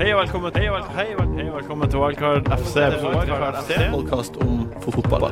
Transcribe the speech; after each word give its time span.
Hei 0.00 0.14
og 0.14 0.22
velkommen, 0.22 0.54
hei 0.56 0.68
og 0.70 0.78
vel- 0.78 0.92
hei 0.96 1.06
og 1.12 1.18
vel- 1.20 1.34
hei 1.36 1.44
og 1.50 1.56
velkommen 1.60 1.90
til 1.90 2.00
Wildcard 2.00 2.46
FC. 2.48 2.76
Wildcard 3.02 3.56
FC. 3.60 3.76
Podkast 3.92 4.36
om 4.40 4.70
fotball. 4.80 5.26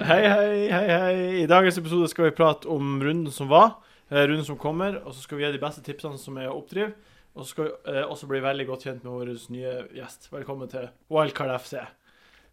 Hei, 0.00 0.22
hei, 0.28 0.68
hei, 0.70 0.86
hei. 0.88 1.42
I 1.42 1.46
dagens 1.46 1.76
episode 1.78 2.08
skal 2.08 2.24
vi 2.24 2.30
prate 2.30 2.66
om 2.66 3.00
runden 3.02 3.30
som 3.30 3.48
var, 3.48 3.76
eh, 4.10 4.24
runden 4.26 4.44
som 4.44 4.56
kommer, 4.56 5.02
og 5.04 5.12
så 5.12 5.20
skal 5.20 5.38
vi 5.38 5.44
gi 5.44 5.52
de 5.52 5.58
beste 5.58 5.82
tipsene 5.82 6.18
som 6.18 6.38
er 6.38 6.48
å 6.48 6.56
oppdrive. 6.62 6.94
Og 7.36 7.44
så 7.44 7.48
skal 7.48 7.64
vi 7.64 7.70
eh, 7.92 8.04
også 8.04 8.26
bli 8.26 8.40
veldig 8.40 8.66
godt 8.66 8.82
kjent 8.84 9.04
med 9.04 9.12
vår 9.12 9.50
nye 9.50 9.88
gjest. 9.94 10.30
Velkommen 10.32 10.70
til 10.70 10.88
Wildcard 11.10 11.60
FC. 11.60 11.76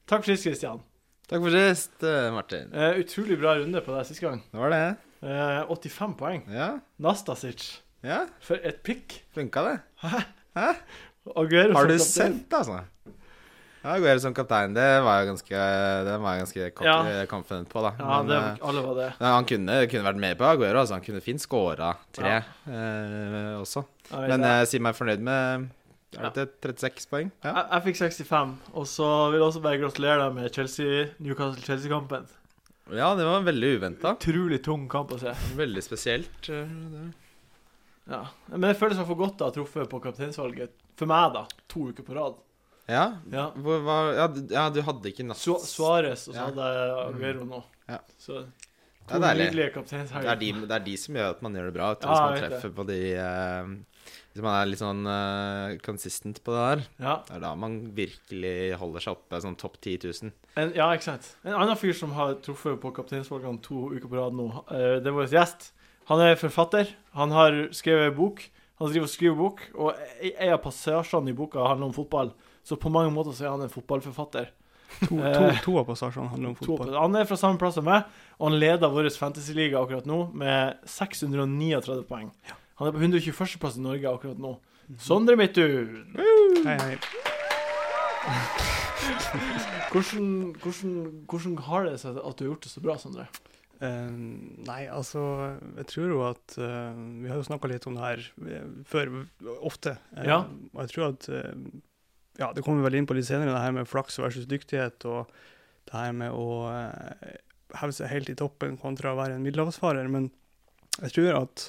Takk 0.05 0.23
for 0.25 0.35
sist, 0.35 0.43
Kristian. 0.43 0.81
Takk 1.29 1.41
for 1.41 1.49
sist, 1.49 2.03
eh, 2.03 2.29
Martin. 2.29 2.69
Eh, 2.73 2.99
utrolig 2.99 3.39
bra 3.39 3.55
runde 3.55 3.79
på 3.81 3.95
deg 3.95 4.05
sist 4.05 4.19
gang. 4.19 4.43
Det 4.51 4.59
var 4.59 4.69
det. 4.69 4.97
Eh, 5.23 5.63
85 5.69 6.17
poeng. 6.17 6.43
Ja, 6.51 6.79
Nastasic. 6.99 7.82
Ja. 8.03 8.23
For 8.43 8.59
et 8.63 8.81
pick. 8.83 9.21
Funka 9.35 9.63
det? 9.69 9.77
Hæ? 10.03 10.23
Aguero 11.35 11.73
Har 11.77 11.87
du 11.87 11.97
sett, 12.03 12.51
altså? 12.53 12.81
Ja, 13.83 13.97
Aguero 13.97 14.19
som 14.23 14.33
kaptein, 14.35 14.71
det 14.75 14.83
var 15.03 15.21
jeg 15.21 15.27
ganske, 15.33 15.61
det 16.07 16.13
var 16.23 16.35
jeg 16.37 16.43
ganske 16.45 16.85
Ja. 16.85 17.25
confident 17.27 17.67
på, 17.71 17.81
da. 17.83 17.91
Ja, 17.99 18.21
Men, 18.21 18.27
det, 18.31 18.37
eh, 18.37 18.67
alle 18.69 18.81
var 18.85 18.95
det. 18.95 19.07
han 19.19 19.45
kunne, 19.45 19.77
kunne 19.91 20.03
vært 20.07 20.19
med 20.23 20.37
på 20.39 20.45
Aguero. 20.47 20.79
Altså. 20.79 20.93
Han 20.95 21.03
kunne 21.03 21.21
fint 21.21 21.41
scora 21.43 21.93
tre 22.15 22.35
eh, 22.37 23.55
også. 23.59 23.83
Jeg 24.11 24.29
Men 24.29 24.41
jeg 24.47 24.67
sier 24.71 24.81
meg 24.85 24.95
fornøyd 24.95 25.19
med 25.23 25.69
er 26.13 26.29
det 26.35 26.45
36 26.61 27.07
poeng. 27.09 27.31
Ja. 27.43 27.53
Jeg, 27.55 27.65
jeg 27.71 27.83
fikk 27.87 27.97
65, 28.03 28.53
og 28.77 28.85
så 28.87 29.07
vil 29.31 29.39
jeg 29.39 29.47
også 29.49 29.61
bare 29.65 29.79
gratulere 29.81 30.19
deg 30.27 30.35
med 30.37 30.53
Chelsea, 30.53 31.07
Newcastle-Chelsea-kampen. 31.19 32.27
ja, 32.93 33.15
det 33.15 33.25
var 33.25 33.41
veldig 33.47 33.71
uventa. 33.79 34.13
Utrolig 34.15 34.61
tung 34.63 34.87
kamp 34.91 35.11
å 35.11 35.19
se. 35.19 35.33
Veldig 35.57 35.81
spesielt. 35.83 36.49
eh, 36.49 36.67
det. 36.93 37.13
Ja. 38.09 38.25
Men 38.51 38.61
det 38.67 38.77
føles 38.79 38.97
for 39.07 39.15
godt 39.15 39.37
å 39.39 39.45
ha 39.47 39.51
truffet 39.55 39.89
på 39.89 40.01
kapteinsvalget. 40.03 40.71
For 40.99 41.05
meg, 41.09 41.33
da. 41.33 41.45
To 41.71 41.87
uker 41.91 42.03
på 42.03 42.15
rad. 42.17 42.35
Ja, 42.89 43.05
Ja. 43.31 43.45
hvor 43.55 43.79
hva, 43.79 43.97
ja, 44.15 44.27
du- 44.27 44.47
ja, 44.53 44.69
du 44.69 44.81
hadde 44.81 45.05
ikke 45.13 45.23
natt... 45.25 45.37
Su 45.39 45.53
Suárez, 45.55 46.27
og 46.27 46.33
så 46.35 46.35
Ja. 46.35 46.45
hadde 46.49 46.65
jeg 46.67 47.15
Aguero 47.15 47.45
nå. 47.45 47.63
Ja. 47.87 47.99
Så 48.19 48.43
Det 48.43 49.07
to 49.07 49.15
er 49.15 49.19
deilig. 49.19 49.45
nydelige 49.47 49.55
Det 49.55 49.63
er, 49.63 49.81
kapteinshelger. 49.81 50.39
de, 50.39 50.51
det 50.67 50.71
er 50.71 50.79
de 50.83 50.97
som 50.97 51.15
gjør 51.15 51.29
at 51.29 51.41
man 51.41 51.53
gjør 51.53 51.65
det 51.65 51.73
bra. 51.73 51.89
vet 51.93 52.01
du, 52.01 52.07
Ja, 52.07 52.13
hvis 52.13 52.19
jeg 52.19 52.41
man 52.41 52.41
vet 52.41 52.51
treffer 52.51 52.75
på 52.75 52.85
de 52.87 53.13
eh, 53.15 53.65
Hvis 54.33 54.41
man 54.41 54.55
er 54.61 54.65
litt 54.65 54.79
sånn 54.79 55.05
eh, 55.07 55.77
consistent 55.77 56.43
på 56.43 56.51
det 56.51 56.63
der, 56.99 57.05
Ja. 57.05 57.15
det 57.27 57.35
er 57.35 57.39
da 57.39 57.55
man 57.55 57.91
virkelig 57.95 58.75
holder 58.79 58.99
seg 58.99 59.13
oppe 59.15 59.39
sånn 59.41 59.55
topp 59.55 59.77
10 59.79 59.97
000. 60.23 60.31
En, 60.57 60.73
ja, 60.73 60.91
ikke 60.91 61.03
sant. 61.03 61.35
En 61.45 61.53
annen 61.53 61.77
fyr 61.77 61.93
som 61.93 62.11
har 62.11 62.33
truffet 62.41 62.81
på 62.81 62.91
kapteinsvalgene 62.93 63.61
to 63.61 63.91
uker 63.93 64.09
på 64.09 64.17
rad 64.17 64.33
nå, 64.33 64.49
eh, 64.71 64.99
det 64.99 65.07
er 65.07 65.11
vår 65.13 65.29
gjest. 65.29 65.71
Han 66.09 66.19
er 66.23 66.35
forfatter. 66.39 66.89
Han 67.17 67.31
har 67.31 67.59
skrevet 67.75 68.15
bok. 68.17 68.41
Han 68.81 68.89
driver 68.89 69.05
og 69.05 69.11
skriver 69.13 69.37
bok, 69.37 69.61
og 69.77 69.93
e- 70.19 70.33
en 70.33 70.55
av 70.55 70.59
passasjene 70.63 71.29
i 71.31 71.35
boka 71.37 71.61
handler 71.61 71.87
om 71.91 71.93
fotball. 71.95 72.33
Så 72.65 72.75
på 72.79 72.89
mange 72.91 73.11
måter 73.13 73.35
så 73.35 73.45
er 73.45 73.53
han 73.53 73.61
en 73.63 73.71
fotballforfatter. 73.71 74.49
To, 75.07 75.07
to, 75.07 75.19
Eh, 75.23 75.61
to 75.63 75.77
av 75.79 75.85
passasjene 75.87 76.29
handler 76.31 76.49
om 76.51 76.55
fotball. 76.57 76.91
Han 76.97 77.15
er 77.15 77.25
fra 77.29 77.37
samme 77.39 77.61
plass 77.61 77.77
som 77.77 77.85
meg, 77.87 78.03
og 78.39 78.49
han 78.49 78.59
leder 78.59 78.91
vår 78.91 79.07
fantasyliga 79.15 79.79
akkurat 79.79 80.05
nå 80.09 80.19
med 80.33 80.81
639 80.89 82.03
poeng. 82.09 82.31
Han 82.81 82.87
er 82.89 82.91
på 82.91 82.99
121. 82.99 83.59
plass 83.61 83.77
i 83.77 83.85
Norge 83.85 84.09
akkurat 84.09 84.41
nå. 84.41 84.57
Sondre 84.99 85.37
Midtun, 85.39 86.03
Hei, 86.65 86.77
hei. 86.81 86.97
hvordan, 89.91 90.55
hvordan, 90.61 90.91
hvordan 91.29 91.57
har 91.69 91.87
det 91.87 91.99
seg 92.01 92.17
at 92.19 92.37
du 92.37 92.43
har 92.45 92.51
gjort 92.51 92.65
det 92.67 92.71
så 92.73 92.83
bra, 92.83 92.97
Sondre? 92.99 93.27
Eh, 93.83 94.11
nei, 94.67 94.83
altså 94.87 95.21
Jeg 95.75 95.87
tror 95.91 96.11
jo 96.13 96.19
at 96.29 96.53
eh, 96.61 96.99
Vi 97.23 97.27
har 97.31 97.39
jo 97.39 97.47
snakka 97.49 97.67
litt 97.71 97.87
om 97.89 97.97
det 97.97 98.03
her 98.05 98.21
eh, 98.47 98.69
før, 98.87 99.11
ofte. 99.65 99.97
Ja. 100.23 100.43
Og 100.71 100.83
jeg 100.85 100.93
tror 100.93 101.09
at 101.09 101.27
Ja, 102.39 102.51
det 102.55 102.63
kommer 102.63 102.79
vi 102.81 102.87
vel 102.87 102.99
inn 103.01 103.09
på 103.09 103.17
litt 103.17 103.27
senere, 103.27 103.51
det 103.53 103.63
her 103.65 103.75
med 103.75 103.89
flaks 103.89 104.17
versus 104.21 104.47
dyktighet, 104.49 105.03
og 105.09 105.29
det 105.89 105.93
her 105.93 106.15
med 106.17 106.31
å 106.33 106.47
heve 107.77 107.93
seg 107.93 108.09
helt 108.09 108.31
i 108.31 108.37
toppen 108.39 108.77
kontra 108.81 109.11
å 109.13 109.19
være 109.19 109.35
en 109.37 109.43
middelhavsfarer. 109.45 110.07
Men 110.09 110.31
jeg 111.03 111.13
tror 111.17 111.37
at 111.43 111.67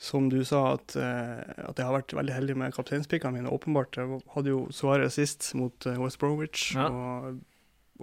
som 0.00 0.30
du 0.32 0.38
sa, 0.48 0.76
at, 0.78 0.94
at 0.96 1.76
jeg 1.76 1.84
har 1.88 1.94
vært 1.94 2.14
veldig 2.16 2.34
heldig 2.36 2.56
med 2.60 2.74
kapteinspikkene 2.76 3.36
mine. 3.38 3.52
Åpenbart. 3.52 3.96
Jeg 4.00 4.18
hadde 4.32 4.52
jo 4.52 4.62
Suárez 4.72 5.16
sist 5.16 5.50
mot 5.56 5.88
West 6.00 6.20
Bromwich, 6.20 6.70
Ja. 6.76 6.88
og 6.88 7.40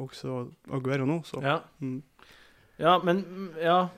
også 0.06 0.44
Aguero 0.74 1.06
nå, 1.10 1.20
så 1.26 1.42
Ja, 1.42 1.60
mm. 1.82 2.02
Ja 2.80 2.98
men 3.04 3.22
mm, 3.24 3.50
Ja, 3.62 3.90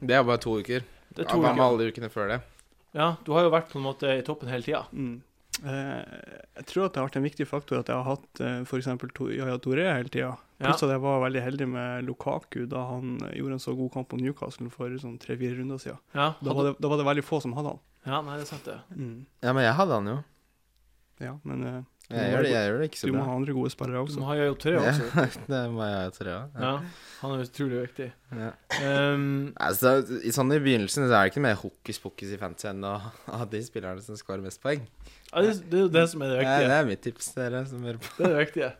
Det 0.00 0.14
er 0.16 0.24
bare 0.24 0.38
to 0.42 0.56
uker. 0.60 0.82
det 1.14 1.18
er 1.18 1.28
Ja, 1.28 1.30
to 1.34 1.38
Hva 1.40 1.52
med 1.52 1.58
uker. 1.60 1.66
alle 1.68 1.90
ukene 1.92 2.08
før 2.10 2.28
det? 2.28 2.40
Ja, 2.94 3.16
du 3.24 3.32
har 3.32 3.42
jo 3.46 3.50
vært 3.50 3.68
på 3.72 3.78
en 3.78 3.84
måte 3.86 4.08
i 4.18 4.22
toppen 4.22 4.48
hele 4.48 4.62
tida. 4.62 4.84
Mm. 4.92 5.20
Eh, 5.64 6.04
jeg 6.56 6.64
tror 6.66 6.86
at 6.86 6.92
det 6.94 7.00
har 7.00 7.06
vært 7.08 7.16
en 7.20 7.26
viktig 7.28 7.46
faktor 7.46 7.78
at 7.78 7.88
jeg 7.88 7.96
har 7.96 8.04
hatt 8.08 8.40
eh, 8.40 8.62
f.eks. 8.64 8.86
Yaya 9.36 9.58
Toré 9.62 9.84
hele 9.88 10.08
tida. 10.12 10.32
Ja. 10.58 10.66
Pluss 10.68 10.82
at 10.84 10.90
jeg 10.92 11.00
var 11.02 11.20
veldig 11.24 11.42
heldig 11.42 11.68
med 11.68 12.04
Lukaku 12.06 12.66
da 12.70 12.82
han 12.90 13.16
gjorde 13.34 13.56
en 13.56 13.62
så 13.62 13.74
god 13.76 13.92
kamp 13.92 14.08
på 14.12 14.18
Newcastle 14.20 14.68
for 14.70 14.88
sånn 15.00 15.18
tre-fire 15.22 15.56
runder 15.58 15.78
siden. 15.80 15.98
Ja, 16.14 16.34
Da 16.42 16.52
var, 16.54 16.64
det, 16.68 16.74
da 16.80 16.88
var 16.92 16.96
det 17.00 17.06
veldig 17.08 17.24
få 17.24 17.40
som 17.42 17.52
hadde 17.56 17.68
han. 17.74 17.80
ja, 18.06 18.20
nei, 18.22 18.36
det 18.36 18.44
er 18.46 18.50
sant, 18.52 18.64
det. 18.68 18.78
Ja, 19.42 19.52
men 19.52 19.64
jeg 19.64 19.74
hadde 19.80 19.94
han 20.00 20.06
jo. 20.12 20.18
Ja, 21.22 21.34
men 21.44 21.64
eh, 21.64 21.80
Jeg 22.10 22.28
gjør 22.32 22.42
det, 22.44 22.50
jeg 22.52 22.66
gjør 22.68 22.78
det 22.82 22.86
ikke 22.90 22.98
du 23.06 23.12
må 23.12 23.18
bra. 23.18 23.24
ha 23.24 23.34
andre 23.38 23.52
gode 23.56 23.70
spillere 23.72 23.96
Du 23.96 24.02
også. 24.02 24.18
må 24.20 24.26
ha 24.28 24.34
jo 24.36 24.54
tre 24.60 24.72
også. 24.76 25.04
Ja, 25.16 25.22
det 25.52 25.60
må 25.72 25.84
jeg 25.86 26.10
tro. 26.16 26.32
Ja. 26.32 26.42
Ja, 26.60 26.72
han 27.22 27.32
er 27.32 27.44
utrolig 27.46 27.78
viktig. 27.86 28.08
Ja. 28.36 28.48
Um, 29.14 29.22
Altså, 29.56 29.92
i, 30.20 30.32
sånn 30.34 30.52
I 30.52 30.58
begynnelsen 30.60 31.06
så 31.06 31.14
er 31.14 31.22
det 31.24 31.32
ikke 31.32 31.44
mer 31.46 31.56
hokus 31.62 32.00
pokus 32.02 32.34
i 32.34 32.40
fantasy 32.40 32.68
enn 32.68 32.84
å 32.84 32.92
ha 33.38 33.46
de 33.48 33.62
spillerne 33.64 34.02
som 34.04 34.18
skårer 34.18 34.44
mest 34.44 34.60
poeng. 34.60 34.82
ja, 35.32 35.40
det, 35.46 35.54
det 35.70 35.78
er 35.78 35.84
jo 35.86 35.92
det 35.94 36.02
som 36.12 36.24
er 36.26 36.34
det 36.34 36.42
Ja, 36.44 36.58
det 36.68 36.76
er 36.82 36.90
mitt 36.90 37.02
tips, 37.06 37.30
dere 37.38 37.62
som 37.70 37.86
hører 37.86 38.02
på. 38.02 38.12
Det 38.18 38.26
er 38.28 38.34
det 38.34 38.42
viktige. 38.42 38.70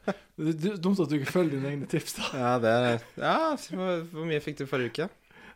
Det 0.43 0.73
er 0.75 0.77
dumt 0.89 1.01
at 1.01 1.09
du 1.09 1.17
ikke 1.21 1.33
følger 1.39 1.55
dine 1.57 1.71
egne 1.73 1.89
tips, 1.89 2.19
da. 2.19 2.29
Ja, 2.43 2.53
det 2.61 2.75
er 2.75 3.07
Ja, 3.23 3.39
hvor, 3.71 4.27
mye 4.29 4.43
fikk 4.45 4.61
du 4.61 4.67
forrige 4.69 4.93
uke? 4.93 5.09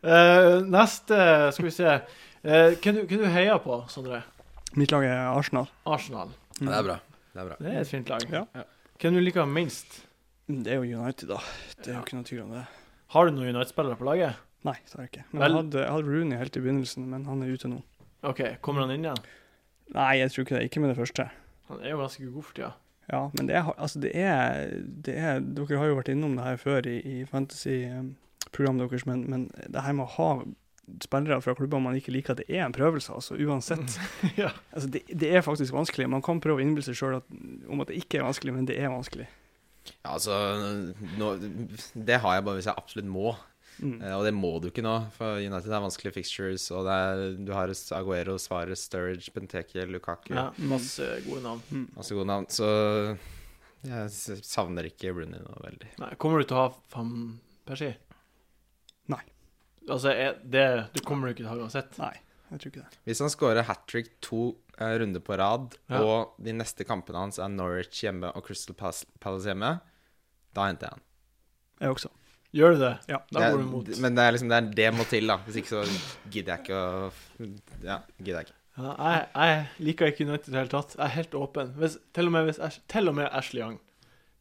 Uh, 0.06 0.62
neste, 0.70 1.18
skal 1.56 1.64
vi 1.66 1.70
se 1.74 1.92
uh, 1.92 2.72
Hvem 2.78 3.02
du, 3.02 3.16
du 3.18 3.26
heier 3.32 3.58
på, 3.64 3.82
Sondre? 3.92 4.22
Mitt 4.76 4.92
lag 4.94 5.04
er 5.08 5.26
Arsenal. 5.34 5.68
Arsenal. 5.88 6.32
Ja, 6.60 6.70
det 6.70 6.76
er 6.78 6.84
bra. 6.88 6.96
Det 7.36 7.42
er 7.42 7.48
bra. 7.50 7.56
Det 7.60 7.72
er 7.74 7.80
et 7.84 7.90
fint 7.90 8.08
lag. 8.12 8.24
Ja. 8.32 8.44
Hvem 9.02 9.16
du 9.18 9.20
liker 9.20 9.44
minst? 9.50 9.98
Mm, 10.48 10.62
Det 10.64 10.72
er 10.72 10.80
jo 10.80 11.00
United, 11.02 11.28
da. 11.28 11.38
Det 11.82 11.90
er 11.92 11.98
jo 11.98 12.04
ikke 12.06 12.16
noe 12.16 12.24
tvil 12.30 12.42
om 12.46 12.54
det. 12.56 12.62
Har 13.12 13.26
du 13.28 13.34
noen 13.36 13.50
United-spillere 13.52 13.98
på 14.00 14.06
laget? 14.08 14.38
Nei, 14.66 14.74
det 14.86 14.94
har 14.96 15.04
jeg 15.04 15.10
ikke. 15.12 15.24
Men 15.32 15.42
Vel- 15.42 15.52
jeg 15.52 15.58
hadde, 15.60 15.82
jeg 15.84 15.92
hadde 15.94 16.14
Rooney 16.14 16.38
helt 16.40 16.56
i 16.56 16.62
begynnelsen, 16.64 17.06
men 17.12 17.26
han 17.28 17.42
er 17.44 17.52
ute 17.52 17.68
nå. 17.70 17.82
OK, 18.26 18.40
kommer 18.64 18.86
han 18.86 18.94
inn 18.96 19.04
igjen? 19.04 19.20
Nei, 19.94 20.12
jeg 20.22 20.32
tror 20.32 20.46
ikke 20.46 20.56
det. 20.58 20.64
Ikke 20.70 20.80
med 20.82 20.90
det 20.94 20.96
første. 20.98 21.28
Han 21.68 21.82
er 21.84 21.90
jo 21.92 22.00
ganske 22.00 22.30
god 22.32 22.42
for 22.48 22.56
tida. 22.56 22.72
Ja, 23.12 23.20
men 23.38 23.46
det 23.46 23.54
er, 23.54 23.68
altså 23.78 24.00
det 24.02 24.10
er, 24.18 24.72
det 25.06 25.14
er 25.14 25.38
Dere 25.44 25.78
har 25.78 25.86
jo 25.92 25.98
vært 26.00 26.08
innom 26.10 26.32
det 26.34 26.42
her 26.48 26.56
før 26.58 26.88
i, 26.90 26.96
i 27.20 27.24
fantasy-programmet 27.30 28.88
deres, 28.90 29.04
men, 29.06 29.22
men 29.30 29.44
det 29.70 29.82
her 29.84 29.92
med 29.94 30.06
å 30.08 30.14
ha 30.16 30.30
spillere 31.02 31.40
fra 31.42 31.54
klubber 31.58 31.80
man 31.82 31.96
ikke 31.98 32.12
liker, 32.14 32.36
det 32.38 32.46
er 32.52 32.62
en 32.66 32.74
prøvelse, 32.76 33.12
altså 33.14 33.34
uansett. 33.40 33.96
ja. 34.42 34.52
Altså 34.72 34.90
det, 34.94 35.02
det 35.10 35.32
er 35.34 35.44
faktisk 35.46 35.74
vanskelig. 35.74 36.06
Man 36.12 36.22
kan 36.24 36.40
prøve 36.44 36.60
å 36.60 36.64
innbille 36.64 36.86
seg 36.86 36.98
sjøl 36.98 37.18
om 37.20 37.82
at 37.82 37.90
det 37.90 37.98
ikke 38.02 38.20
er 38.20 38.28
vanskelig, 38.28 38.54
men 38.54 38.68
det 38.70 38.78
er 38.78 38.92
vanskelig. 38.94 39.26
Ja, 40.02 40.16
altså 40.16 40.34
nå, 41.18 41.28
Det 41.94 42.16
har 42.22 42.38
jeg 42.38 42.46
bare 42.46 42.58
hvis 42.58 42.66
jeg 42.70 42.78
absolutt 42.78 43.10
må. 43.10 43.36
Mm. 43.76 43.98
Eh, 44.00 44.14
Og 44.16 44.24
det 44.24 44.32
må 44.34 44.54
du 44.62 44.70
ikke 44.70 44.82
nå, 44.84 44.94
for 45.14 45.36
United 45.42 45.70
har 45.70 45.84
vanskelige 45.84 46.16
fixtures. 46.16 46.64
Og 46.74 46.86
det 46.88 46.96
er, 46.96 47.24
du 47.46 47.52
har 47.54 47.70
Aguero, 47.98 48.38
Svares, 48.40 48.86
Sturridge, 48.88 49.30
Benteke, 49.34 49.84
Lukaku. 49.90 50.32
ja. 50.34 50.48
Masse 50.58 51.06
gode 51.26 51.42
navn. 51.44 51.62
Mm. 51.70 51.86
Masse 51.98 52.16
gode 52.16 52.30
navn. 52.30 52.48
Så 52.50 52.70
jeg 53.86 54.40
savner 54.46 54.88
ikke 54.88 55.12
Rooney 55.14 55.42
nå 55.42 55.58
veldig. 55.62 55.92
Nei, 56.02 56.14
kommer 56.18 56.42
du 56.42 56.48
til 56.48 56.58
å 56.58 56.64
ha 56.64 56.72
fem 56.94 57.12
per 57.68 57.78
si? 57.82 57.92
Altså, 59.88 60.12
det, 60.44 60.64
det 60.94 61.04
kommer 61.06 61.28
du 61.28 61.34
ikke 61.34 61.44
til 61.44 61.50
å 61.50 61.54
ha 61.54 61.58
uansett? 61.66 61.96
Nei, 62.02 62.14
jeg 62.50 62.60
tror 62.62 62.72
ikke 62.72 62.84
det. 62.84 62.98
Hvis 63.06 63.20
han 63.22 63.30
scorer 63.32 63.66
hat 63.68 63.84
trick 63.90 64.08
to 64.24 64.40
eh, 64.80 64.96
runder 65.00 65.22
på 65.22 65.36
rad, 65.38 65.76
Ja. 65.92 66.00
og 66.02 66.34
de 66.42 66.52
neste 66.56 66.84
kampene 66.88 67.22
hans 67.22 67.38
er 67.38 67.48
Norwich 67.52 68.02
hjemme 68.02 68.32
og 68.34 68.44
Crystal 68.48 68.74
Palace 68.78 69.46
hjemme, 69.46 69.76
da 70.56 70.66
henter 70.70 70.88
jeg 70.88 70.96
han. 70.96 71.04
Jeg 71.84 71.94
også. 71.98 72.10
Gjør 72.56 72.72
du 72.76 72.78
det? 72.80 72.92
Ja. 73.12 73.18
Da 73.34 73.50
går 73.52 73.58
du 73.60 73.64
imot. 73.66 73.88
Men 74.00 74.14
det 74.16 74.22
er 74.24 74.32
liksom 74.32 74.48
det, 74.48 74.58
er, 74.62 74.68
det 74.78 74.90
må 74.96 75.04
til, 75.10 75.26
da. 75.28 75.36
Hvis 75.44 75.58
ikke 75.60 75.74
så 75.74 75.82
gidder 76.32 76.54
jeg 76.54 76.64
ikke 76.64 76.78
å 76.78 77.10
Ja, 77.84 77.98
gidder 78.22 78.38
jeg 78.40 78.46
ikke. 78.48 78.56
Ja, 78.76 78.92
jeg, 79.00 79.26
jeg 79.34 79.86
liker 79.86 80.10
ikke 80.12 80.24
United 80.28 80.48
i 80.48 80.54
det 80.54 80.60
hele 80.62 80.72
tatt. 80.72 80.94
Jeg 80.96 81.04
er 81.06 81.14
helt 81.18 81.34
åpen. 81.36 81.74
Hvis, 81.80 81.98
til, 82.16 82.26
og 82.30 82.32
med 82.34 82.48
hvis, 82.48 82.58
Ash- 82.64 82.80
til 82.92 83.08
og 83.12 83.14
med 83.18 83.28
Ashley 83.30 83.60
Young. 83.62 83.76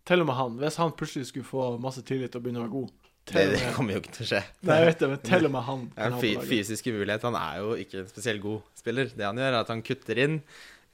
Til 0.07 0.21
og 0.23 0.27
med 0.29 0.35
han. 0.39 0.57
Hvis 0.61 0.79
han 0.79 0.91
plutselig 0.95 1.27
skulle 1.29 1.47
få 1.47 1.67
masse 1.81 2.03
tillit 2.07 2.35
og 2.37 2.43
begynne 2.45 2.63
å 2.63 2.65
være 2.67 2.75
god 2.77 3.04
Det, 3.25 3.43
det 3.55 3.71
kommer 3.73 3.95
jo 3.95 4.01
ikke 4.03 4.11
til 4.13 4.25
å 4.25 4.29
skje. 4.29 4.39
Nei, 4.69 4.75
jeg 4.77 4.87
vet 4.91 4.99
det, 5.01 5.07
men 5.09 5.21
til 5.25 5.47
og 5.47 5.51
med 5.55 5.63
han 5.65 5.85
kan 5.95 6.13
ha 6.13 6.19
fy 6.21 6.33
fysisk 6.45 6.85
umulighet. 6.91 7.23
Han 7.25 7.37
er 7.39 7.55
jo 7.63 7.71
ikke 7.81 8.03
en 8.03 8.09
spesielt 8.11 8.43
god 8.43 8.61
spiller. 8.77 9.09
Det 9.17 9.25
han 9.25 9.39
gjør, 9.41 9.49
er 9.49 9.57
at 9.63 9.71
han 9.73 9.81
kutter 9.87 10.21
inn, 10.21 10.35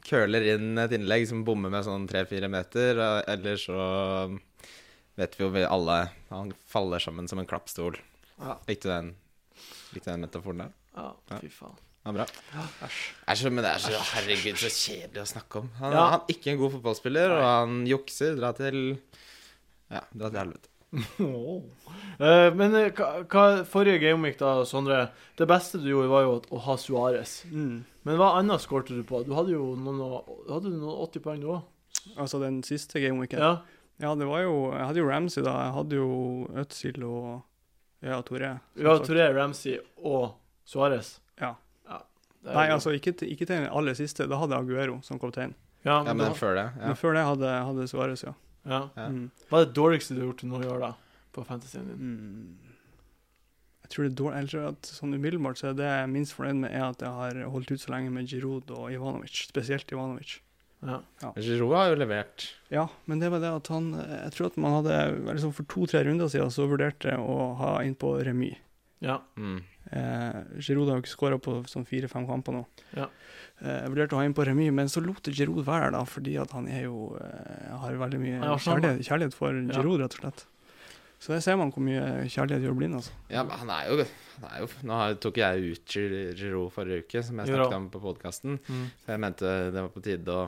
curler 0.07 0.47
inn 0.53 0.79
et 0.79 0.95
innlegg 0.95 1.27
som 1.29 1.43
bommer 1.47 1.73
med 1.73 1.83
sånn 1.85 2.07
tre-fire 2.09 2.47
meter, 2.51 3.01
og 3.03 3.27
ellers 3.35 3.67
så 3.67 3.83
vet 5.19 5.35
vi 5.37 5.43
jo 5.43 5.51
alle 5.67 5.97
Han 6.31 6.53
faller 6.71 7.03
sammen 7.03 7.27
som 7.27 7.41
en 7.43 7.49
klappstol. 7.49 7.99
Ja. 8.39 8.55
Likte 8.69 8.87
du 8.87 8.93
den, 8.95 9.11
likte 9.93 10.13
den 10.15 10.23
metaforen 10.23 10.63
der? 10.63 10.71
Ja, 10.95 11.09
Ja. 11.33 11.39
fy 11.43 11.51
faen. 11.51 11.75
Ja, 12.01 12.11
bra. 12.15 12.25
Æsj. 12.81 13.43
så, 13.43 13.51
men 13.51 13.61
det 13.63 13.75
er 13.75 13.83
så 13.83 13.91
Herregud, 14.15 14.57
så 14.57 14.71
kjedelig 14.73 15.21
å 15.21 15.29
snakke 15.35 15.59
om. 15.59 15.67
Han, 15.83 15.91
Ja. 15.93 16.07
han 16.15 16.21
er 16.23 16.33
ikke 16.33 16.55
en 16.55 16.57
god 16.63 16.71
fotballspiller, 16.79 17.35
og 17.35 17.43
han 17.45 17.75
jukser. 17.85 18.39
Dra 18.39 18.55
til 18.57 18.79
Ja, 19.91 20.01
dra 20.15 20.31
til 20.31 20.39
helvete. 20.39 20.70
Eh, 20.93 22.53
men 22.53 22.75
eh, 22.75 22.89
hva, 22.93 23.07
hva 23.25 23.43
forrige 23.65 24.01
gameweek, 24.03 24.35
da, 24.39 24.61
Sondre 24.67 24.97
Det 25.39 25.47
beste 25.49 25.79
du 25.81 25.87
gjorde, 25.89 26.09
var 26.11 26.25
jo 26.25 26.33
å, 26.51 26.59
ha 26.67 26.75
Suárez. 26.77 27.37
Mm. 27.49 27.83
Men 28.07 28.17
hva 28.19 28.33
annet 28.39 28.61
skårte 28.63 28.93
du 28.97 29.03
på? 29.07 29.23
Du 29.25 29.31
hadde 29.37 29.53
jo 29.55 29.71
noen, 29.79 30.01
hadde 30.49 30.73
noen 30.73 30.99
80 31.07 31.23
poeng, 31.25 31.39
du 31.41 31.47
òg? 31.55 31.63
Altså 32.19 32.39
den 32.41 32.59
siste 32.65 33.01
gameweeken. 33.03 33.39
Ja. 33.41 33.53
Ja, 34.01 34.15
det 34.17 34.25
var 34.25 34.41
jo 34.41 34.53
Jeg 34.73 34.85
hadde 34.89 35.01
jo 35.03 35.07
Ramsey, 35.09 35.43
da. 35.45 35.55
Jeg 35.67 35.73
hadde 35.77 35.97
jo 35.99 36.11
Øtzil 36.63 37.03
og 37.05 37.25
ja, 38.01 38.17
Toré. 38.25 38.53
ja 38.81 38.95
Toré, 39.05 39.27
Ramsey 39.35 39.75
og 40.01 40.31
Suárez. 40.65 41.19
Ja. 41.41 41.55
er 41.89 42.01
Nei, 42.55 42.67
jo- 42.67 42.73
altså 42.79 42.93
ikke, 42.97 43.13
ikke 43.29 43.45
til 43.45 43.55
den 43.59 43.67
aller 43.69 43.93
siste. 43.97 44.25
Da 44.29 44.39
hadde 44.41 44.57
jeg 44.57 44.65
Aguero 44.65 44.99
som 45.05 45.19
kaptein. 45.21 45.53
Ja, 45.85 45.99
Ja, 45.99 46.03
men 46.03 46.17
men 46.17 46.27
da, 46.27 46.33
før 46.37 46.55
det. 46.57 46.67
Ja. 46.79 46.87
Men 46.87 46.97
før 46.97 47.13
det 47.17 47.25
hadde, 47.25 47.51
hadde 47.69 47.87
Suárez, 47.89 48.23
ja. 48.25 48.33
Ja. 48.65 48.81
Ja. 48.95 49.07
Mm. 49.09 49.29
Hva 49.49 49.61
er 49.61 49.65
det 49.65 49.77
dårligste 49.77 50.15
du 50.15 50.21
har 50.21 50.29
gjort 50.31 50.43
til 50.43 50.51
nå 50.51 50.61
i 50.61 50.69
år, 50.69 50.83
da? 50.83 50.91
På 51.31 51.45
fantasyen 51.47 51.87
din? 51.89 52.11
Mm. 52.11 52.71
Jeg 53.81 53.93
tror 53.93 54.05
det 54.05 54.11
er 54.11 54.19
dårlig, 54.21 54.41
jeg 54.43 54.51
tror 54.51 54.67
at 54.69 54.91
sånn 54.99 55.17
umiddelbart 55.17 55.59
så 55.59 55.71
er 55.71 55.75
det 55.75 55.87
jeg 55.89 56.03
er 56.05 56.11
minst 56.11 56.35
fornøyd 56.37 56.61
med, 56.61 56.71
er 56.71 56.85
at 56.85 57.03
jeg 57.03 57.11
har 57.17 57.41
holdt 57.51 57.73
ut 57.73 57.83
så 57.83 57.91
lenge 57.91 58.13
med 58.13 58.29
Giroud 58.31 58.71
og 58.71 58.87
Ivanovic. 58.93 59.41
Spesielt 59.49 59.91
Ivanovic. 59.91 60.37
Ja. 60.81 61.01
Giroud 61.37 61.75
har 61.77 61.91
jo 61.91 61.97
levert. 61.99 62.47
Ja, 62.73 62.87
men 63.05 63.19
det 63.21 63.29
var 63.29 63.43
det 63.43 63.51
at 63.53 63.67
han 63.69 63.91
Jeg 63.93 64.31
tror 64.33 64.47
at 64.49 64.55
man 64.57 64.73
hadde 64.79 64.95
liksom 65.27 65.51
For 65.53 65.67
to-tre 65.69 66.01
runder 66.07 66.31
siden 66.31 66.49
så 66.49 66.65
vurderte 66.65 67.11
jeg 67.11 67.21
å 67.21 67.51
ha 67.59 67.73
inn 67.85 67.93
på 67.93 68.15
remis. 68.25 68.57
Ja. 69.01 69.17
Mm. 69.37 69.59
Eh, 69.91 70.39
Giroud 70.61 70.89
har 70.91 70.99
jo 70.99 71.03
ikke 71.03 71.15
skåra 71.15 71.39
på 71.41 71.57
sånn 71.69 71.87
fire-fem 71.89 72.27
kamper 72.29 72.55
nå. 72.55 72.61
Ja. 72.97 73.07
Eh, 73.61 73.79
jeg 73.83 73.91
vurderte 73.93 74.15
å 74.15 74.21
ha 74.21 74.27
inn 74.27 74.35
på 74.37 74.45
remis, 74.47 74.71
men 74.77 74.89
så 74.93 75.01
lot 75.03 75.25
Giroud 75.33 75.65
være 75.65 75.89
der, 75.89 75.97
da, 75.97 76.05
fordi 76.09 76.37
at 76.41 76.53
han 76.55 76.69
er 76.69 76.85
jo 76.85 77.11
eh, 77.21 77.73
har 77.81 77.99
veldig 78.05 78.21
mye 78.21 78.39
Ja, 78.39 78.55
kjærlighet, 78.61 79.03
kjærlighet 79.09 79.37
for 79.37 79.57
Ja. 79.57 79.75
Giroud, 79.75 80.01
rett 80.05 80.17
og 80.17 80.23
slett. 80.25 80.45
Så 81.21 81.35
der 81.35 81.41
ser 81.45 81.57
man 81.59 81.69
hvor 81.69 81.83
mye 81.85 82.25
kjærlighet 82.33 82.63
gjør 82.65 82.77
blind, 82.79 82.97
altså. 82.97 83.13
Ja, 83.29 83.43
men 83.45 83.59
han 83.61 83.69
er 83.69 83.89
jo, 83.91 84.05
han 84.39 84.47
er 84.49 84.63
jo 84.63 84.69
Nå 84.89 84.99
tok 85.21 85.37
jeg 85.37 85.73
ut 85.75 85.93
Giroud 86.39 86.71
forrige 86.73 87.03
uke, 87.05 87.21
som 87.27 87.37
jeg 87.41 87.51
snakket 87.51 87.77
om 87.77 87.89
på 87.93 88.01
podkasten. 88.01 88.57
Mm. 88.65 88.87
Jeg 89.05 89.21
mente 89.21 89.51
det 89.69 89.83
var 89.85 89.91
på 89.93 90.01
tide 90.05 90.33
å 90.33 90.47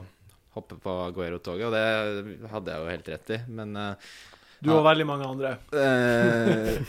hoppe 0.54 0.78
på 0.82 0.94
Aguero-toget, 1.08 1.66
og 1.68 1.74
det 1.74 2.48
hadde 2.50 2.74
jeg 2.74 2.82
jo 2.82 2.90
helt 2.90 3.12
rett 3.14 3.34
i. 3.34 3.38
Men 3.50 3.74
uh, 3.78 4.16
Du 4.62 4.72
og 4.74 4.84
veldig 4.86 5.06
mange 5.06 5.30
andre. 5.30 5.54
eh, 5.78 6.82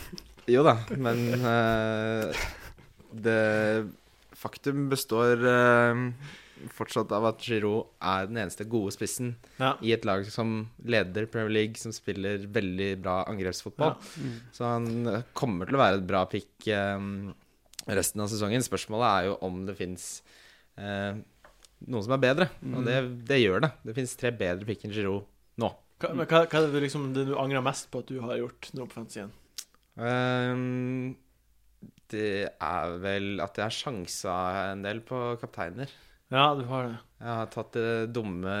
Jo 0.50 0.62
da, 0.66 0.76
men 0.94 1.22
uh, 1.42 2.30
det 3.10 3.38
Faktum 4.36 4.86
består 4.92 5.40
uh, 5.42 6.02
fortsatt 6.76 7.12
av 7.12 7.24
at 7.30 7.42
Giroud 7.44 7.88
er 8.04 8.28
den 8.28 8.38
eneste 8.40 8.66
gode 8.68 8.92
spissen 8.94 9.34
Ja. 9.60 9.74
i 9.84 9.92
et 9.96 10.04
lag 10.08 10.24
som 10.32 10.68
leder 10.84 11.26
Premier 11.30 11.52
League, 11.52 11.80
som 11.80 11.92
spiller 11.94 12.44
veldig 12.52 12.90
bra 13.02 13.16
angrepsfotball. 13.30 13.96
Ja. 13.96 14.34
Så 14.56 14.68
han 14.68 15.24
kommer 15.36 15.68
til 15.68 15.76
å 15.78 15.82
være 15.82 16.00
et 16.00 16.06
bra 16.08 16.24
pick 16.30 16.68
eh, 16.72 17.08
resten 17.86 18.24
av 18.24 18.30
sesongen. 18.32 18.64
Spørsmålet 18.64 19.08
er 19.08 19.30
jo 19.30 19.38
om 19.46 19.64
det 19.68 19.76
fins 19.78 20.06
uh, 20.80 21.16
noen 21.86 22.04
som 22.06 22.16
er 22.16 22.22
bedre. 22.24 22.48
Og 22.72 22.86
det, 22.88 23.00
det 23.28 23.40
gjør 23.42 23.66
det. 23.66 23.72
Det 23.88 23.96
fins 23.98 24.16
tre 24.20 24.32
bedre 24.36 24.68
pick 24.68 24.84
enn 24.86 24.94
Giroud 24.96 25.26
nå. 25.60 25.72
Hva, 26.00 26.12
men 26.12 26.28
hva, 26.28 26.44
hva 26.44 26.60
er 26.60 26.70
det, 26.72 26.84
liksom, 26.88 27.10
det 27.16 27.28
du 27.30 27.36
angrer 27.40 27.64
mest 27.64 27.88
på 27.92 28.04
at 28.04 28.08
du 28.12 28.20
har 28.24 28.40
gjort 28.40 28.72
nå 28.76 28.88
på 28.88 28.98
fantasyen? 29.00 29.32
Ehm, 29.96 31.16
det 32.12 32.48
er 32.62 32.96
vel 33.02 33.40
at 33.42 33.56
jeg 33.58 33.66
har 33.66 33.74
sjansa 33.74 34.34
en 34.72 34.84
del 34.86 35.00
på 35.06 35.18
kapteiner. 35.40 35.90
Ja, 36.30 36.48
du 36.58 36.64
har 36.68 36.88
det. 36.90 36.96
Jeg 37.22 37.32
har 37.40 37.50
tatt 37.54 37.76
eh, 37.80 38.06
dumme 38.10 38.54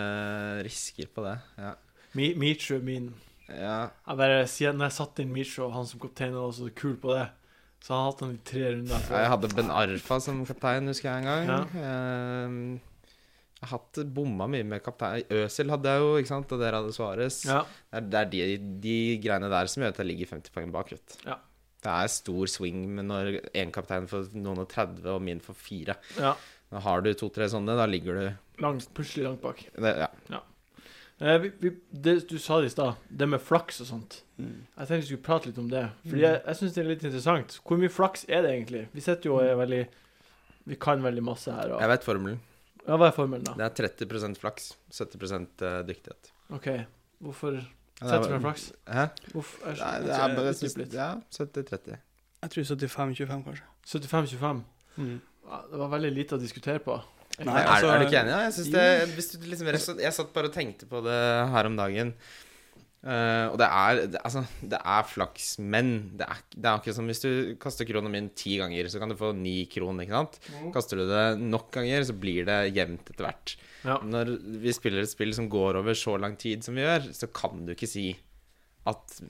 risker 0.66 1.08
på 1.14 1.24
det. 1.26 1.36
Ja. 1.60 1.74
Mi, 2.16 2.30
Michu 2.38 2.76
er 2.78 2.84
min. 2.86 3.10
ja. 3.50 3.90
Jeg 4.06 4.16
bare, 4.20 4.46
Siden 4.48 4.80
jeg 4.80 4.94
satte 4.96 5.22
inn 5.22 5.32
Michu, 5.34 5.64
og 5.66 5.74
han 5.76 5.86
som 5.86 6.00
kaptein 6.02 6.34
var 6.34 6.54
så 6.56 6.70
kul 6.74 6.96
på 7.02 7.12
det, 7.14 7.26
så 7.84 7.92
han 7.92 8.02
har 8.04 8.10
hatt 8.12 8.22
han 8.24 8.34
i 8.34 8.42
tre 8.48 8.62
runder. 8.72 9.08
Jeg 9.12 9.30
hadde 9.34 9.50
Ben 9.54 9.70
Arfa 9.70 10.18
som 10.24 10.40
kaptein, 10.48 10.88
husker 10.90 11.10
jeg 11.10 11.26
en 11.26 11.28
gang. 11.30 11.50
Ja. 11.76 11.86
Ehm, 11.90 12.60
jeg 13.56 13.70
har 13.70 13.78
hatt 13.78 14.00
bomma 14.12 14.46
mye 14.52 14.64
med 14.68 14.82
kaptein. 14.84 15.24
Øsil 15.32 15.70
hadde 15.72 15.88
jeg 15.94 16.02
jo, 16.04 16.10
ikke 16.20 16.28
sant, 16.28 16.50
og 16.52 16.60
dere 16.60 16.80
hadde 16.82 16.92
Svares. 16.92 17.38
Ja. 17.48 17.62
Det 17.90 18.00
er, 18.02 18.08
det 18.12 18.18
er 18.20 18.26
de, 18.32 18.58
de 18.84 18.96
greiene 19.24 19.48
der 19.52 19.70
som 19.72 19.82
gjør 19.82 19.94
at 19.94 20.00
jeg 20.02 20.10
ligger 20.10 20.32
50 20.36 20.52
poeng 20.54 20.74
bak. 20.74 20.92
Vet. 20.92 21.16
Ja. 21.24 21.38
Det 21.86 21.94
er 21.94 22.10
stor 22.10 22.50
swing 22.50 22.82
når 23.06 23.30
én 23.56 23.70
kaptein 23.72 24.08
får 24.10 24.28
noen 24.36 24.60
og 24.64 24.68
30 24.72 25.06
og 25.14 25.22
min 25.24 25.40
får 25.44 25.58
fire. 25.60 25.96
ja. 26.20 26.34
Da 26.66 26.80
har 26.82 26.98
du 27.04 27.12
to-tre 27.14 27.46
sånne, 27.46 27.76
da 27.78 27.84
ligger 27.86 28.16
du 28.18 28.24
Langt, 28.64 28.88
plutselig 28.96 29.22
langt 29.22 29.38
bak. 29.40 29.60
det, 29.78 29.92
ja. 30.32 30.40
Eh, 31.22 31.36
vi, 31.44 31.50
vi, 31.62 31.70
det, 31.94 32.16
du 32.28 32.40
sa 32.42 32.58
det 32.60 32.72
i 32.72 32.72
stad, 32.74 32.98
det 33.08 33.28
med 33.30 33.40
flaks 33.40 33.78
og 33.84 33.88
sånt. 33.88 34.16
Jeg 34.36 34.50
tenkte 34.80 34.98
vi 34.98 35.06
skulle 35.06 35.22
prate 35.28 35.46
litt 35.48 35.60
om 35.62 35.68
det. 35.70 35.84
Fordi 36.08 36.24
jeg, 36.24 36.40
jeg 36.42 36.58
syns 36.58 36.74
det 36.74 36.82
er 36.82 36.88
litt 36.90 37.04
interessant. 37.06 37.54
Hvor 37.62 37.78
mye 37.80 37.92
flaks 37.92 38.26
er 38.26 38.42
det 38.44 38.50
egentlig? 38.56 38.82
Vi 38.92 39.04
sitter 39.06 39.30
jo 39.30 39.36
og 39.38 39.46
er 39.46 39.56
veldig 39.62 39.80
Vi 40.72 40.80
kan 40.82 41.06
veldig 41.06 41.22
masse 41.24 41.54
her. 41.54 41.76
Og, 41.76 41.80
Jeg 41.86 41.92
vet 41.94 42.04
formelen. 42.10 42.42
Ja, 42.86 42.96
hva 42.96 43.08
er 43.10 43.14
formelen, 43.16 43.44
da? 43.46 43.54
Det 43.58 43.66
er 43.66 43.88
30% 44.06 44.38
flaks, 44.40 44.68
70 44.94 45.62
eh, 45.62 45.80
dyktighet. 45.88 46.30
OK. 46.54 46.68
Hvorfor 47.24 47.56
Ja, 47.56 47.62
det 47.62 48.04
er 48.04 48.08
setter 48.12 48.22
du 48.22 48.28
bare- 48.28 48.38
med 48.38 48.44
flaks? 48.46 48.64
Hæ? 48.86 49.04
Hvorfor, 49.32 49.66
er, 49.66 49.76
Nei, 49.80 49.94
det 50.04 50.14
er 50.16 50.36
bare. 50.36 50.94
Ja, 50.94 51.10
70-30. 51.32 51.98
Jeg 52.42 52.50
tror 52.50 52.62
75-25, 52.76 53.44
kanskje. 53.44 53.64
75-25. 53.86 54.64
Mm. 54.96 55.20
det 55.70 55.78
var 55.78 55.88
veldig 55.88 56.12
lite 56.14 56.36
å 56.36 56.40
diskutere 56.40 56.78
på. 56.82 56.96
Nei, 57.44 57.52
er, 57.52 57.66
altså- 57.68 57.90
er 57.92 57.98
du 57.98 58.06
ikke 58.06 58.20
enig? 58.22 58.32
da? 58.32 58.40
jeg 58.46 58.52
det 58.72 59.14
hvis 59.14 59.30
du 59.32 59.38
liksom, 59.46 59.98
jeg 60.00 60.12
satt 60.12 60.32
bare 60.32 60.48
og 60.48 60.54
tenkte 60.54 60.86
på 60.88 61.02
det 61.04 61.18
her 61.52 61.66
om 61.66 61.76
dagen. 61.76 62.14
Eh, 63.06 63.46
og 63.52 63.54
det 63.60 63.66
er, 63.70 64.00
det, 64.10 64.20
altså, 64.26 64.42
det 64.66 64.78
er 64.82 65.06
flaks, 65.06 65.52
men 65.62 65.90
det 66.18 66.26
er, 66.26 66.40
det 66.56 66.66
er 66.66 66.72
akkurat 66.72 66.96
som 66.98 67.06
hvis 67.06 67.22
du 67.22 67.30
kaster 67.62 67.86
kronen 67.86 68.10
min 68.10 68.30
ti 68.34 68.56
ganger, 68.58 68.88
så 68.90 68.98
kan 68.98 69.12
du 69.12 69.18
få 69.18 69.30
ni 69.36 69.60
kroner, 69.70 70.02
ikke 70.02 70.16
sant? 70.16 70.38
Kaster 70.74 70.98
du 70.98 71.04
det 71.06 71.26
nok 71.38 71.68
ganger, 71.76 72.02
så 72.08 72.16
blir 72.18 72.48
det 72.48 72.58
jevnt 72.74 73.12
etter 73.12 73.28
hvert. 73.28 73.54
Ja. 73.86 74.00
Når 74.02 74.32
vi 74.64 74.74
spiller 74.74 75.04
et 75.04 75.12
spill 75.12 75.34
som 75.36 75.46
går 75.52 75.78
over 75.82 75.94
så 75.94 76.16
lang 76.18 76.34
tid 76.40 76.66
som 76.66 76.74
vi 76.74 76.82
gjør, 76.82 77.06
så 77.14 77.30
kan 77.30 77.62
du 77.68 77.76
ikke 77.76 77.90
si 77.90 78.08
at 78.86 79.20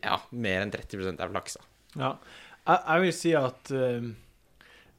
ja, 0.00 0.16
mer 0.32 0.64
enn 0.64 0.72
30% 0.72 1.20
er 1.20 1.34
flaks. 1.34 1.60
Ja. 1.98 2.14
Jeg, 2.64 2.80
jeg 2.80 3.04
vil 3.04 3.14
si 3.16 3.30
at 3.34 3.70
eh, 3.72 4.10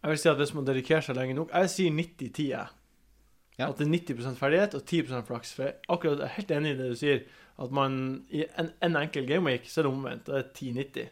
Jeg 0.02 0.10
vil 0.12 0.18
si 0.20 0.30
at 0.32 0.40
hvis 0.42 0.54
man 0.58 0.66
dedikerer 0.66 1.04
seg 1.06 1.16
lenge 1.16 1.36
nok 1.38 1.52
Jeg 1.54 1.70
sier 1.72 1.94
90-10, 1.94 2.48
jeg. 2.50 2.72
Ja. 3.60 3.68
At 3.70 3.78
det 3.78 3.86
er 3.86 3.94
90% 3.94 4.40
ferdighet 4.40 4.76
og 4.78 4.82
10% 4.82 5.28
flaks. 5.28 5.54
For 5.54 5.68
jeg, 5.68 5.78
akkurat, 5.94 6.24
er 6.26 6.36
helt 6.38 6.54
enig 6.58 6.74
i 6.74 6.80
det 6.80 6.90
du 6.92 6.98
sier. 6.98 7.22
At 7.62 7.72
man 7.78 7.96
i 8.34 8.44
en, 8.58 8.72
en 8.82 8.96
enkel 9.04 9.28
gameweek 9.30 9.68
så 9.70 9.82
er 9.82 9.88
det 9.88 9.92
omvendt. 9.94 10.26
Det 10.26 10.38
er 10.40 10.48
10-90. 10.58 11.10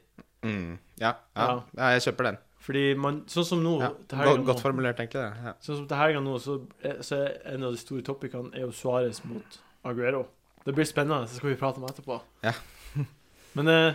Mm. 0.47 0.77
Ja, 1.01 1.13
ja. 1.37 1.47
Ja. 1.77 1.89
jeg 1.93 2.01
kjøper 2.07 2.29
den. 2.31 2.37
Fordi 2.63 2.83
man 2.99 3.21
Sånn 3.31 3.45
som 3.47 3.61
nå 3.63 3.77
Ja. 3.81 3.89
til 4.07 4.17
helga 4.19 4.33
Godt, 4.35 4.45
godt 4.49 4.61
formulert, 4.65 4.99
egentlig. 4.99 5.21
det. 5.21 5.45
Ja. 5.45 5.53
Sånn 5.63 5.77
som 5.79 5.87
til 5.87 5.97
helga 6.01 6.19
nå, 6.25 6.35
så, 6.43 6.57
er- 6.83 6.99
så 7.05 7.15
er 7.23 7.53
en 7.53 7.63
av 7.63 7.71
de 7.75 7.79
store 7.81 8.01
topicene 8.07 8.51
er 8.55 8.65
jo 8.65 8.71
Suárez 8.75 9.21
mot 9.25 9.59
Aguero. 9.85 10.25
Det 10.65 10.75
blir 10.75 10.85
spennende, 10.89 11.27
så 11.27 11.39
skal 11.39 11.49
vi 11.53 11.55
prate 11.61 11.77
om 11.79 11.87
etterpå. 11.87 12.19
Ja. 12.43 12.53
Men 13.55 13.67
eh, 13.71 13.93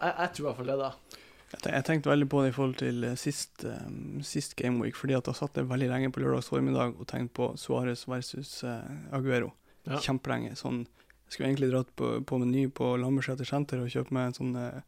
jeg, 0.00 0.14
jeg 0.18 0.30
tror 0.34 0.44
i 0.44 0.48
hvert 0.48 0.56
fall 0.62 0.70
det, 0.72 0.78
da. 0.78 0.92
Jeg, 1.54 1.84
tenkte 1.86 2.10
veldig 2.10 2.28
på 2.28 2.40
det 2.42 2.48
i 2.50 2.54
forhold 2.56 2.76
til 2.80 3.04
eh, 3.04 3.14
sist, 3.20 3.64
um, 3.64 4.22
sist 4.26 4.56
gameweek, 4.58 4.96
fordi 4.98 5.14
at 5.14 5.26
da 5.28 5.32
satt 5.36 5.54
jeg 5.60 5.68
veldig 5.70 5.88
lenge 5.90 6.10
på 6.14 6.22
lørdags 6.22 6.48
formiddag 6.50 6.96
og 6.98 7.06
tenkte 7.10 7.34
på 7.38 7.50
Suárez 7.60 8.06
versus 8.10 8.56
uh, 8.66 8.80
Aguero. 9.14 9.52
Ja. 9.86 9.98
Kjempelenge. 10.02 10.54
Sånn, 10.58 10.84
jeg 11.26 11.32
skulle 11.32 11.48
egentlig 11.52 11.70
dratt 11.72 11.90
på, 11.96 12.10
på 12.28 12.38
Meny 12.38 12.66
på 12.70 12.92
Lambertseter 13.00 13.44
senter 13.48 13.80
og 13.82 13.88
kjøpt 13.90 14.12
meg 14.14 14.26
en 14.30 14.36
sånn 14.36 14.52
eh, 14.60 14.82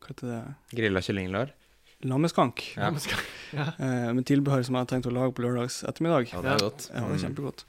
Hva 0.00 0.12
heter 0.12 0.28
det? 0.30 0.40
Grilla 0.78 1.00
kyllinglår. 1.04 1.50
Lammeskank. 2.08 2.62
Ja. 2.76 2.86
Lammeskank. 2.88 3.26
ja. 3.58 3.66
Eh, 3.78 4.12
med 4.16 4.24
tilbehør 4.28 4.62
som 4.64 4.76
jeg 4.76 4.84
hadde 4.84 4.92
tenkt 4.94 5.08
å 5.10 5.14
lage 5.14 5.34
på 5.36 5.44
lørdags 5.44 5.82
ettermiddag. 5.84 6.30
Ja, 6.32 6.40
det 6.44 6.54
er 6.54 6.62
godt. 6.64 6.86
Ja, 6.88 7.00
det 7.02 7.04
er 7.04 7.18
Mm. 7.18 7.24
kjempegodt. 7.26 7.64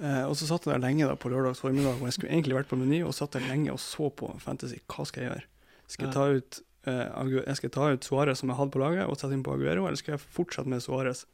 Eh, 0.00 0.24
og 0.26 0.34
så 0.36 0.48
satt 0.48 0.64
jeg 0.66 0.74
der 0.74 0.82
lenge 0.84 1.06
da 1.08 1.14
på 1.20 1.30
lørdags 1.32 1.60
formiddag, 1.60 1.96
og 2.00 2.08
jeg 2.08 2.16
skulle 2.16 2.32
egentlig 2.32 2.56
vært 2.58 2.68
på 2.72 2.76
Meny, 2.80 3.02
og 3.04 3.14
satt 3.16 3.32
der 3.36 3.46
lenge 3.48 3.72
og 3.72 3.80
så 3.80 4.10
på 4.12 4.28
Fantasy. 4.40 4.80
Hva 4.88 5.06
skal 5.08 5.22
jeg 5.24 5.30
gjøre? 5.32 5.44
Skal 5.92 6.06
jeg 6.06 6.14
ta 6.14 6.26
ut, 6.28 6.60
eh, 6.86 7.06
Agu- 7.20 7.44
jeg 7.46 7.56
skal 7.56 7.70
ta 7.70 7.88
ut 7.92 8.04
Suárez 8.04 8.36
som 8.40 8.48
jeg 8.52 8.56
hadde 8.60 8.72
på 8.76 8.80
laget, 8.84 9.08
og 9.08 9.16
sette 9.20 9.32
inn 9.36 9.42
på 9.44 9.52
Aguero, 9.56 9.86
eller 9.86 9.96
skal 10.00 10.16
jeg 10.16 10.20
fortsette 10.36 10.66
med 10.68 10.80
Suárez? 10.84 11.24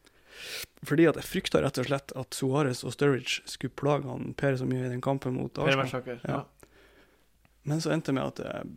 Fordi 0.86 1.06
at 1.08 1.16
jeg 1.16 1.24
frykta 1.24 1.62
rett 1.64 1.78
og 1.78 1.86
slett 1.88 2.12
at 2.16 2.30
Suárez 2.36 2.84
og 2.84 2.92
Sturridge 2.94 3.40
skulle 3.48 3.74
plage 3.74 4.04
han 4.08 4.34
Per 4.38 4.56
så 4.56 4.66
mye 4.68 4.86
i 4.86 4.92
den 4.92 5.00
kampen 5.04 5.34
mot 5.34 5.58
Arsenal. 5.58 5.88
Ja. 6.06 6.20
Ja. 6.28 6.44
Men 7.66 7.80
så 7.82 7.90
endte 7.90 8.12
det 8.12 8.14
med 8.14 8.28
at 8.30 8.38
jeg, 8.44 8.68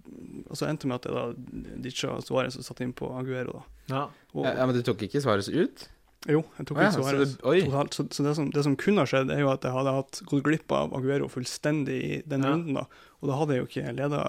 så 0.58 0.66
endte 0.66 0.88
det 0.88 0.90
med 0.90 0.98
at 0.98 1.06
jeg 1.06 1.14
da 1.14 1.76
ditcha 1.86 2.16
Suárez 2.26 2.58
og 2.58 2.66
satte 2.66 2.82
inn 2.88 2.94
på 2.98 3.12
Aguero. 3.20 3.60
da. 3.60 3.94
Ja. 3.94 4.04
Og, 4.34 4.46
Ja, 4.46 4.66
Men 4.66 4.76
du 4.76 4.82
tok 4.82 5.04
ikke 5.06 5.22
Suárez 5.22 5.50
ut? 5.54 5.88
Jo, 6.28 6.42
jeg 6.58 6.66
tok 6.68 6.78
ikke 6.78 6.84
ja, 6.84 6.90
ut 6.90 6.98
så 6.98 7.04
Suárez. 7.06 7.36
det- 7.38 7.66
totalt. 7.70 7.94
Så, 7.94 8.08
så 8.10 8.24
det, 8.26 8.36
som, 8.36 8.50
det 8.50 8.64
som 8.66 8.76
kunne 8.76 8.98
ha 9.00 9.06
skjedd, 9.06 9.30
er 9.32 9.40
jo 9.40 9.52
at 9.54 9.62
jeg 9.64 9.72
hadde 9.72 9.94
hatt 9.94 10.22
gått 10.26 10.44
glipp 10.44 10.72
av 10.72 10.92
Aguero 10.98 11.30
fullstendig 11.30 12.00
i 12.04 12.22
den 12.26 12.42
Ja. 12.44 12.50
runden. 12.50 12.74
da. 12.74 12.86
Og 13.22 13.30
da 13.30 13.36
hadde 13.38 13.54
jeg 13.54 13.62
jo 13.62 13.68
ikke 13.70 13.94
leda 13.96 14.24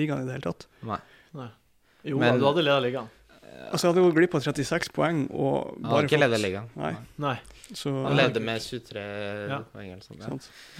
ligaen 0.00 0.22
i 0.22 0.26
det 0.26 0.32
hele 0.40 0.48
tatt. 0.48 0.66
Nei. 0.82 0.98
Jo, 2.02 2.18
Men- 2.18 2.38
du 2.40 2.46
hadde 2.46 2.64
leda 2.64 2.80
ligaen. 2.80 3.08
Altså, 3.70 3.86
jeg 3.86 3.92
hadde 3.92 4.02
gått 4.08 4.16
glipp 4.18 4.34
av 4.34 4.42
36 4.44 4.90
poeng 4.96 5.18
og 5.30 5.76
Han 5.76 5.90
hadde 5.92 6.08
ikke 6.08 6.18
ledet 6.20 6.40
ligaen. 6.42 6.70
Nei. 6.80 6.92
Nei. 7.22 7.36
Så, 7.70 7.92
Han 8.02 8.16
leder 8.18 8.42
med 8.42 8.62
23 8.64 9.02
Ja. 9.50 9.60
poeng 9.72 9.92
eller 9.92 10.02
sånt. 10.02 10.24
Ja. 10.24 10.28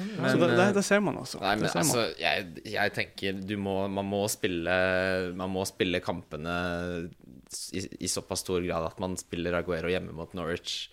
Men, 0.00 0.27
så 0.27 0.39
det, 0.41 0.49
det, 0.57 0.65
eh, 0.65 0.73
det 0.75 0.85
ser 0.89 1.03
man, 1.07 1.21
altså. 1.23 1.39
Nei, 1.43 1.53
men 1.61 1.71
ser 1.71 1.85
man. 1.85 1.87
altså, 1.87 2.07
jeg, 2.19 2.47
jeg 2.73 2.95
tenker 2.97 3.43
du 3.47 3.55
må, 3.62 3.77
man 3.89 4.09
må 4.11 4.25
spille 4.33 4.75
Man 5.39 5.53
må 5.55 5.62
spille 5.71 6.03
kampene 6.03 6.57
i, 7.75 7.85
i 8.00 8.11
såpass 8.11 8.43
stor 8.45 8.62
grad 8.67 8.87
at 8.91 8.99
man 9.03 9.15
spiller 9.21 9.55
Aguero 9.59 9.91
hjemme 9.91 10.15
mot 10.15 10.35
Norwich. 10.39 10.89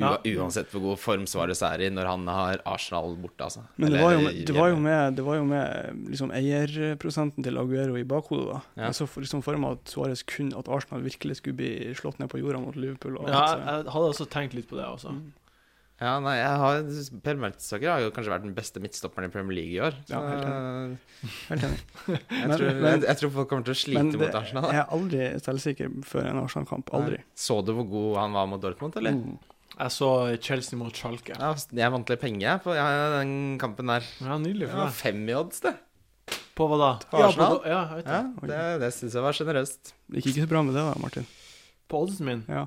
Ja. 0.00 0.16
Uansett 0.40 0.70
hvor 0.72 0.80
god 0.88 0.98
form 0.98 1.24
Suárez 1.30 1.60
er 1.66 1.80
i 1.86 1.90
når 1.92 2.06
han 2.10 2.26
har 2.26 2.60
Arsenal 2.66 3.16
borte, 3.20 3.44
altså. 3.46 3.62
Men 3.76 3.92
det 3.92 4.00
var, 4.02 4.12
jo, 4.16 4.20
med- 4.26 4.44
det, 4.46 4.54
var 4.56 4.68
jo 4.72 4.76
med, 4.76 5.16
det 5.16 5.24
var 5.26 5.36
jo 5.40 5.44
med 5.44 6.06
liksom 6.10 6.30
eierprosenten 6.32 7.44
til 7.46 7.58
Aguero 7.60 7.96
i 8.00 8.04
bakhodet. 8.04 8.46
da. 8.52 8.60
Ja. 8.76 8.86
Jeg 8.90 8.94
så 9.00 9.06
for, 9.08 9.20
liksom 9.26 9.42
for 9.44 9.56
meg 9.60 9.78
at 9.78 9.84
Suárez 9.94 10.24
kun 10.26 10.52
at 10.56 10.68
Arsenal 10.68 11.02
virkelig 11.04 11.36
skulle 11.42 11.56
bli 11.60 11.72
slått 11.94 12.18
ned 12.18 12.30
på 12.32 12.40
jorda 12.42 12.60
mot 12.64 12.76
Liverpool. 12.76 13.18
Og 13.20 13.28
Ja, 13.28 13.44
jeg, 13.56 13.84
jeg 13.84 13.92
hadde 13.92 14.08
også 14.14 14.26
tenkt 14.32 14.54
litt 14.56 14.68
på 14.70 14.76
det 14.80 14.86
også. 14.88 15.12
Mm. 15.12 15.28
Ja, 16.00 16.14
nei, 16.24 16.32
jeg 16.38 16.52
har, 16.56 16.78
Per 17.20 17.36
Mertesaker 17.36 17.90
har 17.92 18.00
jo 18.00 18.10
kanskje 18.16 18.30
vært 18.32 18.44
den 18.46 18.54
beste 18.56 18.80
midtstopperen 18.80 19.26
i 19.28 19.32
Premier 19.34 19.52
League 19.58 19.74
i 19.74 19.80
år. 19.84 19.98
Så, 20.08 20.14
Ja, 20.16 20.20
helt 20.30 20.46
Helt 21.50 21.64
enig. 21.66 21.80
jeg, 22.08 22.22
Men- 22.48 22.56
tror, 22.56 22.70
men- 22.80 22.86
jeg, 22.88 23.02
jeg 23.04 23.16
tror 23.20 23.30
folk 23.34 23.48
kommer 23.50 23.66
til 23.68 23.74
å 23.74 23.80
slite 23.82 23.98
Men 23.98 24.10
det, 24.14 24.20
mot 24.22 24.38
Arsenal. 24.40 24.70
jeg 24.72 24.80
er 24.80 24.94
aldri 24.96 25.26
selvsikker 25.44 25.92
før 26.08 26.30
en 26.30 26.40
Arsenal-kamp. 26.40 26.88
Aldri. 26.96 27.18
Nei. 27.20 27.24
Så 27.36 27.58
du 27.66 27.74
hvor 27.76 27.84
god 27.92 28.16
han 28.16 28.32
var 28.32 28.46
mot 28.48 28.62
Dortmund, 28.64 28.96
eller? 28.96 29.12
Mm. 29.12 29.36
Jeg 29.80 29.92
så 29.94 30.08
Chelsea 30.44 30.76
mot 30.76 30.92
Schalke. 30.92 31.32
Ja, 31.32 31.54
jeg 31.56 31.92
vant 31.94 32.10
litt 32.12 32.20
penger 32.20 32.58
på 32.60 32.74
ja, 32.76 32.84
den 33.14 33.56
kampen 33.60 33.88
der. 33.88 34.04
Ja, 34.20 34.36
nydelig 34.36 34.68
for 34.68 34.82
deg. 34.82 34.98
fem 34.98 35.22
i 35.24 35.36
odds, 35.38 35.62
det. 35.64 35.72
På 36.58 36.66
hva 36.68 36.76
da? 36.76 36.90
På 37.08 37.22
Arsenal? 37.24 37.62
Ja, 37.64 37.78
på, 37.88 38.02
ja, 38.02 38.02
det. 38.04 38.50
Ja, 38.50 38.50
det, 38.50 38.82
det 38.82 38.90
syns 38.98 39.16
jeg 39.16 39.24
var 39.24 39.36
sjenerøst. 39.38 39.94
Det 40.10 40.20
gikk 40.20 40.34
ikke 40.34 40.44
så 40.44 40.50
bra 40.50 40.62
med 40.66 40.76
det, 40.76 40.84
da, 40.84 41.00
Martin. 41.00 41.28
På 41.88 42.02
oddsen 42.04 42.28
min? 42.28 42.42
Ja. 42.50 42.66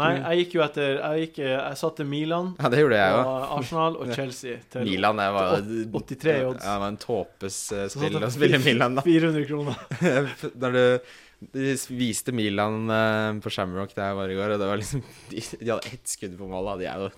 Nei, 0.00 0.12
jeg 0.16 0.44
gikk 0.44 0.54
jo 0.56 0.62
etter 0.64 0.94
Jeg, 0.94 1.24
gikk, 1.26 1.38
jeg 1.44 1.76
satte 1.76 2.04
Milan 2.08 2.54
Ja, 2.56 2.70
det 2.72 2.78
gjorde 2.80 3.00
jeg 3.00 3.16
og. 3.18 3.42
Arsenal 3.58 3.98
og 4.00 4.12
Chelsea 4.16 4.62
til 4.72 4.86
Milan 4.88 5.20
jeg 5.20 5.34
var, 5.36 5.58
til 5.58 5.82
83 5.92 6.30
i 6.32 6.46
odds. 6.46 6.62
Ja, 6.64 6.70
det 6.70 6.84
var 6.84 6.92
en 6.94 7.02
tåpes 7.02 7.58
eh, 7.76 7.84
spill 7.92 8.16
å 8.16 8.30
spille 8.32 8.62
Milan, 8.64 8.96
da. 8.96 9.04
400 9.10 9.44
kroner. 9.50 9.84
Når 10.64 10.78
du 10.78 11.12
de 11.52 11.74
viste 11.98 12.30
Milan 12.30 12.86
eh, 12.94 13.42
på 13.42 13.50
Shamrock 13.50 13.92
der 13.96 14.12
jeg 14.12 14.18
var 14.20 14.32
i 14.32 14.38
går, 14.38 14.54
og 14.54 14.62
det 14.62 14.70
var 14.70 14.78
liksom 14.78 15.02
De, 15.32 15.42
de 15.42 15.70
hadde 15.72 15.90
ett 15.90 16.08
skudd 16.08 16.38
på 16.38 16.48
mål, 16.48 16.70
da. 16.70 16.78
De 16.78 16.88
er 16.88 17.04
jo 17.04 17.12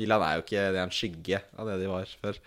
Milan 0.00 0.24
er 0.24 0.38
jo 0.38 0.44
ikke 0.46 0.62
Det 0.74 0.80
er 0.80 0.86
en 0.86 0.94
skygge 0.96 1.40
av 1.60 1.68
det 1.68 1.80
de 1.82 1.88
var 1.90 2.12
før. 2.22 2.38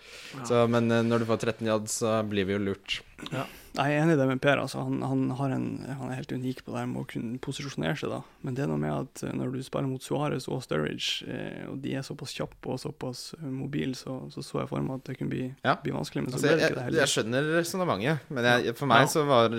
Så, 0.46 0.64
men 0.70 0.90
eh, 0.90 1.04
når 1.06 1.22
du 1.22 1.28
får 1.32 1.44
13 1.50 1.66
i 1.66 1.74
odds, 1.74 1.98
så 2.02 2.16
blir 2.26 2.48
vi 2.48 2.56
jo 2.56 2.62
lurt. 2.70 2.98
Nei, 3.30 3.46
Jeg 3.74 3.90
er 3.90 4.04
enig 4.04 4.14
i 4.14 4.18
det 4.20 4.26
med 4.30 4.38
Per. 4.40 4.60
altså. 4.62 4.84
Han, 4.86 5.00
han, 5.02 5.22
har 5.34 5.50
en, 5.50 5.64
han 5.98 6.10
er 6.12 6.20
helt 6.20 6.30
unik 6.30 6.60
på 6.62 6.70
det 6.70 6.78
her 6.78 6.86
med 6.86 7.00
å 7.02 7.06
kunne 7.10 7.40
posisjonere 7.42 7.96
seg. 7.98 8.12
da. 8.12 8.20
Men 8.46 8.54
det 8.54 8.62
er 8.62 8.68
noe 8.70 8.78
med 8.78 8.92
at 8.94 9.22
eh, 9.26 9.32
når 9.34 9.50
du 9.56 9.62
spiller 9.66 9.88
mot 9.90 10.04
Suárez 10.04 10.46
og 10.46 10.60
Sturridge, 10.62 11.26
eh, 11.26 11.64
og 11.72 11.80
de 11.82 11.96
er 11.98 12.06
såpass 12.06 12.36
kjappe 12.36 12.70
og 12.70 12.78
såpass 12.78 13.24
eh, 13.40 13.48
mobile, 13.50 13.96
så, 13.98 14.20
så 14.30 14.44
så 14.46 14.60
jeg 14.62 14.70
for 14.70 14.86
meg 14.86 15.00
at 15.00 15.10
det 15.10 15.16
kunne 15.18 15.32
bli, 15.34 15.48
Ja. 15.66 15.74
bli 15.82 15.90
vanskelig. 15.96 16.22
Men 16.22 16.30
så 16.30 16.38
Altså, 16.38 16.46
ble 16.46 16.54
det 16.54 16.62
jeg, 16.62 16.70
ikke 16.70 16.78
det 16.78 16.86
heller. 16.86 17.00
jeg 17.02 17.12
skjønner 17.16 17.50
resonnementet, 17.58 18.30
men 18.38 18.48
jeg, 18.52 18.76
for 18.78 18.92
meg 18.94 19.02
Ja. 19.02 19.10
så 19.16 19.26
var 19.32 19.58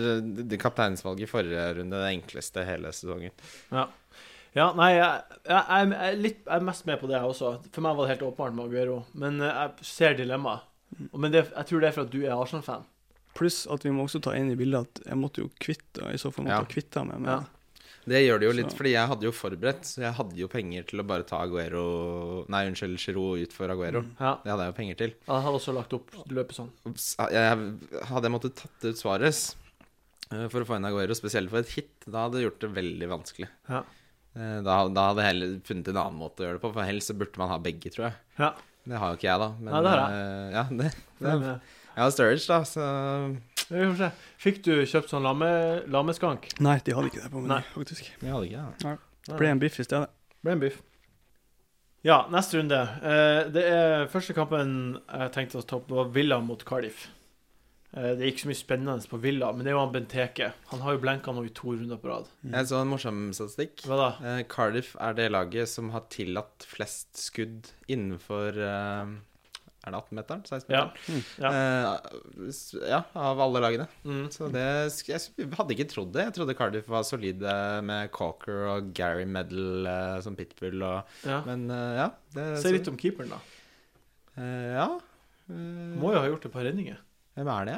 det 0.54 0.62
kapteinsvalget 0.64 1.28
i 1.28 1.32
forrige 1.36 1.68
runde 1.82 2.02
det 2.06 2.14
enkleste 2.16 2.66
hele 2.72 2.96
sesongen. 2.96 3.36
Ja. 3.76 3.86
ja, 4.56 4.70
nei, 4.80 4.92
jeg, 4.96 5.38
jeg, 5.44 5.62
jeg, 5.68 5.94
er 6.08 6.20
litt, 6.24 6.40
jeg 6.48 6.56
er 6.62 6.68
mest 6.72 6.88
med 6.88 7.04
på 7.04 7.12
det, 7.12 7.20
jeg 7.20 7.34
også. 7.36 7.52
For 7.76 7.84
meg 7.84 8.00
var 8.00 8.08
det 8.08 8.16
helt 8.16 8.28
åpenbart 8.32 8.56
med 8.56 8.70
Aguero. 8.72 9.02
Men 9.14 9.44
eh, 9.44 9.52
jeg 9.60 9.92
ser 9.92 10.16
dilemmaet. 10.24 10.64
Mm. 10.96 11.08
Men 11.20 11.32
det, 11.36 11.48
jeg 11.52 11.68
tror 11.68 11.82
det 11.84 11.92
er 11.92 11.96
for 12.00 12.08
at 12.08 12.14
du 12.16 12.22
er 12.24 12.32
Arsenal-fan. 12.40 12.86
Pluss 13.36 13.66
at 13.72 13.84
vi 13.84 13.92
må 13.92 14.06
også 14.08 14.22
ta 14.24 14.32
inn 14.38 14.50
i 14.54 14.56
bildet 14.56 14.88
at 14.88 15.04
jeg 15.10 15.20
måtte 15.20 15.44
jo 15.44 15.50
kvitte 15.60 16.08
i 16.14 16.18
så 16.22 16.32
fall 16.34 16.46
måtte 16.48 16.56
Ja. 16.56 16.64
kvitte 16.64 16.74
kvitta 16.96 17.06
meg 17.10 17.20
med 17.20 17.30
Ja. 17.36 17.44
Det 18.08 18.20
gjør 18.22 18.40
det 18.40 18.46
jo 18.46 18.52
litt, 18.54 18.70
Så- 18.72 18.78
fordi 18.78 18.92
jeg 18.94 19.08
hadde 19.10 19.24
jo 19.26 19.32
forberedt, 19.34 19.82
så 19.82 19.98
jeg 20.06 20.14
hadde 20.14 20.36
jo 20.38 20.48
penger 20.48 20.84
til 20.86 21.00
å 21.02 21.08
bare 21.08 21.24
ta 21.26 21.40
Aguero 21.42 22.46
Nei, 22.48 22.68
unnskyld, 22.70 23.00
Giroud 23.02 23.42
ut 23.42 23.52
for 23.52 23.68
Aguero. 23.68 24.02
Mm. 24.04 24.12
Ja. 24.20 24.36
Det 24.44 24.52
hadde 24.52 24.62
jeg 24.66 24.74
jo 24.74 24.78
penger 24.78 24.96
til. 25.00 25.10
Jeg 25.26 25.42
hadde 25.42 25.58
også 25.58 25.74
lagt 25.74 25.94
opp 25.98 26.12
løpet 26.30 26.54
sånn. 26.54 26.70
Jeg, 26.86 28.06
hadde 28.06 28.24
jeg 28.30 28.32
måttet 28.32 28.56
tatt 28.56 28.86
ut 28.86 28.96
Suárez 29.02 29.56
eh, 30.32 30.48
for 30.50 30.62
å 30.62 30.66
få 30.70 30.76
inn 30.78 30.86
Aguero, 30.86 31.16
spesielt 31.18 31.50
for 31.50 31.58
et 31.60 31.70
hit, 31.70 31.90
da 32.06 32.28
hadde 32.30 32.34
det 32.38 32.46
gjort 32.46 32.60
det 32.60 32.72
veldig 32.76 33.10
vanskelig. 33.10 33.50
Ja. 33.70 33.82
Eh, 34.38 34.62
Da, 34.62 34.88
da 34.88 35.08
hadde 35.10 35.24
jeg 35.24 35.30
heller 35.34 35.60
funnet 35.66 35.88
en 35.90 35.98
annen 35.98 36.20
måte 36.20 36.44
å 36.44 36.46
gjøre 36.46 36.60
det 36.60 36.62
på, 36.62 36.74
for 36.74 36.84
helst 36.84 37.10
så 37.10 37.18
burde 37.18 37.38
man 37.42 37.50
ha 37.50 37.58
begge, 37.58 37.90
tror 37.90 38.12
jeg. 38.12 38.14
Ja. 38.38 38.54
Det 38.86 39.00
har 39.00 39.16
jo 39.16 39.18
ikke 39.18 39.32
jeg, 39.32 39.40
da. 39.40 39.50
Men 39.58 39.74
Nei, 39.74 39.82
det 39.82 39.90
har 39.90 40.12
jeg. 40.12 40.54
ja, 40.54 40.64
det, 40.70 40.94
det, 41.42 41.62
Har 41.96 42.12
Sturridge, 42.12 42.46
da, 42.50 42.62
så 42.68 42.86
vi 43.70 43.82
får 43.82 43.96
se. 43.98 44.10
Fikk 44.44 44.60
du 44.68 44.74
kjøpt 44.86 45.10
sånn 45.14 45.26
lamme, 45.26 45.48
lammeskank? 45.90 46.52
Nei, 46.62 46.78
de 46.86 46.94
hadde 46.94 47.10
ikke 47.10 47.24
det 47.24 47.32
på 47.34 47.42
meg, 47.46 47.66
faktisk. 47.74 48.12
De 48.22 48.30
hadde 48.34 48.50
ikke 48.50 48.66
det. 48.84 48.98
Det 49.26 49.40
ble 49.40 49.54
en 49.56 49.64
biff 49.64 49.80
i 49.82 49.88
stedet. 49.88 50.12
Ble 50.46 50.54
en 50.54 50.62
biff. 50.62 50.82
Ja, 52.06 52.20
neste 52.30 52.60
runde. 52.60 52.78
Eh, 53.02 53.48
det 53.50 53.64
er 53.66 54.10
første 54.14 54.36
kampen 54.38 54.76
jeg 55.00 55.32
tenkte 55.34 55.58
å 55.64 55.66
ta 55.66 55.80
opp, 55.80 55.90
var 55.90 56.12
Villa 56.14 56.38
mot 56.46 56.62
Cardiff. 56.68 57.08
Eh, 57.96 58.12
det 58.14 58.22
er 58.22 58.30
ikke 58.30 58.44
så 58.44 58.52
mye 58.52 58.60
spennende 58.60 59.10
på 59.10 59.20
Villa, 59.24 59.50
men 59.56 59.66
det 59.66 59.72
er 59.72 59.78
jo 59.78 59.82
han 59.82 59.94
Benteke. 59.96 60.52
Han 60.70 60.84
har 60.86 60.94
jo 60.98 61.02
blenka 61.02 61.34
nå 61.34 61.48
i 61.48 61.54
to 61.56 61.74
runder 61.74 61.98
på 61.98 62.12
rad. 62.12 62.30
Jeg 62.46 62.70
så 62.70 62.84
en 62.84 62.92
morsom 62.92 63.24
statistikk. 63.34 63.88
Hva 63.90 63.98
da? 64.02 64.10
Eh, 64.22 64.42
Cardiff 64.52 64.94
er 65.02 65.16
det 65.18 65.32
laget 65.34 65.72
som 65.72 65.90
har 65.96 66.06
tillatt 66.14 66.68
flest 66.70 67.16
skudd 67.18 67.72
innenfor 67.90 68.60
eh, 68.62 69.16
Er 69.86 69.94
det 69.94 70.00
18-meteren? 70.02 70.42
16-meteren? 70.50 71.24
Ja. 71.38 71.50
Eh, 71.52 72.50
s- 72.50 72.74
ja, 72.82 73.04
av 73.14 73.40
alle 73.46 73.62
lagene. 73.62 73.86
Mm. 74.04 74.24
Så 74.34 74.48
det 74.52 74.64
Jeg 75.06 75.50
hadde 75.60 75.76
ikke 75.78 75.88
trodd 75.92 76.12
det. 76.16 76.24
Jeg 76.26 76.34
trodde 76.40 76.56
Cardiff 76.58 76.88
var 76.90 77.04
solide 77.06 77.54
med 77.86 78.10
Calker 78.16 78.64
og 78.74 78.90
Gary 78.98 79.26
Medal 79.30 79.86
uh, 79.86 80.20
som 80.26 80.36
pitbull 80.36 80.82
og 80.82 81.04
ja. 81.28 81.42
Men 81.46 81.68
uh, 81.70 81.94
ja. 82.02 82.08
Det, 82.34 82.48
Si 82.64 82.74
litt 82.74 82.90
om 82.90 82.98
keeperen, 82.98 83.30
da. 83.36 83.42
Eh, 84.36 84.72
ja. 84.76 84.88
Eh, 85.48 85.96
Må 86.02 86.12
jo 86.16 86.20
ha 86.20 86.26
gjort 86.28 86.50
et 86.50 86.56
par 86.58 86.66
redninger. 86.68 86.98
Hvem 87.38 87.52
er 87.60 87.70
det? 87.70 87.78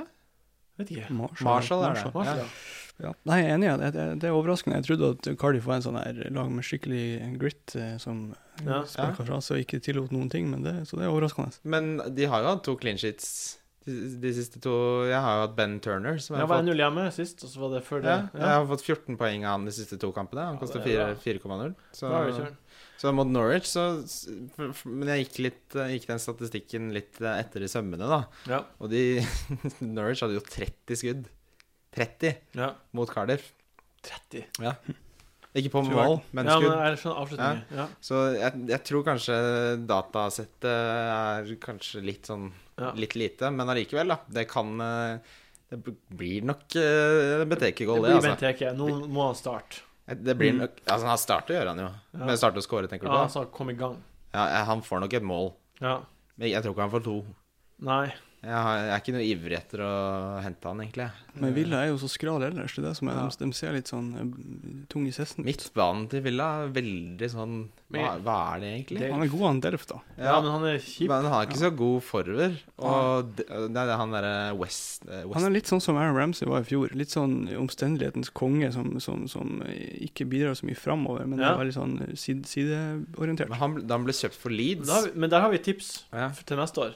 Vet 0.79 0.91
ikke. 0.95 1.09
Marshall, 1.13 1.45
Marshall 1.51 1.83
er 1.89 1.97
det. 1.99 2.13
Marshall, 2.15 2.43
Ja. 2.45 2.47
Ja. 2.99 3.09
Ja. 3.09 3.13
Nei, 3.29 3.35
jeg 3.43 3.49
er 3.51 3.55
enig. 3.59 3.69
det. 3.79 3.91
Det, 3.93 4.05
det 4.23 4.29
er 4.29 4.33
overraskende. 4.37 4.79
Jeg 4.79 4.87
trodde 4.87 5.11
at 5.13 5.27
Cardiff 5.37 5.67
var 5.69 5.75
en 5.77 5.85
sånn 5.85 5.99
her 6.01 6.23
lag 6.33 6.49
med 6.49 6.65
skikkelig 6.65 7.03
grit 7.37 7.75
eh, 7.77 7.97
som 8.01 8.33
Ja. 8.65 8.79
sparka 8.89 9.23
fra 9.27 9.37
seg 9.45 9.59
og 9.59 9.63
ikke 9.67 9.79
tillot 9.85 10.11
noen 10.15 10.31
ting, 10.33 10.49
men 10.49 10.63
det, 10.65 10.73
så 10.89 10.97
det 10.97 11.05
er 11.05 11.13
overraskende. 11.13 11.53
Men 11.63 11.97
de 12.17 12.25
har 12.25 12.41
jo 12.41 12.51
hatt 12.55 12.63
to 12.65 12.73
clean 12.81 12.97
sheets 12.97 13.57
de, 13.87 13.93
de 14.19 14.31
siste 14.35 14.59
to 14.59 14.71
Jeg 15.07 15.15
har 15.23 15.37
jo 15.37 15.43
hatt 15.45 15.53
Ben 15.55 15.77
Turner. 15.79 16.17
Som 16.19 16.35
Jeg 16.35 16.41
har 16.43 16.49
var 16.49 16.59
fått, 16.63 16.71
1-0 16.73 16.81
hjemme 16.81 17.03
sist, 17.15 17.43
og 17.45 17.51
så 17.53 17.61
var 17.61 17.75
det 17.77 17.83
før 17.87 18.01
det. 18.03 18.15
ja, 18.33 18.39
jeg 18.41 18.55
har 18.57 18.65
fått 18.73 18.83
14 18.83 19.15
poeng 19.21 19.45
av 19.45 19.53
han 19.59 19.69
de 19.69 19.75
siste 19.77 19.99
to 20.01 20.09
kampene. 20.11 20.43
Han 20.49 20.57
Ja, 20.57 20.59
koster 20.59 20.81
det 20.83 20.97
er 20.97 21.13
4 21.21 21.39
4,0. 21.39 21.75
Så, 21.95 22.09
så 22.97 23.13
mot 23.13 23.29
Norwich 23.29 23.69
så 23.69 23.85
Men 24.89 25.07
jeg 25.13 25.27
gikk, 25.27 25.39
litt, 25.45 25.77
gikk 25.93 26.07
den 26.09 26.19
statistikken 26.19 26.89
litt 26.97 27.21
eh, 27.21 27.39
etter 27.45 27.61
i 27.63 27.69
sømmene, 27.71 28.09
da. 28.09 28.23
Ja. 28.49 28.63
Og 28.81 28.89
de 28.91 29.21
Norwich 29.85 30.25
hadde 30.25 30.35
jo 30.39 30.43
30 30.43 30.97
skudd. 30.99 31.27
30 31.97 32.35
ja. 32.61 32.71
mot 32.97 33.09
Cardiff. 33.11 33.49
30. 34.07 34.45
Ikke 35.57 35.71
på 35.73 35.81
mål, 35.87 35.95
Ja, 35.97 36.19
men 36.37 36.45
men 36.45 36.51
skudd. 36.53 36.67
jeg 36.69 36.97
skjønner 37.01 37.19
avslutningen. 37.23 37.61
Ja. 37.79 37.85
Så 38.03 38.19
jeg, 38.37 38.59
jeg 38.69 38.81
tror 38.85 39.03
kanskje 39.07 39.37
datasettet 39.89 40.67
er 40.69 41.51
kanskje 41.63 42.03
litt 42.05 42.29
sånn 42.29 42.51
Ja. 42.77 42.91
Litt 42.93 43.15
lite, 43.17 43.49
men 43.49 43.65
allikevel, 43.73 44.11
da. 44.13 44.19
Det 44.29 44.43
kan 44.51 44.75
eh, 44.85 45.17
Det 45.71 45.79
blir 46.13 46.43
nok 46.45 46.67
Det 46.75 47.47
Benteke-goal, 47.49 48.03
det, 48.05 48.11
blir 48.11 48.19
altså. 48.19 48.29
Benteke. 48.35 48.73
Nå 48.77 49.07
må 49.09 49.25
han 49.31 49.35
starte. 49.39 49.81
Det 50.07 50.35
blir 50.39 50.53
Mm. 50.53 50.59
nok 50.61 50.77
Altså, 50.85 51.07
han 51.09 51.17
starter, 51.17 51.55
gjør 51.57 51.67
han 51.73 51.79
jo. 51.81 51.89
Ja. 52.13 52.25
Men 52.29 52.37
starte 52.37 52.61
å 52.61 52.63
score, 52.63 52.87
tenker 52.87 53.07
du 53.07 53.11
Ja, 53.11 53.17
på? 53.17 53.23
altså, 53.25 53.45
kom 53.51 53.69
i 53.73 53.73
gang. 53.73 53.97
Ja, 54.33 54.63
han 54.69 54.81
får 54.85 55.01
nok 55.01 55.13
et 55.17 55.23
mål. 55.25 55.49
Ja. 55.81 55.97
Men 56.37 56.49
jeg 56.53 56.61
tror 56.63 56.73
ikke 56.75 56.85
han 56.85 56.93
får 56.93 57.03
to. 57.03 57.17
Nei. 57.81 58.13
Jeg, 58.37 58.53
har, 58.53 58.75
jeg 58.77 58.91
er 58.93 58.99
ikke 59.01 59.13
noe 59.15 59.25
ivrig 59.25 59.55
etter 59.57 59.81
å 59.81 59.93
hente 60.45 60.69
han, 60.69 60.81
egentlig. 60.83 61.07
Men 61.41 61.53
Villa 61.55 61.79
er 61.83 61.87
jo 61.89 61.97
så 62.01 62.07
skral 62.09 62.43
ellers. 62.45 62.75
Det 62.77 62.83
er 62.83 62.85
det 62.87 62.97
som 62.99 63.09
er, 63.09 63.15
Ja. 63.17 63.23
de, 63.33 63.45
de 63.49 63.57
ser 63.57 63.73
litt 63.73 63.89
sånn 63.89 64.07
eh, 64.15 64.85
tung 64.93 65.07
i 65.09 65.11
cessen 65.11 65.41
ut. 65.41 65.47
Midtbanen 65.49 66.05
til 66.11 66.21
Villa 66.25 66.45
er 66.63 66.69
veldig 66.75 67.29
sånn 67.33 67.55
Hva, 67.93 68.11
hva 68.21 68.35
er 68.55 68.59
det 68.61 68.69
egentlig? 68.75 68.99
Det- 69.01 69.09
Han 69.11 69.23
er 69.25 69.31
god, 69.33 69.45
han 69.47 69.59
Delf, 69.65 69.87
da. 69.89 69.97
Ja, 70.19 70.35
men 70.41 70.51
han 70.53 70.65
er 70.69 70.77
kjip. 70.77 71.07
Men 71.09 71.23
han 71.25 71.31
har 71.33 71.45
ikke 71.47 71.59
så 71.63 71.71
god 71.81 72.03
forver. 72.03 72.59
Og 72.77 73.33
det, 73.39 73.47
det 73.47 73.83
er 73.87 73.93
han 74.03 74.11
derre 74.15 74.35
West, 74.61 75.07
eh, 75.09 75.23
West 75.25 75.33
Han 75.39 75.49
er 75.49 75.55
litt 75.57 75.65
sånn 75.73 75.81
som 75.81 75.97
Aaron 75.97 76.15
Ramsey 76.15 76.47
var 76.47 76.61
i 76.61 76.69
fjor. 76.69 76.93
Litt 76.93 77.09
sånn 77.15 77.35
omstendighetens 77.57 78.29
konge 78.37 78.69
som, 78.75 78.93
som, 79.03 79.25
som 79.27 79.63
ikke 79.65 80.29
bidrar 80.29 80.53
så 80.55 80.69
mye 80.69 80.77
framover, 80.77 81.25
men 81.25 81.39
Ja. 81.41 81.55
er 81.55 81.63
veldig 81.65 81.73
sånn 81.79 81.97
side, 82.15 82.45
sideorientert. 82.45 83.49
Men 83.49 83.57
han, 83.59 83.81
da 83.87 83.97
han 83.97 84.05
ble 84.05 84.13
kjøpt 84.13 84.37
for 84.37 84.53
Leeds 84.53 84.87
da 84.87 85.01
Men 85.15 85.29
der 85.33 85.41
har 85.41 85.49
vi 85.49 85.57
tips 85.57 86.05
ja. 86.13 86.29
til 86.45 86.57
neste 86.61 86.85
år. 86.85 86.95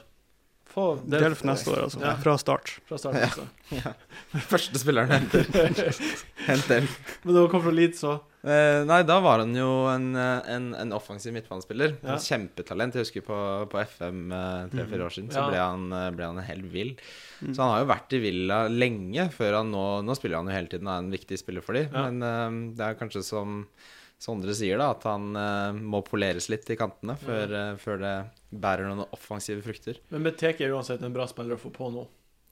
Få 0.72 0.86
Delf 1.04 1.42
neste 1.44 1.70
år, 1.74 1.82
altså. 1.86 2.00
Ja. 2.00 2.16
Fra 2.22 2.36
start. 2.40 2.74
fra 2.88 2.98
start. 2.98 3.18
Altså. 3.20 3.94
Første 4.52 4.80
spilleren 4.80 5.12
henter. 5.12 5.48
Hent 6.48 6.68
Delf. 6.70 6.94
Men 7.24 7.34
da 7.36 7.42
han 7.44 7.50
kom 7.52 7.64
fra 7.64 7.74
Leeds, 7.76 8.04
så 8.04 8.18
Eh, 8.42 8.80
nei, 8.82 9.04
da 9.06 9.20
var 9.22 9.38
han 9.38 9.52
jo 9.54 9.68
en, 9.86 10.08
eh, 10.18 10.48
en, 10.50 10.64
en 10.74 10.92
offensiv 10.96 11.30
midtbanespiller. 11.36 11.92
Ja. 12.02 12.16
En 12.16 12.22
Kjempetalent. 12.24 12.96
Jeg 12.98 13.04
husker 13.06 13.22
på, 13.22 13.36
på 13.70 13.78
FM 13.84 14.32
eh, 14.34 14.64
tre-fire 14.72 15.06
år 15.06 15.14
siden, 15.14 15.28
så 15.30 15.44
Ja. 15.44 15.46
ble 15.46 15.60
han, 15.62 15.84
eh, 15.94 16.08
ble 16.16 16.26
han 16.26 16.40
helt 16.48 16.66
vill. 16.72 16.90
Mm. 17.38 17.52
Så 17.54 17.62
han 17.62 17.70
har 17.70 17.84
jo 17.84 17.90
vært 17.92 18.16
i 18.18 18.22
Villa 18.24 18.58
lenge, 18.66 19.28
før 19.30 19.60
han 19.60 19.70
nå 19.70 19.84
Nå 20.02 20.16
spiller 20.18 20.40
han 20.42 20.50
jo 20.50 20.56
hele 20.56 20.72
tiden 20.72 20.90
og 20.90 20.94
er 20.96 21.04
en 21.04 21.14
viktig 21.14 21.38
spiller 21.38 21.62
for 21.62 21.78
dem. 21.78 21.86
Ja. 21.94 22.08
Men 22.10 22.26
eh, 22.26 22.74
det 22.80 22.88
er 22.88 22.98
kanskje 22.98 23.22
som 23.30 23.62
Sondre 24.22 24.54
sier, 24.54 24.78
da, 24.78 24.92
at 24.94 25.02
han 25.08 25.32
uh, 25.34 25.72
må 25.74 25.98
poleres 26.06 26.46
litt 26.52 26.68
i 26.70 26.76
kantene 26.78 27.16
før, 27.18 27.50
uh, 27.56 27.72
før 27.82 27.98
det 27.98 28.12
bærer 28.62 28.86
noen 28.86 29.02
offensive 29.16 29.64
frukter. 29.64 29.98
Men 30.12 30.22
Beteke 30.28 30.62
er 30.62 30.74
uansett 30.76 31.02
en 31.02 31.14
bra 31.16 31.26
spiller 31.26 31.56
å 31.56 31.62
få 31.62 31.72
på 31.74 31.88
nå. 31.90 32.04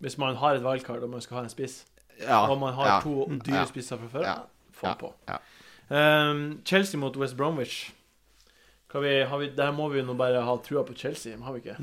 Hvis 0.03 0.17
man 0.19 0.35
har 0.41 0.57
et 0.59 0.65
wildcard 0.67 1.05
og 1.07 1.13
man 1.13 1.23
skal 1.23 1.39
ha 1.41 1.45
en 1.47 1.53
spiss, 1.53 1.85
Ja, 2.21 2.43
og 2.51 2.59
man 2.61 2.75
har 2.77 2.87
ja. 2.89 2.97
to 3.05 3.27
dyre 3.47 3.63
Ja. 3.63 3.67
spisser 3.71 3.97
fra 4.03 4.09
før, 4.13 4.25
Ja. 4.27 4.35
få 4.77 4.87
Ja. 4.91 4.95
på. 4.99 5.13
Ja. 5.29 5.39
Um, 5.91 6.61
Chelsea 6.65 6.99
mot 7.01 7.17
West 7.17 7.37
Bromwich. 7.37 7.93
Kan 8.91 9.03
vi, 9.03 9.23
har 9.23 9.39
vi, 9.39 9.49
der 9.55 9.71
må 9.73 9.89
vi 9.93 10.03
nå 10.03 10.15
bare 10.19 10.43
ha 10.43 10.57
trua 10.59 10.83
på 10.85 10.95
Chelsea, 10.99 11.37
har 11.39 11.53
vi 11.55 11.61
ikke? 11.63 11.77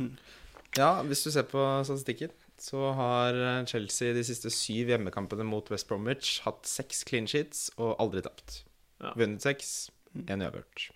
Ja, 0.78 1.02
hvis 1.08 1.24
du 1.24 1.32
ser 1.32 1.44
på 1.48 1.64
statistikken, 1.88 2.30
så 2.60 2.92
har 2.94 3.34
eh, 3.34 3.66
Chelsea 3.66 4.14
de 4.14 4.24
siste 4.28 4.50
syv 4.52 4.88
hjemmekampene 4.92 5.46
mot 5.48 5.70
West 5.72 5.88
Bromwich 5.88 6.42
hatt 6.44 6.66
seks 6.68 7.04
clean 7.08 7.26
sheets 7.30 7.70
og 7.78 7.96
aldri 8.04 8.22
tapt. 8.26 8.64
Ja. 9.04 9.14
Vunnet 9.18 9.46
seks, 9.46 9.76
én 10.26 10.42
uavgjort. 10.42 10.90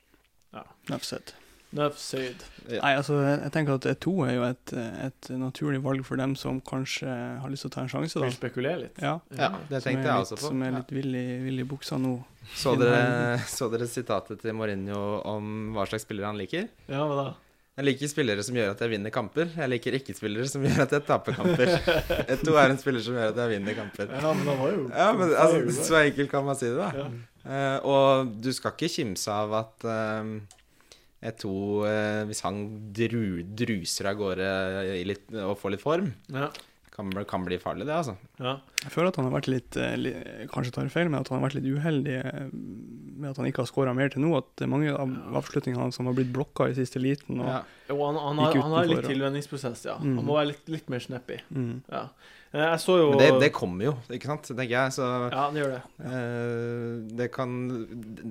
Enough 0.89 1.05
said. 1.07 1.33
Nuff 1.71 1.97
said. 1.97 2.41
Ja. 2.67 2.81
Nei, 2.81 2.95
altså, 2.99 3.15
jeg 3.23 3.51
tenker 3.55 3.77
at 3.77 3.85
to 4.03 4.11
er 4.25 4.33
jo 4.35 4.41
et, 4.43 4.73
et 4.75 5.29
naturlig 5.39 5.79
valg 5.85 6.03
for 6.03 6.19
dem 6.19 6.33
som 6.35 6.57
kanskje 6.67 7.07
har 7.07 7.53
lyst 7.53 7.63
til 7.63 7.71
å 7.71 7.75
ta 7.77 7.85
en 7.85 7.91
sjanse, 7.93 8.17
da. 8.19 8.27
Vil 8.27 8.35
spekulere 8.35 8.81
litt. 8.81 8.99
Ja, 8.99 9.13
ja, 9.37 9.53
det 9.69 9.79
tenkte 9.85 10.09
jeg 10.09 10.25
også 10.25 10.35
på. 10.41 10.49
Som 10.49 10.65
er 10.67 10.75
litt 10.75 10.91
vill 10.91 11.15
i, 11.15 11.23
vill 11.45 11.63
i 11.63 11.67
buksa 11.67 11.95
nå. 12.01 12.17
Så, 12.57 12.73
dere, 12.81 13.37
så 13.47 13.69
dere 13.71 13.87
sitatet 13.87 14.43
til 14.43 14.57
Mourinho 14.57 14.99
om 15.31 15.71
hva 15.77 15.87
slags 15.87 16.03
spillere 16.03 16.27
han 16.33 16.41
liker? 16.41 16.67
Ja, 16.91 17.05
hva 17.07 17.21
da? 17.21 17.29
Jeg 17.79 17.87
liker 17.87 18.09
spillere 18.11 18.43
som 18.43 18.57
gjør 18.59 18.73
at 18.73 18.81
jeg 18.83 18.91
vinner 18.91 19.13
kamper. 19.15 19.47
Jeg 19.55 19.71
liker 19.71 19.95
ikke 19.95 20.13
spillere 20.17 20.51
som 20.51 20.61
gjør 20.67 20.83
at 20.83 20.91
jeg 20.97 21.05
taper 21.07 21.37
kamper. 21.39 21.71
Eto 22.27 22.57
er 22.59 22.73
en 22.73 22.81
spiller 22.81 23.05
som 23.05 23.15
gjør 23.15 23.31
at 23.31 23.39
jeg 23.45 23.53
vinner 23.55 23.77
kamper. 23.79 24.11
Ja, 24.11 24.33
men 24.35 24.43
da 24.49 24.57
var 24.59 24.73
jo 24.75 24.81
Ja, 24.91 25.07
men 25.15 25.31
altså, 25.31 25.85
Så 25.87 26.01
enkelt 26.03 26.33
kan 26.35 26.43
man 26.51 26.59
si 26.59 26.67
det, 26.67 26.75
da. 26.81 26.91
Ja. 26.99 27.07
Eh, 27.45 27.77
og 27.87 28.35
du 28.41 28.51
skal 28.53 28.71
ikke 28.75 28.91
kimse 28.93 29.31
av 29.33 29.53
at 29.63 29.87
jeg 29.87 30.41
Eto, 31.21 31.51
eh, 31.85 32.23
hvis 32.25 32.39
han 32.41 32.55
dru, 32.97 33.43
druser 33.45 34.07
av 34.09 34.15
gårde 34.17 34.45
i 34.97 35.03
litt, 35.05 35.27
og 35.37 35.51
får 35.61 35.75
litt 35.75 35.83
form, 35.83 36.07
Ja. 36.33 36.47
kan, 36.91 37.11
bli- 37.11 37.25
kan 37.29 37.45
bli 37.45 37.59
farlig, 37.61 37.85
det, 37.85 37.93
altså. 37.93 38.15
ja. 38.39 38.55
Jeg 38.81 38.89
føler 38.91 39.07
at 39.09 39.15
han 39.17 39.25
har 39.29 39.35
vært 39.39 39.47
litt 39.53 39.77
eh, 39.77 40.47
Kanskje 40.49 40.73
tar 40.73 40.89
feil, 40.89 41.09
men 41.13 41.21
at 41.21 41.29
han 41.29 41.39
har 41.39 41.47
vært 41.47 41.59
litt 41.61 41.69
uheldig 41.77 42.15
eh, 42.25 42.49
med 43.21 43.29
at 43.29 43.37
han 43.37 43.45
ikke 43.45 43.61
har 43.61 43.69
skåra 43.69 43.93
mer 43.93 44.09
til 44.09 44.23
nå. 44.25 44.33
At 44.35 44.49
det 44.57 44.65
er 44.65 44.73
mange 44.73 44.89
av 44.97 45.13
avslutningene 45.43 45.83
hans 45.85 45.95
som 45.95 46.09
har 46.09 46.17
blitt 46.17 46.33
blokka 46.33 46.71
i 46.71 46.73
siste 46.73 46.97
liten. 46.99 47.37
Og, 47.39 47.45
Ja. 47.45 47.61
Jo, 47.87 48.01
han, 48.07 48.15
han, 48.17 48.37
har, 48.41 48.57
han 48.57 48.71
har 48.79 48.85
litt 48.89 49.05
tilvenningsprosess, 49.05 49.85
ja. 49.85 49.99
Mm. 50.01 50.15
Han 50.17 50.25
må 50.25 50.39
være 50.41 50.55
litt, 50.55 50.67
litt 50.73 50.89
mer 50.89 50.99
snappy. 51.05 51.37
mm. 51.53 51.83
Ja. 51.91 52.07
Eh, 52.53 52.59
Jeg 52.59 52.79
så 52.83 52.97
jo 52.99 53.09
Men 53.13 53.19
det, 53.21 53.27
det 53.45 53.49
kommer 53.55 53.85
jo, 53.85 53.93
ikke 54.11 54.27
sant, 54.27 54.49
tenker 54.51 54.73
jeg. 54.75 54.91
Så 54.97 55.05
Ja, 55.31 55.45
det 55.53 55.61
gjør 55.61 55.71
det. 55.77 55.81
eh, 56.11 57.15
det 57.21 57.29
kan 57.31 57.53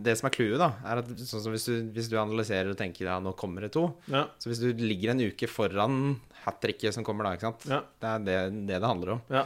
Det 0.05 0.17
som 0.19 0.29
er 0.29 0.35
clouet, 0.35 0.59
da, 0.61 0.71
er 0.85 1.01
at 1.01 1.09
sånn 1.25 1.41
som 1.47 1.53
hvis 1.55 1.65
du, 1.71 1.75
hvis 1.97 2.11
du 2.13 2.19
analyserer 2.21 2.71
og 2.75 2.77
tenker 2.77 3.09
ja, 3.09 3.19
nå 3.21 3.33
kommer 3.37 3.65
det 3.65 3.73
to 3.73 3.87
Ja. 4.13 4.27
Så 4.39 4.51
hvis 4.53 4.61
du 4.61 4.73
ligger 4.77 5.11
en 5.15 5.21
uke 5.25 5.49
foran 5.49 6.21
hat 6.45 6.61
tricket 6.61 6.95
som 6.97 7.05
kommer 7.05 7.25
da, 7.25 7.35
ikke 7.37 7.49
sant. 7.49 7.67
Ja. 7.69 7.81
Det 8.01 8.09
er 8.15 8.19
det 8.29 8.39
det, 8.69 8.79
det 8.81 8.87
handler 8.89 9.17
om. 9.17 9.23
Ja. 9.31 9.45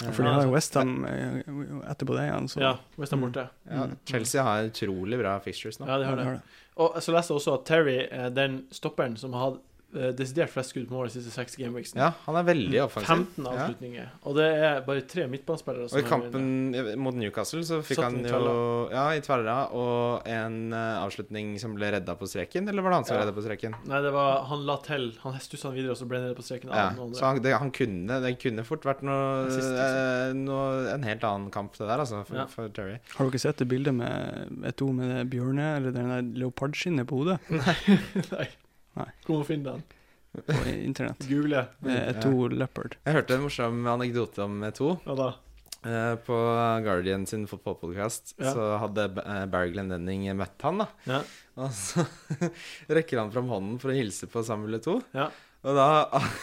Eh, 0.00 0.10
For 0.16 0.24
har 0.24 0.42
jo 0.48 0.52
Westham 0.54 1.04
etterpå 1.84 2.16
det 2.16 2.24
igjen, 2.28 2.48
så 2.48 2.60
ja 2.60 2.74
West 2.96 3.12
Ham 3.12 3.20
borte. 3.20 3.48
Ja, 3.68 3.86
Chelsea 4.08 4.42
har 4.42 4.64
utrolig 4.70 5.18
bra 5.20 5.38
fixtures 5.44 5.76
nå. 5.80 5.86
Ja, 5.88 5.98
de 6.00 6.04
har 6.08 6.16
det. 6.16 6.40
Og 6.80 6.96
så 7.04 7.12
leste 7.12 7.34
jeg 7.34 7.40
også 7.42 7.54
at 7.58 7.66
Terry 7.68 7.98
er 8.08 8.30
den 8.32 8.62
stopperen 8.72 9.18
som 9.20 9.34
har 9.36 9.50
hatt 9.50 9.58
eh, 9.60 9.69
desidert 9.92 10.50
flest 10.52 10.70
skudd 10.70 10.86
på 10.88 10.94
mål 10.94 11.08
de 11.08 11.14
siste 11.16 11.32
seks 11.34 11.56
gameweeksene. 11.58 11.98
Ja, 11.98 12.10
han 12.26 12.36
er 12.38 12.44
veldig 12.46 12.78
offensiv. 12.84 13.24
15 13.34 13.46
avslutninger. 13.50 14.10
Og 14.30 14.36
det 14.38 14.44
er 14.54 14.80
bare 14.86 15.02
tre 15.10 15.24
midtbanespillere 15.26 15.88
Og 15.90 15.98
i 15.98 16.04
kampen 16.06 16.44
mot 17.02 17.16
Newcastle 17.18 17.62
så 17.66 17.80
fikk 17.82 17.98
han 18.04 18.20
jo. 18.22 18.38
Ja, 18.92 19.08
i 19.16 19.20
tverra, 19.24 19.56
og 19.74 20.28
en 20.30 20.72
eh, 20.72 21.00
avslutning 21.02 21.56
som 21.58 21.74
ble 21.74 21.90
redda 21.96 22.14
på 22.20 22.28
streken, 22.30 22.68
eller 22.70 22.86
var 22.86 22.94
det 22.94 23.00
han 23.00 23.08
som 23.10 23.16
Ja. 23.16 23.24
redda 23.24 23.34
på 23.34 23.42
streken? 23.48 23.74
Nei, 23.90 24.00
det 24.06 24.12
var 24.14 24.44
Han 24.50 24.64
la 24.66 24.76
til. 24.86 25.10
Han 25.24 25.38
stussa 25.42 25.68
han 25.68 25.76
videre, 25.76 25.90
og 25.96 25.98
så 25.98 26.06
ble 26.06 26.18
han 26.20 26.28
redda 26.28 26.38
på 26.38 26.46
streken. 26.46 26.70
Ja, 26.70 26.86
så 27.18 27.24
han, 27.26 27.42
det, 27.42 27.56
han 27.58 27.70
kunne 27.74 28.20
Det 28.22 28.34
kunne 28.40 28.64
fort 28.64 28.86
vært 28.86 29.02
noe, 29.02 29.50
siste, 29.50 29.74
eh, 29.74 30.32
noe 30.38 30.94
En 30.94 31.02
helt 31.02 31.24
annen 31.26 31.50
kamp, 31.50 31.74
det 31.76 31.86
der, 31.90 31.98
altså, 32.06 32.22
for, 32.26 32.36
Ja. 32.36 32.46
for 32.46 32.68
Terry. 32.68 32.98
Har 33.16 33.26
dere 33.30 33.38
sett 33.42 33.56
det 33.58 33.68
bildet 33.68 33.94
med 33.94 34.64
et 34.70 34.80
ord 34.82 34.94
med 34.94 35.10
det 35.16 35.26
bjørne, 35.34 35.76
eller 35.76 35.90
den 35.92 36.08
der 36.14 36.22
leopardskinnet 36.46 37.06
på 37.10 37.22
hodet? 37.24 37.40
Nei. 37.50 37.98
Nei. 38.38 38.48
Kom 39.26 39.40
og 39.42 39.46
finn 39.48 39.62
den. 39.66 39.82
På 40.46 40.54
internett. 40.70 41.24
Google. 41.28 41.64
Eh, 41.90 42.12
to 42.22 42.48
leopard. 42.52 42.96
Jeg 43.06 43.16
hørte 43.16 43.34
en 43.36 43.42
morsom 43.46 43.80
anekdote 43.90 44.44
om 44.44 44.60
to. 44.76 44.92
Ja 45.06 45.16
da. 45.18 45.28
Eh, 45.80 46.14
på 46.26 46.36
Guardian 46.84 47.22
sin 47.26 47.46
fotballpodkast 47.48 48.34
Ja. 48.38 48.50
så 48.52 48.66
hadde 48.82 49.06
Barry 49.50 49.70
Glendenning 49.72 50.26
møtt 50.36 50.60
han, 50.66 50.82
da. 50.84 50.88
Ja. 51.08 51.22
Og 51.56 51.72
så 51.74 52.04
rekker 52.98 53.22
han 53.22 53.32
fram 53.32 53.48
hånden 53.50 53.78
for 53.80 53.90
å 53.90 53.96
hilse 53.96 54.28
på 54.30 54.44
Samuel 54.46 54.76
Eto'o. 54.78 55.00
Ja. 55.16 55.30
Og 55.64 55.76
da 55.80 55.88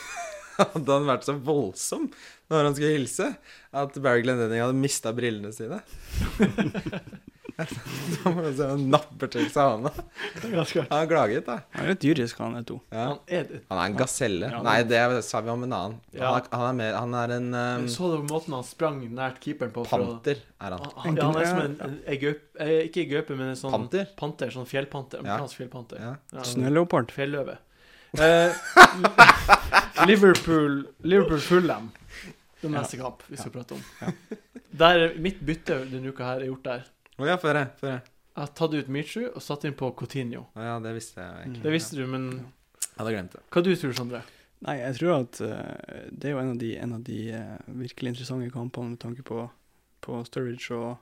hadde 0.57 0.89
han 0.97 1.05
vært 1.07 1.27
så 1.29 1.37
voldsom 1.37 2.09
når 2.49 2.63
han 2.71 2.75
skulle 2.77 2.95
hilse, 2.97 3.29
at 3.77 3.97
Barry 4.01 4.23
Glendenning 4.25 4.63
hadde 4.65 4.77
mista 4.81 5.13
brillene 5.15 5.53
sine. 5.55 5.79
Han 8.23 8.83
napper 8.91 9.29
til 9.33 9.47
seg 9.49 9.57
hana. 9.65 9.89
Er. 10.45 10.57
Han 10.61 10.91
har 10.93 11.07
klaget, 11.09 11.47
da. 11.47 11.55
Han 11.73 11.87
er 11.87 11.93
litt 11.95 12.03
dyrisk, 12.03 12.37
han 12.43 12.57
Eto. 12.59 12.75
Ja. 12.93 13.05
Han 13.09 13.19
er 13.33 13.47
det. 13.49 13.61
Han 13.71 13.79
er 13.81 13.89
en 13.89 13.95
gaselle. 13.97 14.49
Ja. 14.53 14.59
Nei, 14.65 14.75
det 14.85 14.99
sa 15.25 15.41
vi 15.41 15.49
om 15.53 15.63
en 15.65 15.73
annen. 15.73 15.95
Ja. 16.13 16.35
Han, 16.35 16.37
er, 16.43 16.51
han, 16.53 16.67
er 16.69 16.77
mer, 16.77 16.97
han 17.01 17.15
er 17.17 17.33
en 17.37 17.47
um, 17.57 17.87
Så 17.89 18.11
du 18.13 18.17
måten 18.29 18.53
han 18.53 18.65
sprang 18.67 18.99
nært 19.17 19.39
keeperen 19.43 19.73
på? 19.73 19.87
panter, 19.89 20.43
er 20.61 20.75
han. 20.77 20.85
Han, 21.03 21.17
ja, 21.17 21.29
han 21.31 21.41
er 21.41 21.49
som 21.49 21.61
en, 21.63 21.77
en, 21.87 21.95
en 22.05 22.19
gaupe 22.21 22.61
eh, 22.67 22.75
Ikke 22.87 23.03
en 23.07 23.11
gaupe, 23.15 23.37
men 23.41 23.53
en 23.55 23.59
sånn 23.59 23.73
Panter? 23.73 24.05
panter. 24.21 24.53
Sånn 24.53 24.69
fjellpanter. 24.69 25.23
Ja. 25.23 25.25
Amerikansk 25.25 25.63
fjellpanter. 25.63 26.03
Ja. 26.03 26.13
Ja. 26.37 26.45
Snøleopard. 26.53 27.09
Fjelløve. 27.15 27.57
Eh, 28.17 28.53
Liverpool 30.07 30.83
Liverpool 31.03 31.39
Fulham. 31.39 31.89
Den 32.61 32.73
Ja. 32.73 32.81
neste 32.81 32.97
kamp 32.97 33.21
vi 33.27 33.37
skal 33.37 33.51
prate 33.53 33.75
om. 33.77 33.81
Ja. 34.01 34.13
Der 34.77 34.99
er 35.07 35.13
Mitt 35.21 35.39
bytte 35.45 35.79
denne 35.89 36.09
uka 36.13 36.25
her 36.25 36.41
er 36.41 36.49
gjort 36.51 36.63
der. 36.65 36.85
Å 37.17 37.25
ja, 37.27 37.37
før 37.41 37.57
jeg. 37.61 37.69
Før 37.81 37.91
jeg. 37.95 38.01
Jeg 38.37 38.43
har 38.43 38.51
tatt 38.53 38.73
ut 38.77 38.89
Michu 38.93 39.21
og 39.31 39.41
satt 39.41 39.63
inn 39.65 39.73
på 39.77 39.89
Coutinho. 39.97 40.43
Å 40.53 40.65
ja, 40.67 40.75
det 40.83 40.91
visste 40.93 41.23
jeg 41.23 41.45
egentlig. 41.47 41.63
Det 41.63 41.71
visste 41.73 41.97
du, 41.97 42.03
men 42.09 42.27
Jeg 42.37 42.99
hadde 42.99 43.13
glemt 43.15 43.33
det. 43.33 43.41
hva 43.53 43.63
du 43.65 43.71
tror 43.75 43.95
Sondre? 43.97 44.21
Nei, 44.67 44.75
jeg 44.81 44.97
tror 44.97 45.11
at 45.19 45.39
eh, 45.45 46.05
det 46.09 46.29
er 46.29 46.35
jo 46.35 46.41
en 46.41 46.51
av 46.53 46.59
de, 46.61 46.69
en 46.81 46.93
av 46.97 47.01
de 47.05 47.17
eh, 47.37 47.57
virkelig 47.81 48.13
interessante 48.13 48.49
kampene 48.53 48.93
med 48.93 48.99
tanke 49.01 49.25
på, 49.25 49.43
på 50.05 50.21
Sturridge 50.29 50.73
og 50.77 50.95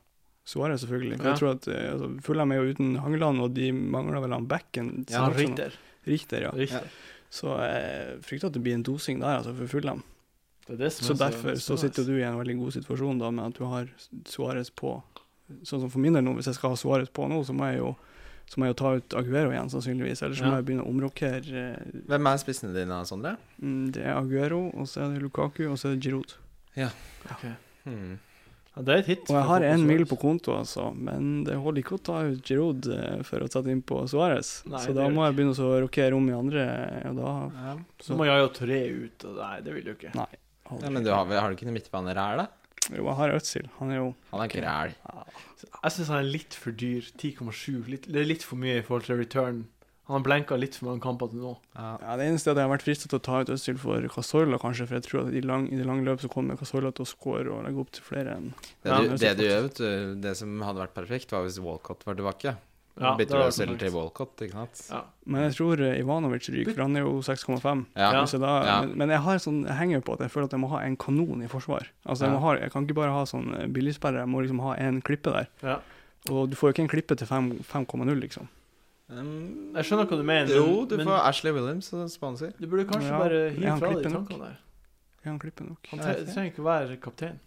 Suarez, 0.47 0.81
selvfølgelig. 0.83 1.17
For 1.19 1.25
Ja. 1.25 1.33
Jeg 1.33 1.39
tror 1.41 1.51
at 1.55 1.67
uh, 1.71 1.77
altså, 1.93 2.09
Fulham 2.27 2.51
er 2.51 2.59
jo 2.61 2.73
uten 2.75 2.95
Hangeland, 3.01 3.39
og 3.41 3.53
de 3.55 3.69
mangler 3.73 4.21
vel 4.23 4.35
han 4.35 4.47
backen. 4.47 4.91
Ja, 5.09 5.23
snart, 5.23 5.35
sånn- 5.39 5.39
Richter. 5.41 5.77
Richter, 6.05 6.43
ja. 6.47 6.51
Richter. 6.55 6.91
Så 7.33 7.55
jeg 7.59 8.19
frykter 8.27 8.51
at 8.51 8.53
det 8.55 8.61
blir 8.63 8.75
en 8.77 8.83
dosing 8.85 9.23
der, 9.23 9.39
altså, 9.39 9.55
for 9.57 9.71
Fulham. 9.71 10.03
Det 10.67 10.75
er 10.75 10.83
det 10.83 10.91
som 10.93 11.07
Så 11.07 11.15
er 11.15 11.21
derfor 11.23 11.57
så 11.61 11.75
sitter 11.81 12.05
du 12.07 12.13
i 12.19 12.23
en 12.25 12.37
veldig 12.39 12.55
god 12.59 12.75
situasjon 12.77 13.19
da 13.21 13.31
med 13.33 13.51
at 13.51 13.57
du 13.59 13.65
har 13.69 13.89
Suarez 14.29 14.69
på. 14.69 14.93
Sånn 15.63 15.81
som 15.83 15.89
for 15.93 15.99
min 16.01 16.13
del 16.13 16.23
nå, 16.25 16.33
hvis 16.35 16.47
jeg 16.49 16.55
skal 16.57 16.71
ha 16.73 16.75
Suarez 16.75 17.09
på 17.13 17.27
nå, 17.29 17.43
så 17.45 17.53
må 17.53 17.67
jeg 17.71 17.77
jo, 17.79 17.95
så 18.49 18.57
må 18.57 18.65
jeg 18.65 18.75
jo 18.75 18.79
ta 18.81 18.93
ut 18.97 19.15
Aguero 19.19 19.51
igjen, 19.53 19.69
sannsynligvis. 19.69 20.23
Ellers 20.25 20.39
så 20.39 20.45
Ja. 20.45 20.51
må 20.51 20.55
jeg 20.57 20.65
begynne 20.65 20.85
å 20.85 20.89
omrokere. 20.89 21.53
eh, 21.53 22.01
Hvem 22.09 22.27
er 22.31 22.37
spissene 22.41 22.73
dine, 22.73 23.01
Sondre? 23.05 23.37
mm, 23.61 23.91
Det 23.91 24.03
er 24.05 24.15
Aguero, 24.17 24.71
og 24.73 24.87
så 24.87 25.05
er 25.05 25.13
det 25.13 25.21
Lukaku, 25.21 25.67
og 25.71 25.77
så 25.77 25.91
er 25.91 25.95
det 25.95 26.01
Giroud. 26.03 26.33
Ok. 27.31 27.45
Hmm. 27.85 28.17
Ja, 28.75 28.81
det 28.83 28.89
er 28.91 28.97
et 28.99 29.05
hit. 29.05 29.19
Og 29.29 29.35
jeg 29.37 29.45
har 29.47 29.61
én 29.61 29.73
en 29.79 29.87
mil 29.87 30.03
på 30.05 30.17
konto, 30.19 30.51
altså, 30.57 30.89
men 30.93 31.45
det 31.45 31.55
holder 31.55 31.81
ikke 31.81 31.95
å 31.95 32.03
ta 32.03 32.17
ut 32.27 32.41
Giroud 32.43 32.87
eh, 32.91 33.21
for 33.23 33.39
å 33.39 33.47
sette 33.47 33.71
inn 33.71 33.81
på 33.81 34.01
Suarez. 34.09 34.63
Så 34.67 34.93
da 34.93 35.07
må 35.07 35.23
jeg 35.29 35.37
begynne 35.37 35.55
å 35.55 35.79
rokere 35.87 36.13
om 36.17 36.27
i 36.27 36.33
andre, 36.35 36.65
og 37.05 37.15
da 37.15 37.51
Ja. 37.55 37.77
Så 38.01 38.17
må 38.17 38.25
jeg 38.25 38.41
jo 38.41 38.49
tre 38.49 38.79
ut, 38.89 39.25
og 39.29 39.37
nei, 39.37 39.61
det 39.61 39.73
vil 39.73 39.83
du 39.85 39.93
ikke. 39.95 40.13
Nei. 40.15 40.27
ja, 40.81 40.89
men 40.89 41.03
du 41.05 41.09
har, 41.11 41.23
har 41.25 41.49
du 41.49 41.55
ikke 41.55 41.69
noe 41.71 42.13
her, 42.13 42.37
da? 42.37 42.47
Jo, 42.93 43.05
jeg 43.07 43.15
har 43.19 43.33
Øtzil. 43.35 43.69
Han 43.79 43.91
er 43.91 44.01
jo 44.01 44.09
Han 44.31 44.43
er 44.45 44.51
græl. 44.51 44.95
Jeg 45.05 45.93
syns 45.95 46.11
han 46.11 46.19
er 46.21 46.27
litt 46.29 46.53
for 46.57 46.75
dyr. 46.75 47.07
10,7. 47.17 48.03
Det 48.05 48.19
er 48.21 48.27
litt 48.29 48.43
for 48.45 48.59
mye 48.61 48.79
i 48.81 48.85
forhold 48.85 49.07
til 49.07 49.17
return. 49.21 49.63
Han 50.05 50.19
har 50.19 50.25
blenka 50.27 50.57
litt 50.61 50.75
for 50.77 50.91
mange 50.91 51.01
kamper 51.01 51.31
til 51.31 51.41
nå. 51.41 51.55
Ja. 51.73 51.95
Ja, 52.03 52.17
Det 52.19 52.27
eneste 52.29 52.51
er 52.51 52.53
at 52.53 52.59
jeg 52.61 52.67
har 52.67 52.73
vært 52.75 52.85
fristet 52.85 53.09
til 53.09 53.17
å 53.17 53.23
ta 53.25 53.39
ut 53.41 53.49
Øzil 53.55 53.79
for 53.81 54.05
Casorla, 54.13 54.59
kanskje, 54.61 54.85
for 54.85 54.99
jeg 54.99 55.05
tror 55.07 55.23
at 55.23 55.33
i, 55.33 55.41
lang, 55.41 55.65
i 55.73 55.79
det 55.79 55.87
lange 55.89 56.05
løp 56.05 56.21
så 56.21 56.29
kommer 56.29 56.59
Casorla 56.59 56.91
til 56.93 57.07
å 57.07 57.09
score 57.09 57.49
og 57.49 57.63
legge 57.65 57.81
opp 57.81 57.89
til 57.95 58.05
flere 58.05 58.35
enn 58.37 58.51
Det, 58.53 58.91
du, 58.93 59.15
det 59.17 59.31
du 59.39 59.43
gjør, 59.47 59.65
vet 59.65 59.81
du, 59.81 59.89
det 60.21 60.35
som 60.37 60.53
hadde 60.61 60.83
vært 60.83 60.93
perfekt, 60.93 61.33
var 61.33 61.47
hvis 61.47 61.57
Walcott 61.63 62.05
var 62.05 62.19
tilbake. 62.21 62.53
Ja, 62.95 63.11
Bytter 63.19 63.41
du 63.43 63.51
selv 63.51 63.75
til 63.79 63.91
Walcott, 63.91 64.39
ikke 64.45 64.55
sant? 64.55 64.81
Ja. 64.87 65.01
Men 65.27 65.41
jeg 65.49 65.55
tror 65.57 65.81
eh, 65.83 65.97
Ivanovic 65.99 66.47
ryker, 66.47 66.71
for 66.77 66.83
han 66.85 66.95
er 66.95 67.03
jo 67.03 67.17
6,5. 67.27 67.81
Ja. 67.99 68.11
Ja. 68.15 68.53
Ja. 68.63 68.77
men, 68.87 69.11
jeg, 69.11 69.19
har 69.25 69.41
sånn, 69.43 69.65
jeg 69.67 69.75
henger 69.81 69.99
jo 69.99 70.05
på 70.07 70.15
at 70.15 70.23
jeg 70.23 70.31
føler 70.31 70.47
at 70.47 70.55
jeg 70.55 70.61
må 70.63 70.69
ha 70.71 70.79
en 70.85 70.95
kanon 70.95 71.43
i 71.43 71.49
forsvar. 71.51 71.89
Altså 72.05 72.23
Jeg, 72.25 72.31
Ja. 72.31 72.37
må 72.37 72.43
ha, 72.45 72.53
jeg 72.61 72.71
kan 72.71 72.87
ikke 72.87 72.95
bare 73.01 73.11
ha 73.11 73.25
sånn 73.27 73.51
eh, 73.57 73.65
billigsperre, 73.67 74.23
jeg 74.23 74.31
må 74.31 74.43
liksom 74.45 74.61
ha 74.63 74.77
en 74.79 75.01
klippe 75.03 75.33
der. 75.35 75.49
Ja. 75.61 75.79
Og 76.31 76.49
du 76.49 76.55
får 76.55 76.71
jo 76.71 76.73
ikke 76.77 76.85
en 76.87 76.93
klippe 76.95 77.17
til 77.19 77.27
5,0, 77.27 78.15
liksom. 78.23 78.47
Um, 79.11 79.75
Jeg 79.75 79.85
skjønner 79.85 80.07
hva 80.09 80.17
du 80.17 80.23
mener. 80.25 80.49
Jo, 80.55 80.85
du 80.89 80.95
men 80.97 81.05
får 81.05 81.19
Ashley 81.27 81.53
Williams 81.53 81.91
som 81.91 81.99
du 82.57 82.65
burde 82.65 82.87
kanskje 82.89 83.11
Ja, 83.11 83.19
bare 83.19 83.41
hive 83.53 83.75
fra 83.77 83.91
deg 83.91 84.01
de 84.01 84.09
tankene 84.15 84.47
der. 84.47 84.55
Er 85.25 85.29
han 85.29 85.39
klippe 85.39 85.65
nok? 85.67 85.91
Han 85.91 85.99
trenger 85.99 86.49
ikke 86.49 86.63
å 86.63 86.69
være 86.69 86.97
kaptein. 87.01 87.39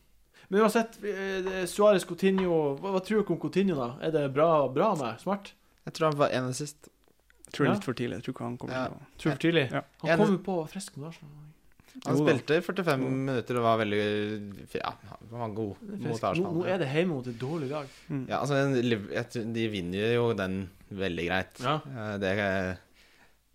Men 0.51 0.63
uansett, 0.65 0.97
Suárez 1.03 1.47
er 1.63 1.67
Suarez 1.69 2.05
Coutinho 2.09 2.77
hva, 2.81 2.93
hva 2.95 3.01
tror 3.05 3.23
du 3.27 3.33
om 3.35 3.41
Coutinho, 3.41 3.75
da? 3.77 3.89
Er 4.07 4.11
det 4.15 4.23
bra, 4.33 4.67
bra 4.73 4.95
med? 4.97 5.21
Smart? 5.21 5.53
Jeg 5.85 5.95
tror 5.95 6.09
han 6.11 6.19
var 6.19 6.31
en 6.31 6.53
sist. 6.57 6.89
Jeg 7.49 7.53
tror 7.57 7.67
Ja. 7.67 7.73
litt 7.75 7.85
for 7.85 7.95
tidlig. 7.95 8.17
Jeg 8.19 8.25
tror 8.25 8.35
ikke 8.35 8.45
han 8.47 8.57
kommer 8.59 8.75
Ja. 8.75 8.87
til 8.89 8.97
å 8.97 9.19
Tror 9.19 9.33
for 9.33 9.39
tidlig? 9.45 9.71
Ja. 9.73 9.83
Han 10.03 10.11
En- 10.11 10.19
kom 10.19 10.33
jo 10.37 10.39
på 10.39 10.69
frisk 10.69 10.97
med 10.97 11.09
Arsenal. 11.09 11.45
Han 12.07 12.17
Jo 12.17 12.25
spilte 12.25 12.57
i 12.57 12.61
45 12.61 13.01
Jo. 13.03 13.09
minutter 13.11 13.57
og 13.57 13.63
var 13.63 13.79
veldig 13.79 14.75
Ja, 14.75 14.93
han 15.09 15.19
var 15.31 15.49
god 15.49 15.77
mot 15.83 16.25
Arsenal. 16.25 16.53
Nå, 16.53 16.63
nå 16.63 16.67
er 16.67 16.79
det 16.79 16.89
hjemme 16.89 17.09
mot 17.09 17.27
et 17.27 17.39
dårlig 17.39 17.69
lag. 17.71 17.87
mm. 18.11 18.29
Ja, 18.29 18.41
altså, 18.41 19.53
de 19.53 19.69
vinner 19.69 20.15
jo 20.15 20.33
den 20.35 20.71
veldig 20.93 21.27
greit. 21.29 21.61
Ja. 21.61 21.81
Eh, 21.87 22.19
Det 22.19 22.79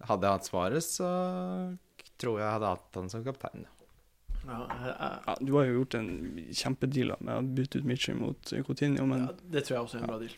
Hadde 0.04 0.22
jeg 0.28 0.32
hatt 0.32 0.44
svaret, 0.50 0.84
så 0.84 1.78
tror 2.20 2.38
jeg 2.40 2.44
jeg 2.44 2.54
hadde 2.60 2.68
hatt 2.68 2.94
han 2.96 3.10
som 3.10 3.24
kaptein. 3.24 3.66
Ja, 4.48 4.60
Ja, 5.28 5.36
du 5.40 5.54
har 5.56 5.66
jo 5.70 5.78
gjort 5.80 5.96
en 6.00 6.10
kjempedeal 6.52 7.16
med 7.20 7.34
å 7.38 7.42
bytte 7.60 7.80
ut 7.82 7.86
Mitchell 7.88 8.18
mot 8.20 8.54
Coutinho, 8.68 9.06
men 9.10 9.28
ja, 9.28 9.34
det 9.56 9.66
tror 9.66 9.78
jeg 9.78 9.88
også 9.88 10.00
er 10.00 10.06
en 10.06 10.12
bra 10.12 10.20
deal. 10.20 10.34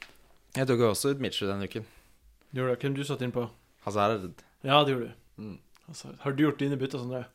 Jeg 0.56 0.68
tok 0.72 0.84
også 0.90 1.16
ut 1.16 1.24
Mitchell 1.24 1.50
denne 1.52 1.68
uken. 1.70 1.88
Gjorde 2.56 2.76
det. 2.76 2.82
Hvem 2.86 2.96
du 2.96 3.04
satt 3.04 3.24
inn 3.26 3.34
på? 3.36 3.48
Hazard. 3.88 4.30
Ja, 4.66 4.84
det 4.84 4.94
gjorde 4.96 5.10
du. 5.10 5.42
Mm. 5.42 5.58
Hazard. 5.88 6.20
har 6.22 6.32
du 6.34 6.44
gjort 6.46 6.62
dine 6.62 6.78
bytter, 6.80 7.02
Sondre? 7.02 7.26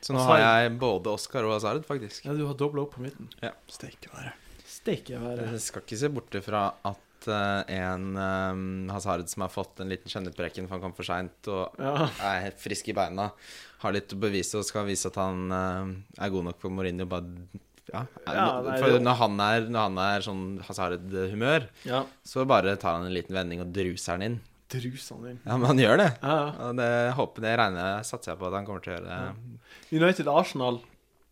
Så 0.00 0.12
nå 0.12 0.20
Hazard. 0.20 0.42
har 0.42 0.60
jeg 0.62 0.74
både 0.78 1.12
Oscar 1.16 1.46
og 1.48 1.54
Hazard, 1.56 1.86
faktisk. 1.88 2.26
Ja, 2.26 2.34
du 2.36 2.44
har 2.46 2.54
dobla 2.58 2.84
opp 2.84 2.94
på 2.96 3.02
midten. 3.04 3.30
steike 3.70 4.10
være. 4.12 4.34
Steike 4.66 5.18
være. 5.22 5.48
Jeg 5.54 5.62
skal 5.64 5.82
ikke 5.84 5.98
se 5.98 6.10
bort 6.12 6.36
ifra 6.38 6.62
at 6.84 7.28
eh, 7.32 7.74
en 7.78 8.04
um, 8.14 8.88
Hazard 8.92 9.26
som 9.32 9.46
har 9.46 9.52
fått 9.54 9.80
en 9.82 9.90
liten 9.90 10.12
kjennepreken, 10.12 10.68
for 10.68 10.76
han 10.76 10.84
kom 10.84 10.94
for 10.98 11.08
seint 11.08 11.48
og 11.50 11.74
Ja. 11.80 12.08
er 12.28 12.44
helt 12.48 12.60
frisk 12.60 12.90
i 12.92 12.96
beina, 12.98 13.30
har 13.86 13.94
litt 13.96 14.12
å 14.14 14.18
bevise 14.20 14.58
og 14.60 14.66
skal 14.66 14.86
vise 14.88 15.10
at 15.10 15.16
han 15.20 15.54
eh, 15.54 15.94
er 16.26 16.34
god 16.34 16.50
nok 16.50 16.60
for 16.62 16.74
Mourinho. 16.74 17.06
Bare 17.10 17.62
ja, 17.86 18.02
Ja, 18.26 18.46
nei, 18.66 18.76
for 18.82 18.98
når 18.98 19.18
han 19.20 19.40
er, 19.44 19.68
når 19.70 19.88
han 19.88 19.98
er 20.02 20.26
sånn 20.26 20.44
Hazard-humør, 20.66 21.68
ja. 21.86 22.02
så 22.26 22.44
bare 22.48 22.74
tar 22.82 22.98
han 22.98 23.08
en 23.08 23.14
liten 23.14 23.36
vending 23.36 23.62
og 23.62 23.72
druser 23.74 24.16
han 24.16 24.26
inn. 24.26 24.38
Druser 24.72 25.20
han 25.20 25.28
inn? 25.30 25.40
Ja, 25.44 25.54
men 25.54 25.70
han 25.70 25.82
gjør 25.84 26.00
det. 26.02 26.10
Og 26.66 26.80
det 26.80 26.90
håper 27.18 27.46
det 27.46 27.56
regner 27.62 27.90
jeg 27.92 28.08
satser 28.10 28.32
jeg 28.32 28.40
på 28.40 28.48
at 28.50 28.58
han 28.58 28.66
kommer 28.66 28.82
til 28.82 28.96
å 28.96 28.98
gjøre. 28.98 29.18
Ja. 29.22 30.00
United-Arsenal, 30.02 30.80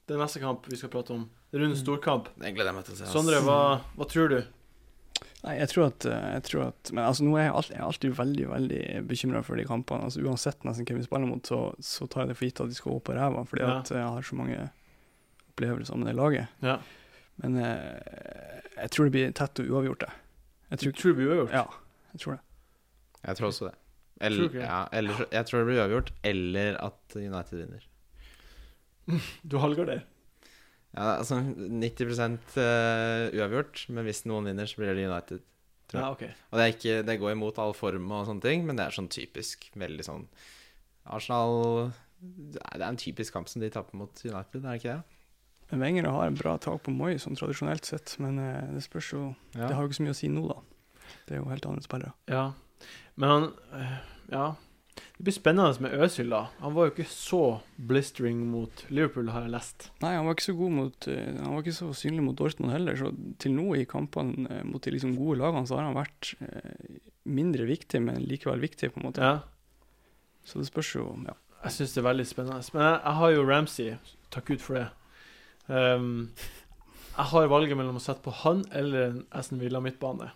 det 0.07 0.15
er 0.15 0.23
neste 0.23 0.43
kamp 0.45 0.69
vi 0.71 0.79
skal 0.79 0.93
prate 0.95 1.17
om. 1.17 1.27
Rundens 1.55 1.83
storkamp. 1.83 2.31
Det 2.39 2.55
å 2.55 2.85
se. 2.99 3.07
Sondre, 3.11 3.39
hva, 3.47 3.59
hva 3.95 4.07
tror 4.11 4.31
du? 4.33 4.39
Nei, 5.45 5.59
jeg 5.61 5.69
tror 5.75 5.87
at, 5.91 6.05
eh, 6.09 6.27
jeg 6.39 6.43
tror 6.49 6.63
at 6.71 6.91
Men 6.97 7.05
altså, 7.05 7.25
nå 7.27 7.35
er 7.37 7.43
jeg 7.45 7.53
alltid, 7.59 7.75
jeg 7.75 7.81
er 7.83 7.87
alltid 7.91 8.15
veldig 8.17 8.47
veldig 8.49 8.83
bekymra 9.11 9.43
for 9.45 9.61
de 9.61 9.67
kampene. 9.69 10.07
Altså, 10.09 10.23
uansett 10.25 10.65
nesten 10.65 10.87
hvem 10.89 11.03
vi 11.03 11.05
spiller 11.05 11.29
mot, 11.29 11.45
så, 11.51 11.59
så 11.85 12.07
tar 12.09 12.25
jeg 12.25 12.33
det 12.33 12.37
for 12.39 12.47
gitt 12.49 12.63
at 12.65 12.73
de 12.73 12.79
skal 12.79 12.95
gå 12.97 13.01
på 13.05 13.17
ræva, 13.19 13.45
fordi 13.51 13.63
Ja. 13.67 13.75
at 13.83 13.91
jeg 13.93 14.07
har 14.17 14.23
så 14.31 14.39
mange 14.41 14.71
opplevelser 15.53 15.97
med 16.01 16.09
det 16.09 16.17
laget. 16.17 16.49
Ja. 16.65 16.79
Men 17.43 17.57
jeg, 17.61 18.03
jeg 18.79 18.91
tror 18.95 19.05
det 19.11 19.13
blir 19.19 19.33
tett 19.37 19.61
og 19.61 19.71
uavgjort, 19.75 20.07
jeg. 20.09 20.21
Jeg 20.71 20.79
Du 20.79 20.85
tror, 20.85 20.93
tror 21.03 21.11
det 21.13 21.17
blir 21.21 21.29
uavgjort? 21.35 21.53
ja, 21.53 21.65
jeg 22.15 22.21
tror 22.25 22.33
det. 22.33 22.41
Jeg 23.29 23.37
tror 23.37 23.49
også 23.53 23.65
det. 23.69 23.75
Tror 23.75 24.27
Eller, 24.31 24.49
du 24.49 24.59
ja, 24.61 24.81
eller, 24.93 25.25
jeg 25.35 25.47
tror 25.47 25.59
det 25.61 25.67
blir 25.69 25.81
uavgjort, 25.83 26.11
eller 26.25 26.77
at 26.89 27.17
United 27.21 27.59
vinner. 27.59 27.87
Du 29.51 29.59
halvgarderer? 29.61 30.05
Ja, 30.95 31.17
altså 31.19 31.41
90 31.43 32.61
eh, 32.63 33.35
uavgjort, 33.35 33.87
men 33.91 34.07
hvis 34.07 34.23
noen 34.31 34.47
vinner, 34.51 34.69
så 34.71 34.79
blir 34.79 34.95
det 34.95 35.09
United. 35.09 35.43
Tror 35.91 35.99
jeg. 35.99 36.05
Ja, 36.05 36.11
okay. 36.15 36.31
Og 36.51 36.59
det, 36.59 36.65
er 36.65 36.75
ikke, 36.75 36.99
det 37.09 37.17
går 37.21 37.35
imot 37.35 37.59
all 37.61 37.75
form 37.77 38.13
og 38.15 38.29
sånne 38.29 38.45
ting, 38.45 38.63
men 38.69 38.79
det 38.79 38.87
er 38.87 38.95
sånn 38.95 39.11
typisk 39.13 39.67
veldig 39.79 40.07
sånn 40.07 40.23
Arsenal 41.13 41.91
Det 42.25 42.63
er 42.63 42.79
er 42.79 42.87
en 42.87 43.01
typisk 43.01 43.35
kamp 43.37 43.51
som 43.51 43.61
de 43.61 43.69
taper 43.75 43.99
mot 44.01 44.23
United, 44.25 44.63
er 44.63 44.71
det 44.71 44.79
ikke 44.81 44.95
det? 44.95 45.19
Men 45.71 45.83
Wenger 45.83 46.09
har 46.15 46.29
en 46.29 46.39
bra 46.39 46.55
tak 46.63 46.85
på 46.87 46.95
Moi, 46.95 47.17
sånn 47.21 47.37
tradisjonelt 47.37 47.89
sett, 47.89 48.15
men 48.23 48.39
eh, 48.41 48.71
det 48.77 48.85
spørs 48.87 49.11
jo 49.13 49.25
Ja. 49.57 49.67
Det 49.67 49.75
har 49.75 49.83
jo 49.83 49.91
ikke 49.91 49.99
så 49.99 50.07
mye 50.07 50.15
å 50.15 50.21
si 50.21 50.31
nå, 50.33 50.45
da. 50.49 50.61
Det 51.27 51.35
er 51.35 51.43
jo 51.43 51.51
helt 51.51 51.67
andre 51.69 51.85
spillere. 51.85 52.15
Ja. 52.31 52.45
Men 53.21 53.35
han 53.35 53.51
eh, 53.81 53.97
Ja. 54.33 54.47
Det 54.95 55.23
blir 55.27 55.35
spennende 55.35 55.83
med 55.83 55.95
Øzil, 56.03 56.31
da. 56.31 56.45
Han 56.61 56.75
var 56.75 56.89
jo 56.89 56.93
ikke 56.95 57.07
så 57.11 57.43
blistering 57.91 58.41
mot 58.51 58.85
Liverpool, 58.91 59.31
har 59.35 59.47
jeg 59.47 59.55
lest. 59.55 59.89
Nei, 60.03 60.13
han 60.17 60.27
var 60.27 60.37
ikke 60.37 60.49
så 60.49 60.57
god 60.59 60.75
mot 60.75 61.09
eh, 61.11 61.39
Han 61.39 61.55
var 61.55 61.63
ikke 61.65 61.77
så 61.77 61.91
synlig 61.99 62.27
mot 62.27 62.39
Dortmund 62.39 62.75
heller, 62.75 62.99
så 62.99 63.11
til 63.43 63.55
nå 63.55 63.69
i 63.79 63.87
kampene 63.91 64.49
eh, 64.51 64.65
mot 64.67 64.83
de 64.83 64.95
liksom 64.95 65.15
gode 65.19 65.39
lagene, 65.43 65.67
så 65.71 65.79
har 65.79 65.89
han 65.89 65.99
vært 65.99 66.35
eh, 66.43 66.99
mindre 67.31 67.69
viktig, 67.71 68.03
men 68.07 68.23
likevel 68.27 68.63
viktig, 68.63 68.91
på 68.95 69.03
en 69.03 69.09
måte. 69.09 69.23
Ja. 69.25 69.39
Så 70.45 70.61
det 70.61 70.69
spørs 70.71 70.95
jo 70.97 71.09
Ja. 71.25 71.39
Jeg 71.65 71.73
syns 71.73 71.95
det 71.95 72.03
er 72.03 72.11
veldig 72.11 72.27
spennende. 72.29 72.65
Men 72.75 72.83
jeg, 72.85 72.97
jeg 73.01 73.19
har 73.19 73.31
jo 73.33 73.45
Ramsey. 73.49 73.93
Takk 74.35 74.51
Gud 74.51 74.61
for 74.61 74.77
det. 74.77 74.89
Um, 75.65 76.35
jeg 77.15 77.31
har 77.31 77.47
valget 77.49 77.79
mellom 77.79 77.97
å 77.97 78.03
sette 78.05 78.21
på 78.21 78.35
han 78.43 78.67
eller 78.69 79.07
en 79.07 79.23
Aston 79.33 79.63
Villa 79.63 79.81
midtbane. 79.81 80.29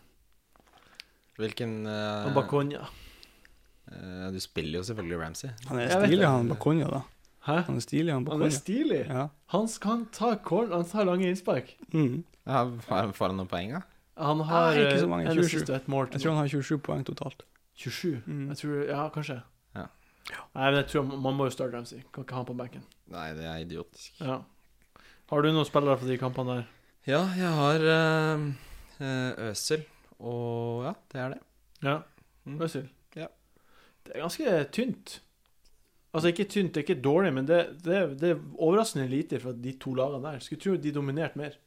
Hvilken 1.36 1.82
uh, 1.84 2.30
Og 2.30 2.38
Bakonya. 3.90 4.30
Du 4.32 4.40
spiller 4.40 4.78
jo 4.78 4.84
selvfølgelig 4.84 5.20
Ramsey. 5.20 5.48
Han 5.68 5.78
er 5.78 5.88
stilig, 5.88 6.26
han 6.26 6.48
Bakonya, 6.48 6.88
da. 6.88 7.00
Hæ? 7.48 7.60
Han 7.66 7.76
er 7.76 7.80
stilig, 7.80 8.12
han 8.12 8.26
Han 8.28 8.42
er 8.42 8.50
stilig. 8.50 9.06
Ja. 9.08 9.28
Han 9.54 9.68
kan 9.80 10.06
ta 10.12 10.34
corn, 10.36 10.72
han 10.72 10.84
tar 10.84 11.04
lange 11.04 11.28
innspark. 11.28 11.76
Mm. 11.92 12.24
Ja, 12.46 12.64
har- 12.88 13.12
Får 13.12 13.26
han 13.28 13.36
noen 13.36 13.48
poeng, 13.48 13.72
da? 13.72 13.82
Han 14.18 14.40
har 14.40 14.74
Nei, 14.74 14.80
ikke 14.82 14.94
eh, 14.94 15.00
så 15.00 15.08
mange, 15.08 15.26
27. 15.30 15.44
assist 15.44 15.70
og 15.70 15.76
et 15.76 15.88
mål. 15.88 16.08
Jeg 16.12 16.20
tror 16.20 16.30
han 16.34 16.40
har 16.42 16.48
27 16.48 16.78
poeng 16.82 17.04
totalt. 17.06 17.42
27. 17.76 18.22
Mm. 18.26 18.48
Jeg 18.48 18.56
tror, 18.56 18.84
ja, 18.88 19.08
kanskje. 19.14 19.42
Ja. 19.76 19.86
Nei, 20.54 20.64
men 20.70 20.74
jeg 20.74 20.86
tror 20.88 21.02
man 21.22 21.34
må 21.38 21.44
jo 21.46 21.50
starte 21.50 21.76
Ramsey. 21.76 22.02
Kan 22.12 22.24
ikke 22.24 22.32
ha 22.34 22.42
han 22.42 22.46
på 22.46 22.56
benken. 22.58 22.82
Nei, 23.08 23.32
det 23.34 23.44
er 23.44 23.58
idiotisk. 23.64 24.20
Ja. 24.20 24.40
Har 25.30 25.42
du 25.42 25.52
noen 25.52 25.64
spillere 25.68 25.96
for 25.98 26.06
de 26.08 26.18
kampene 26.18 26.56
der? 26.58 26.66
Ja, 27.06 27.22
jeg 27.36 27.48
har 27.48 27.84
uh, 27.88 29.50
Øsel, 29.50 29.84
og 30.18 30.84
ja, 30.84 30.92
det 31.12 31.20
er 31.20 31.28
det. 31.28 31.38
Ja. 31.82 31.96
Mm. 32.44 32.58
Det 34.08 34.16
er 34.16 34.24
ganske 34.24 34.52
tynt. 34.74 35.18
Altså 36.16 36.30
ikke 36.32 36.46
tynt, 36.48 36.72
det 36.72 36.80
er 36.80 36.86
ikke 36.86 37.02
dårlig, 37.04 37.30
men 37.36 37.46
det, 37.48 37.58
det, 37.84 37.98
det 38.18 38.30
er 38.32 38.38
overraskende 38.56 39.10
lite 39.12 39.38
fra 39.42 39.52
de 39.52 39.74
to 39.80 39.92
lagene 39.98 40.24
der. 40.24 40.40
Skulle 40.42 40.62
tro 40.64 40.76
de 40.80 40.92
dominerte 40.96 41.38
mer. 41.40 41.58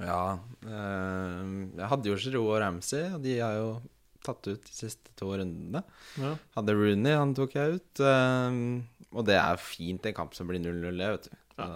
Ja, 0.00 0.38
eh, 0.66 1.44
jeg 1.78 1.90
hadde 1.92 2.10
jo 2.10 2.18
Giroud 2.18 2.50
og 2.56 2.60
Ramsey, 2.62 3.04
og 3.14 3.22
de 3.24 3.36
har 3.38 3.56
jo 3.58 3.68
tatt 4.26 4.50
ut 4.50 4.66
de 4.66 4.74
siste 4.74 5.14
to 5.18 5.30
rundene. 5.32 5.82
Ja. 6.20 6.34
Hadde 6.58 6.74
Rooney, 6.76 7.14
han 7.16 7.32
tok 7.38 7.54
jeg 7.56 7.78
ut. 7.78 8.02
eh, 8.04 8.58
og 9.10 9.26
det 9.26 9.38
er 9.40 9.62
fint 9.62 10.04
en 10.06 10.14
kamp 10.18 10.34
som 10.36 10.50
blir 10.50 10.60
0-0, 10.62 10.90
det, 10.90 11.08
vet 11.14 11.30
du. 11.30 11.38
Ja. 11.58 11.70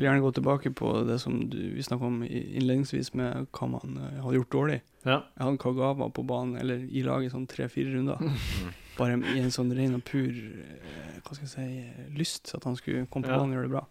Vil 0.00 0.08
gjerne 0.08 0.24
gå 0.24 0.32
tilbake 0.40 0.72
på 0.76 0.90
det 1.06 1.18
som 1.22 1.36
du, 1.52 1.58
vi 1.76 1.84
snakket 1.86 2.08
om 2.08 2.22
innledningsvis, 2.24 3.12
med 3.20 3.46
hva 3.54 3.68
man 3.76 3.96
uh, 4.00 4.20
hadde 4.24 4.38
gjort 4.40 4.54
dårlig. 4.56 4.80
ja. 5.04 5.20
Jeg 5.36 5.44
hadde 5.46 5.60
Kagawa 5.62 6.08
på 6.16 6.24
banen, 6.26 6.56
eller 6.60 6.82
i 6.88 7.04
laget, 7.06 7.32
sånn 7.36 7.46
tre-fire 7.50 7.92
runder. 7.94 8.18
mm. 8.20 8.74
Bare 8.98 9.14
i 9.32 9.38
en 9.40 9.52
sånn 9.54 9.70
ren 9.72 9.94
og 9.96 10.02
pur 10.04 10.28
uh, 10.28 11.20
hva 11.24 11.36
skal 11.36 11.46
jeg 11.46 11.54
si, 11.54 12.10
lyst 12.18 12.50
at 12.56 12.64
han 12.68 12.76
skulle 12.80 13.06
komme 13.12 13.28
på 13.28 13.32
Ja. 13.32 13.38
banen 13.38 13.54
og 13.54 13.60
gjøre 13.60 13.68
det 13.70 13.76
bra. 13.78 13.86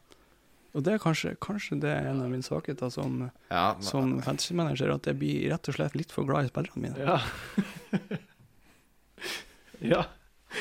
Og 0.77 0.83
det 0.85 0.91
er 0.93 0.99
kanskje, 1.01 1.31
kanskje 1.41 1.79
det 1.81 1.89
er 1.89 2.11
en 2.11 2.19
av 2.21 2.29
mine 2.29 2.45
svakheter 2.45 2.91
som, 2.93 3.23
ja, 3.49 3.73
men- 3.73 3.81
som 3.87 4.11
fantasy-manager, 4.21 4.91
at 4.93 5.07
jeg 5.09 5.17
blir 5.17 5.49
rett 5.49 5.67
og 5.71 5.75
slett 5.79 5.95
litt 5.97 6.11
for 6.13 6.27
glad 6.29 6.45
i 6.45 6.51
spillerne 6.51 6.83
mine. 6.83 6.97
Ja. 6.99 7.17
ja. 9.95 10.03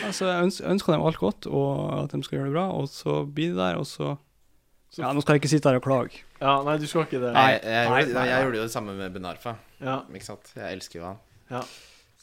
Altså, 0.05 0.27
jeg 0.29 0.45
ønsker, 0.49 0.69
ønsker 0.69 0.93
dem 0.95 1.05
alt 1.09 1.19
godt, 1.21 1.47
og 1.49 2.05
at 2.05 2.13
de 2.13 2.23
skal 2.25 2.39
gjøre 2.39 2.51
det 2.51 2.57
bra, 2.57 2.67
og 2.77 2.89
så 2.93 3.23
blir 3.25 3.55
det 3.55 3.61
der, 3.61 3.79
og 3.81 3.87
så 3.89 4.15
Så- 4.91 5.03
Ja, 5.03 5.13
nå 5.13 5.21
skal 5.21 5.35
jeg 5.37 5.43
ikke 5.43 5.51
sitte 5.53 5.69
her 5.69 5.77
og 5.77 5.83
klage. 5.85 6.23
ja. 6.41 6.63
Nei, 6.65 6.77
du 6.79 6.87
skal 6.87 7.03
ikke 7.05 7.21
det. 7.21 7.33
Nei, 7.35 7.51
jeg, 7.53 7.63
Nei, 7.63 8.01
gjorde, 8.03 8.15
nei, 8.15 8.27
jeg 8.27 8.43
gjorde 8.45 8.57
jo 8.57 8.63
det 8.63 8.73
samme 8.73 8.95
med 8.97 9.13
Benarfa. 9.13 9.57
Ja. 9.81 10.01
Ikke 10.09 10.25
sant? 10.25 10.53
Jeg 10.57 10.73
elsker 10.79 11.01
jo 11.01 11.05
han. 11.07 11.19
Ja. 11.51 11.61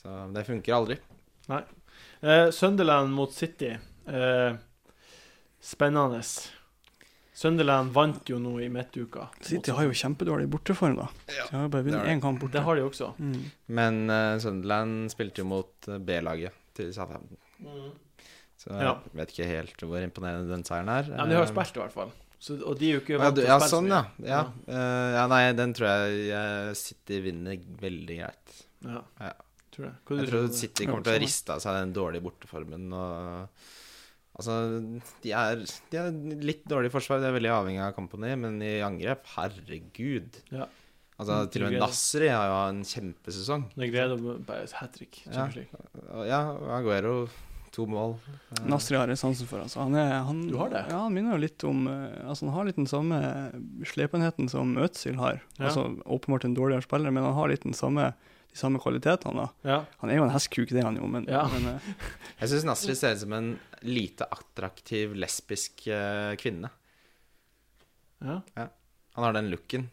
Så 0.02 0.34
det 0.34 0.46
funker 0.48 0.74
aldri. 0.74 0.98
Eh, 2.24 2.50
Sunderland 2.52 3.12
mot 3.14 3.32
City. 3.32 3.78
Eh, 4.08 4.56
spennende. 5.62 6.22
Sunderland 7.36 7.92
vant 7.92 8.30
jo 8.32 8.38
nå 8.40 8.54
i 8.64 8.70
midtuka. 8.72 9.28
City 9.44 9.72
har 9.76 9.84
jo 9.84 9.92
kjempedårlig 9.92 10.48
borteform, 10.50 10.96
da. 11.02 11.08
Ja. 11.36 11.46
De 11.52 11.58
har 11.58 11.68
bare 11.74 11.84
vunnet 11.84 12.08
én 12.08 12.22
kamp 12.24 12.40
borte. 12.40 12.54
Det 12.56 12.64
har 12.64 12.76
de 12.80 12.82
også. 12.88 13.10
Mm. 13.20 13.42
Men 13.68 14.10
uh, 14.10 14.38
Sunderland 14.40 15.12
spilte 15.12 15.44
jo 15.44 15.46
mot 15.50 15.90
eh, 15.92 15.98
B-laget 16.00 16.54
til 16.74 16.94
Southampton. 16.96 17.38
Så 18.58 18.72
jeg 18.72 18.82
Ja. 18.88 18.94
vet 19.14 19.34
ikke 19.36 19.48
helt 19.50 19.84
hvor 19.84 20.00
imponerende 20.02 20.48
den 20.50 20.64
seieren 20.64 20.90
er. 20.90 21.04
Ja, 21.12 21.18
men 21.26 21.30
de 21.30 21.36
har 21.36 21.46
jo 21.46 21.52
spilt 21.52 21.76
i 21.76 21.82
hvert 21.84 21.92
fall. 21.94 22.12
Så, 22.46 22.60
og 22.62 22.76
de 22.78 22.92
er 22.92 23.00
jo 23.00 23.02
ikke 23.02 23.18
vant 23.18 23.40
til 23.40 23.48
ja 23.48 23.56
å 23.56 23.64
spille 23.64 23.72
så 23.72 23.78
sånn, 23.80 23.88
ja. 23.90 24.02
ja. 24.30 24.42
Uh, 24.68 25.10
ja. 25.16 25.24
Nei, 25.32 25.42
den 25.58 25.74
tror 25.78 25.88
jeg 25.90 26.20
jeg 26.30 26.76
City 26.78 27.18
vinner 27.26 27.64
veldig 27.82 28.20
greit. 28.20 28.60
Ja. 28.86 29.02
Ja. 29.24 29.32
Tror 29.74 29.88
jeg. 29.90 29.96
Hva 30.06 30.20
Jeg 30.22 30.30
tror? 30.30 30.46
City 30.56 30.86
kommer 30.88 31.08
til 31.08 31.18
å 31.18 31.24
riste 31.26 31.56
av 31.58 31.64
seg 31.64 31.80
den 31.82 31.96
dårlige 31.98 32.24
borteformen. 32.28 32.86
Og, 32.96 33.66
altså, 34.38 34.60
de 35.26 35.34
er, 35.36 35.66
de 35.92 36.00
er 36.00 36.14
litt 36.46 36.64
dårlig 36.70 36.92
i 36.92 36.94
forsvar, 36.94 37.20
de 37.24 37.28
er 37.32 37.36
veldig 37.36 37.52
avhengig 37.58 37.82
av 37.84 37.96
Company, 37.98 38.36
men 38.40 38.62
i 38.64 38.76
angrep, 38.86 39.26
herregud. 39.36 40.40
Ja. 40.54 40.70
Altså, 41.16 41.42
Mm, 41.42 41.50
til 41.52 41.64
og 41.64 41.72
med. 41.72 41.80
Nasri 41.80 42.28
har 42.28 42.50
jo 42.52 42.56
en 42.70 42.80
kjempesesong. 42.84 43.62
Negredo 43.80 44.18
bare 44.48 44.66
hat 44.76 44.96
trick. 44.98 45.22
Ja. 45.32 45.46
Ja, 46.28 46.40
Aguero, 46.76 47.30
to 47.76 47.86
mål. 47.90 48.16
Eh, 48.56 48.62
Nasri 48.72 48.98
har 48.98 49.12
jeg 49.12 49.20
sansen 49.20 49.50
for. 49.50 49.62
Altså. 49.64 49.82
Han, 49.84 49.96
er, 50.00 50.14
han, 50.28 50.44
Du 50.50 50.56
har 50.60 50.72
det? 50.72 50.86
Ja, 50.92 51.02
han 51.06 51.16
minner 51.16 51.36
jo 51.36 51.44
litt 51.44 51.66
om 51.68 51.84
eh, 51.92 52.22
Altså, 52.26 52.48
han 52.48 52.56
har 52.56 52.70
litt 52.70 52.80
den 52.80 52.90
samme 52.90 53.20
slepenheten 53.88 54.50
som 54.52 54.76
Øtzil 54.82 55.20
har. 55.20 55.42
Ja. 55.58 55.68
Altså, 55.70 55.88
åpenbart 56.06 56.48
en 56.48 56.56
dårligere 56.58 56.86
spiller, 56.88 57.14
men 57.16 57.28
han 57.28 57.36
har 57.38 57.52
litt 57.52 57.68
den 57.68 57.78
samme, 57.78 58.12
de 58.52 58.60
samme 58.60 58.82
kvalitetene. 58.84 59.50
Ja. 59.68 59.82
Han 60.02 60.14
er 60.14 60.22
jo 60.22 60.28
en 60.28 60.34
hestkuk, 60.36 60.72
det 60.72 60.82
er 60.84 60.90
han 60.90 61.02
jo, 61.02 61.10
men, 61.12 61.28
Ja. 61.32 61.46
men 61.54 61.76
uh... 61.76 61.92
Jeg 62.42 62.54
syns 62.54 62.68
Nasri 62.68 62.96
ser 62.98 63.18
ut 63.18 63.24
som 63.26 63.36
en 63.38 63.52
lite 63.86 64.28
attraktiv 64.32 65.14
lesbisk 65.20 65.86
uh, 65.92 66.34
kvinne. 66.42 66.72
Ja. 68.26 68.40
Han 69.16 69.28
har 69.28 69.36
den 69.36 69.52
looken. 69.52 69.90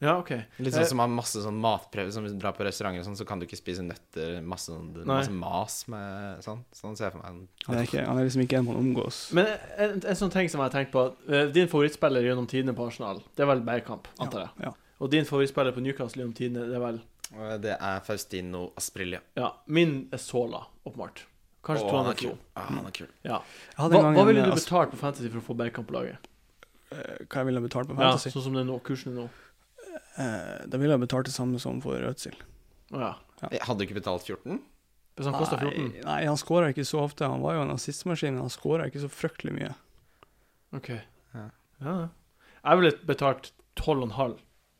Ja, 0.00 0.12
OK. 0.20 0.30
Litt 0.60 0.68
Eh, 0.68 0.76
sånn 0.78 0.86
som 0.92 1.00
har 1.02 1.08
masse 1.10 1.40
sånn 1.42 1.56
matprøver 1.58 2.12
Som 2.14 2.22
hvis 2.22 2.34
du 2.36 2.38
drar 2.38 2.52
på 2.54 2.62
restauranter 2.62 3.00
og 3.02 3.06
sånn, 3.08 3.16
så 3.18 3.26
kan 3.26 3.40
du 3.40 3.46
ikke 3.48 3.58
spise 3.58 3.82
nøtter. 3.82 4.36
Masse, 4.46 4.70
sånn, 4.70 4.92
masse 5.08 5.32
mas 5.34 5.78
med 5.90 6.42
sånn. 6.46 6.60
Sånn 6.72 6.94
ser 6.96 7.08
jeg 7.08 7.16
for 7.16 7.22
meg. 7.24 7.48
han, 7.66 7.76
er 7.80 7.88
ikke, 7.88 8.04
han 8.06 8.18
er 8.20 8.28
liksom 8.28 8.44
ikke 8.44 8.58
en 8.60 8.68
man 8.68 8.76
omgås. 8.82 9.22
Men 9.34 9.50
en, 9.76 9.96
en 10.02 10.18
sånn 10.20 10.30
ting 10.34 10.48
som 10.52 10.60
jeg 10.62 10.70
har 10.70 10.76
tenkt 10.76 10.92
på 10.94 11.06
eh, 11.28 11.48
Din 11.54 11.66
favorittspiller 11.72 12.22
gjennom 12.28 12.46
tidene 12.50 12.76
på 12.78 12.86
Arsenal, 12.86 13.24
det 13.34 13.42
er 13.42 13.50
vel 13.50 13.64
Bergkamp, 13.66 14.06
antar 14.22 14.46
jeg. 14.46 14.52
Ja, 14.62 14.70
ja. 14.70 14.74
Og 15.02 15.10
din 15.10 15.26
favorittspiller 15.26 15.74
på 15.74 15.82
Newcastle 15.82 16.22
gjennom 16.22 16.34
tidene, 16.38 16.68
det 16.70 16.78
er 16.78 16.84
vel 16.86 17.02
Det 17.66 17.74
er 17.76 18.00
Faustino 18.06 18.68
Asprilla. 18.78 19.18
Ja, 19.36 19.50
min 19.66 20.08
er 20.14 20.18
Sola, 20.22 20.62
åpenbart. 20.86 21.24
Kanskje 21.68 21.90
andre 21.90 22.14
er 22.14 22.22
kul. 22.22 22.30
to. 22.30 22.38
Ah, 22.56 22.70
han 22.70 22.86
er 22.88 22.94
kul. 22.96 23.08
Ja. 23.26 23.42
Hva, 23.76 23.90
hva 24.14 24.24
ville 24.30 24.46
du 24.46 24.48
eh, 24.54 24.54
betalt 24.56 24.94
på 24.94 24.96
Fantasy 25.02 25.28
for 25.28 25.42
å 25.42 25.44
få 25.50 25.56
Bergkamp 25.58 25.90
på 25.90 25.98
laget? 25.98 26.30
eh, 26.94 27.18
Hva 27.28 27.42
jeg 27.42 27.48
ville 27.50 27.60
betalt 27.60 27.90
på 27.90 27.96
Fantasy? 27.98 28.30
Ja, 28.30 28.32
sånn 28.38 28.46
som 28.46 28.56
det 28.56 28.62
er 28.62 28.68
nå, 28.70 28.78
kursen 28.86 29.12
er 29.12 29.18
nå. 29.20 29.26
Eh, 30.18 30.66
da 30.70 30.80
ville 30.80 30.96
jeg 30.96 31.04
betalt 31.04 31.28
det 31.28 31.34
samme 31.34 31.60
som 31.62 31.80
for 31.84 32.02
Øtzil. 32.08 32.36
Ja. 32.90 33.14
ja. 33.42 33.50
Hadde 33.66 33.82
du 33.82 33.86
ikke 33.86 34.00
betalt 34.00 34.26
14? 34.26 34.60
Hvis 35.18 35.26
han 35.26 35.34
kosta 35.34 35.58
Nei, 35.58 35.70
14? 35.74 35.92
nei, 36.06 36.18
han 36.28 36.38
skåra 36.38 36.70
ikke 36.72 36.86
så 36.86 37.02
ofte. 37.02 37.26
Han 37.26 37.42
var 37.42 37.56
jo 37.56 37.64
en 37.66 37.74
assistmaskin, 37.74 38.36
men 38.36 38.46
han 38.46 38.54
skåra 38.54 38.86
ikke 38.90 39.02
så 39.02 39.10
fryktelig 39.10 39.54
mye. 39.56 39.72
OK. 40.78 40.92
Ja. 41.34 41.46
Ja. 41.82 41.96
Jeg 42.62 42.80
ville 42.80 42.92
betalt 43.08 43.52
12,5 43.80 44.38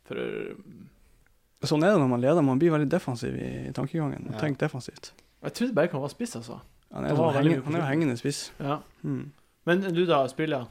for 0.09 1.67
Sånn 1.67 1.83
er 1.83 1.91
det 1.91 1.99
når 1.99 2.11
man 2.13 2.23
leder. 2.23 2.45
Man 2.47 2.61
blir 2.61 2.71
veldig 2.71 2.87
defensiv 2.93 3.35
i, 3.35 3.49
i 3.67 3.73
tankegangen. 3.75 4.29
Ja. 4.31 4.39
Tenk 4.39 4.61
defensivt. 4.61 5.11
Jeg 5.43 5.55
trodde 5.59 5.75
Bergkamp 5.75 6.05
var 6.05 6.13
spiss, 6.13 6.37
altså. 6.39 6.61
Han 6.95 7.05
er, 7.05 7.17
var 7.19 7.35
så 7.35 7.43
henge, 7.43 7.59
han 7.65 7.75
er 7.75 7.83
jo 7.83 7.89
hengende 7.89 8.15
spiss. 8.19 8.45
Ja. 8.63 8.79
Mm. 9.03 9.25
Men 9.67 9.83
du, 9.95 10.05
da, 10.07 10.23
spiller? 10.31 10.69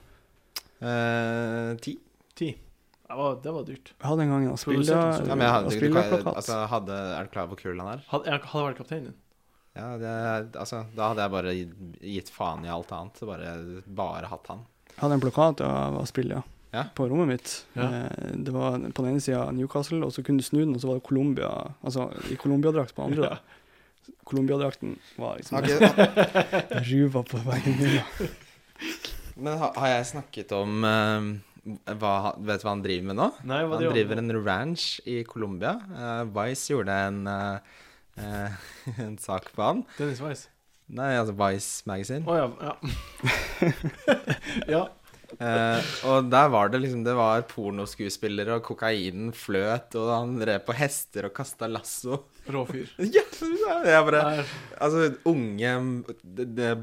Eh, 0.80 1.76
ti. 1.84 1.98
10. 2.40 2.56
Det 3.08 3.16
var, 3.16 3.36
det 3.44 3.52
var 3.56 3.64
dyrt. 3.64 3.94
Jeg 4.02 4.08
hadde 4.10 4.22
en 4.26 4.30
gang 4.34 4.48
han 4.50 4.58
så- 4.60 4.72
Ja, 4.74 5.36
men 5.36 5.40
jeg 5.46 5.54
hadde, 5.54 5.70
du, 5.70 5.76
Aspilla-plakat. 5.78 6.36
altså, 6.36 6.58
hadde, 6.68 6.92
er 7.18 7.24
du 7.24 7.30
klar 7.32 7.44
over 7.48 7.56
hvor 7.56 7.62
kul 7.62 7.80
han 7.80 7.88
er? 7.94 8.02
Hadde 8.12 8.26
jeg 8.28 8.42
hadde 8.42 8.66
vært 8.68 8.78
kapteinen 8.82 9.06
din. 9.06 9.16
Ja, 9.78 9.88
det, 10.02 10.12
altså, 10.58 10.82
da 10.98 11.08
hadde 11.14 11.22
jeg 11.22 11.32
bare 11.32 11.54
gitt- 12.02 12.32
faen 12.34 12.66
i 12.66 12.70
alt 12.74 12.92
annet. 12.92 13.20
Bare, 13.30 13.82
bare 13.88 14.26
hatt 14.28 14.48
han. 14.52 14.66
Jeg 14.90 15.00
hadde 15.06 15.14
en 15.14 15.22
plakat 15.24 15.62
av 15.62 16.06
spille, 16.10 16.44
Ja. 16.74 16.84
på 16.96 17.08
rommet 17.08 17.28
mitt. 17.28 17.66
Ja. 17.78 17.84
Eh, 18.10 18.34
det 18.44 18.52
var 18.52 18.78
på 18.80 19.04
den 19.06 19.12
ene 19.14 19.22
sida 19.22 19.52
Newcastle, 19.52 20.04
og 20.04 20.12
så 20.12 20.24
kunne 20.26 20.40
du 20.40 20.44
snu 20.44 20.60
den, 20.66 20.76
og 20.76 20.82
så 20.82 20.88
var 20.90 20.96
det 21.00 21.04
Colombia 21.08 21.52
Altså 21.86 22.10
i 22.32 22.36
Colombia-drakt 22.36 22.94
på 22.98 23.06
andre. 23.06 23.24
Ja. 23.24 23.38
Colombia-drakten 24.26 24.98
var 25.18 25.38
liksom 25.38 25.64
ruva 26.92 27.24
på 27.32 27.38
veggen 27.38 27.78
min. 27.80 28.30
Men 29.38 29.58
har, 29.58 29.72
har 29.78 29.88
jeg 29.88 30.06
snakket 30.12 30.52
om 30.58 30.84
eh, 30.84 31.22
hva, 32.00 32.14
Vet 32.40 32.62
du 32.62 32.68
hva 32.68 32.74
han 32.74 32.84
driver 32.86 33.10
med 33.10 33.20
nå? 33.20 33.28
Nei, 33.48 33.62
Han 33.68 33.88
driver 33.92 34.16
med? 34.16 34.24
en 34.24 34.44
ranch 34.46 34.86
i 35.06 35.22
Colombia. 35.28 35.76
Uh, 35.92 36.24
Vice 36.38 36.72
gjorde 36.74 37.00
en, 37.08 37.24
uh, 37.28 37.58
uh, 38.20 38.70
en 39.08 39.18
sak 39.22 39.52
på 39.56 39.66
han. 39.66 39.84
Dennis 39.98 40.22
Vice? 40.24 40.54
Nei, 40.88 41.12
altså 41.20 41.36
Vice 41.36 41.84
Magazine. 41.90 42.24
Å 42.24 42.38
ja. 42.38 42.48
Ja. 42.64 42.76
ja. 44.78 44.84
Eh, 45.40 45.82
og 46.08 46.30
der 46.32 46.48
var 46.50 46.70
det 46.72 46.80
liksom 46.82 47.04
Det 47.04 47.14
var 47.18 47.42
pornoskuespillere, 47.50 48.56
og 48.58 48.64
kokainen 48.64 49.34
fløt, 49.36 49.96
og 50.00 50.08
han 50.14 50.38
drev 50.40 50.64
på 50.66 50.74
hester 50.80 51.26
og 51.28 51.34
kasta 51.36 51.68
lasso. 51.68 52.22
Rå 52.48 52.62
fyr. 52.70 52.88
Ja, 53.68 53.82
jeg 53.84 54.06
bare 54.08 54.22
Nei, 54.24 54.44
Altså, 54.80 55.10
unge 55.28 55.72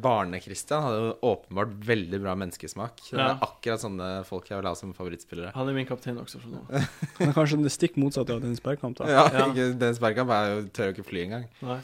Barne-Christian 0.04 0.82
hadde 0.84 0.98
jo 1.00 1.14
åpenbart 1.30 1.72
veldig 1.88 2.20
bra 2.22 2.34
menneskesmak. 2.36 3.00
Det 3.10 3.18
er 3.18 3.24
Ja. 3.32 3.38
akkurat 3.40 3.80
sånne 3.80 4.24
folk 4.28 4.48
jeg 4.50 4.58
vil 4.60 4.68
ha 4.68 4.74
som 4.74 4.92
favorittspillere. 4.92 5.52
Han 5.54 5.68
er 5.68 5.72
min 5.72 5.86
kaptein 5.86 6.18
også, 6.20 6.40
fra 6.40 6.50
nå. 6.50 6.84
Er 7.20 7.32
kanskje 7.32 7.62
det 7.62 7.72
stikk 7.72 7.96
motsatte 7.96 8.30
av 8.34 8.40
Dennis 8.42 8.60
Bergkamp. 8.60 8.96
da. 8.98 9.06
Ja, 9.08 9.24
Ja. 9.32 9.48
Dennis 9.72 9.98
Bergkamp 9.98 10.30
er 10.30 10.54
jo, 10.54 10.62
tør 10.68 10.92
jo 10.92 10.92
ikke 11.00 11.08
fly 11.08 11.24
engang. 11.24 11.48
Nei. 11.62 11.80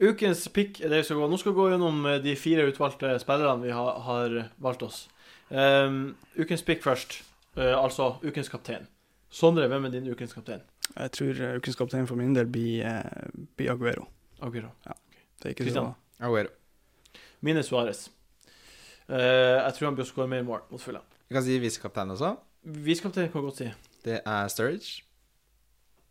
Ukens 0.00 0.48
pick 0.52 0.80
er 0.84 0.88
det 0.90 0.98
vi 0.98 1.02
skal 1.04 1.16
gå. 1.16 1.28
Nå 1.30 1.38
skal 1.38 1.52
vi 1.52 1.56
gå 1.60 1.70
gjennom 1.70 2.06
eh, 2.06 2.18
de 2.20 2.34
fire 2.36 2.66
utvalgte 2.70 3.18
spillerne 3.20 3.62
vi 3.62 3.70
har, 3.70 4.00
har 4.00 4.50
valgt 4.60 4.82
oss. 4.82 5.08
Um, 5.50 6.16
ukens 6.38 6.62
pick 6.62 6.82
først. 6.84 7.22
Uh, 7.56 7.74
altså 7.82 8.14
ukens 8.22 8.48
kaptein. 8.48 8.86
Sondre, 9.30 9.68
hvem 9.68 9.84
er 9.84 9.90
din 9.90 10.10
ukens 10.12 10.32
kaptein? 10.32 10.60
Jeg 10.96 11.12
tror 11.12 11.40
eh, 11.44 11.56
ukens 11.56 11.76
kaptein 11.76 12.06
for 12.08 12.16
min 12.16 12.34
del 12.36 12.46
blir, 12.48 12.84
uh, 12.86 13.44
blir 13.56 13.72
Aguero. 13.72 14.06
Aguero. 14.40 14.70
Det 14.84 15.44
er 15.44 15.48
ikke 15.48 15.64
Christian. 15.64 15.92
så 16.18 16.24
Aguero. 16.24 16.48
Mine 17.40 17.62
Suárez. 17.62 18.08
Eh, 19.08 19.16
jeg 19.64 19.74
tror 19.74 19.88
han 19.88 19.96
blir 19.96 20.04
å 20.04 20.08
skåre 20.08 20.28
mer 20.28 20.44
mål 20.44 20.64
mot 20.68 20.82
Fulham. 20.82 21.04
Vi 21.28 21.36
kan 21.36 21.44
si 21.44 21.58
visekaptein 21.62 22.10
også. 22.12 22.34
Visekaptein 22.62 23.30
kan 23.32 23.40
jeg 23.40 23.46
godt 23.46 23.60
si. 23.62 23.68
Det 24.04 24.20
er 24.20 24.48
Sturridge 24.52 25.04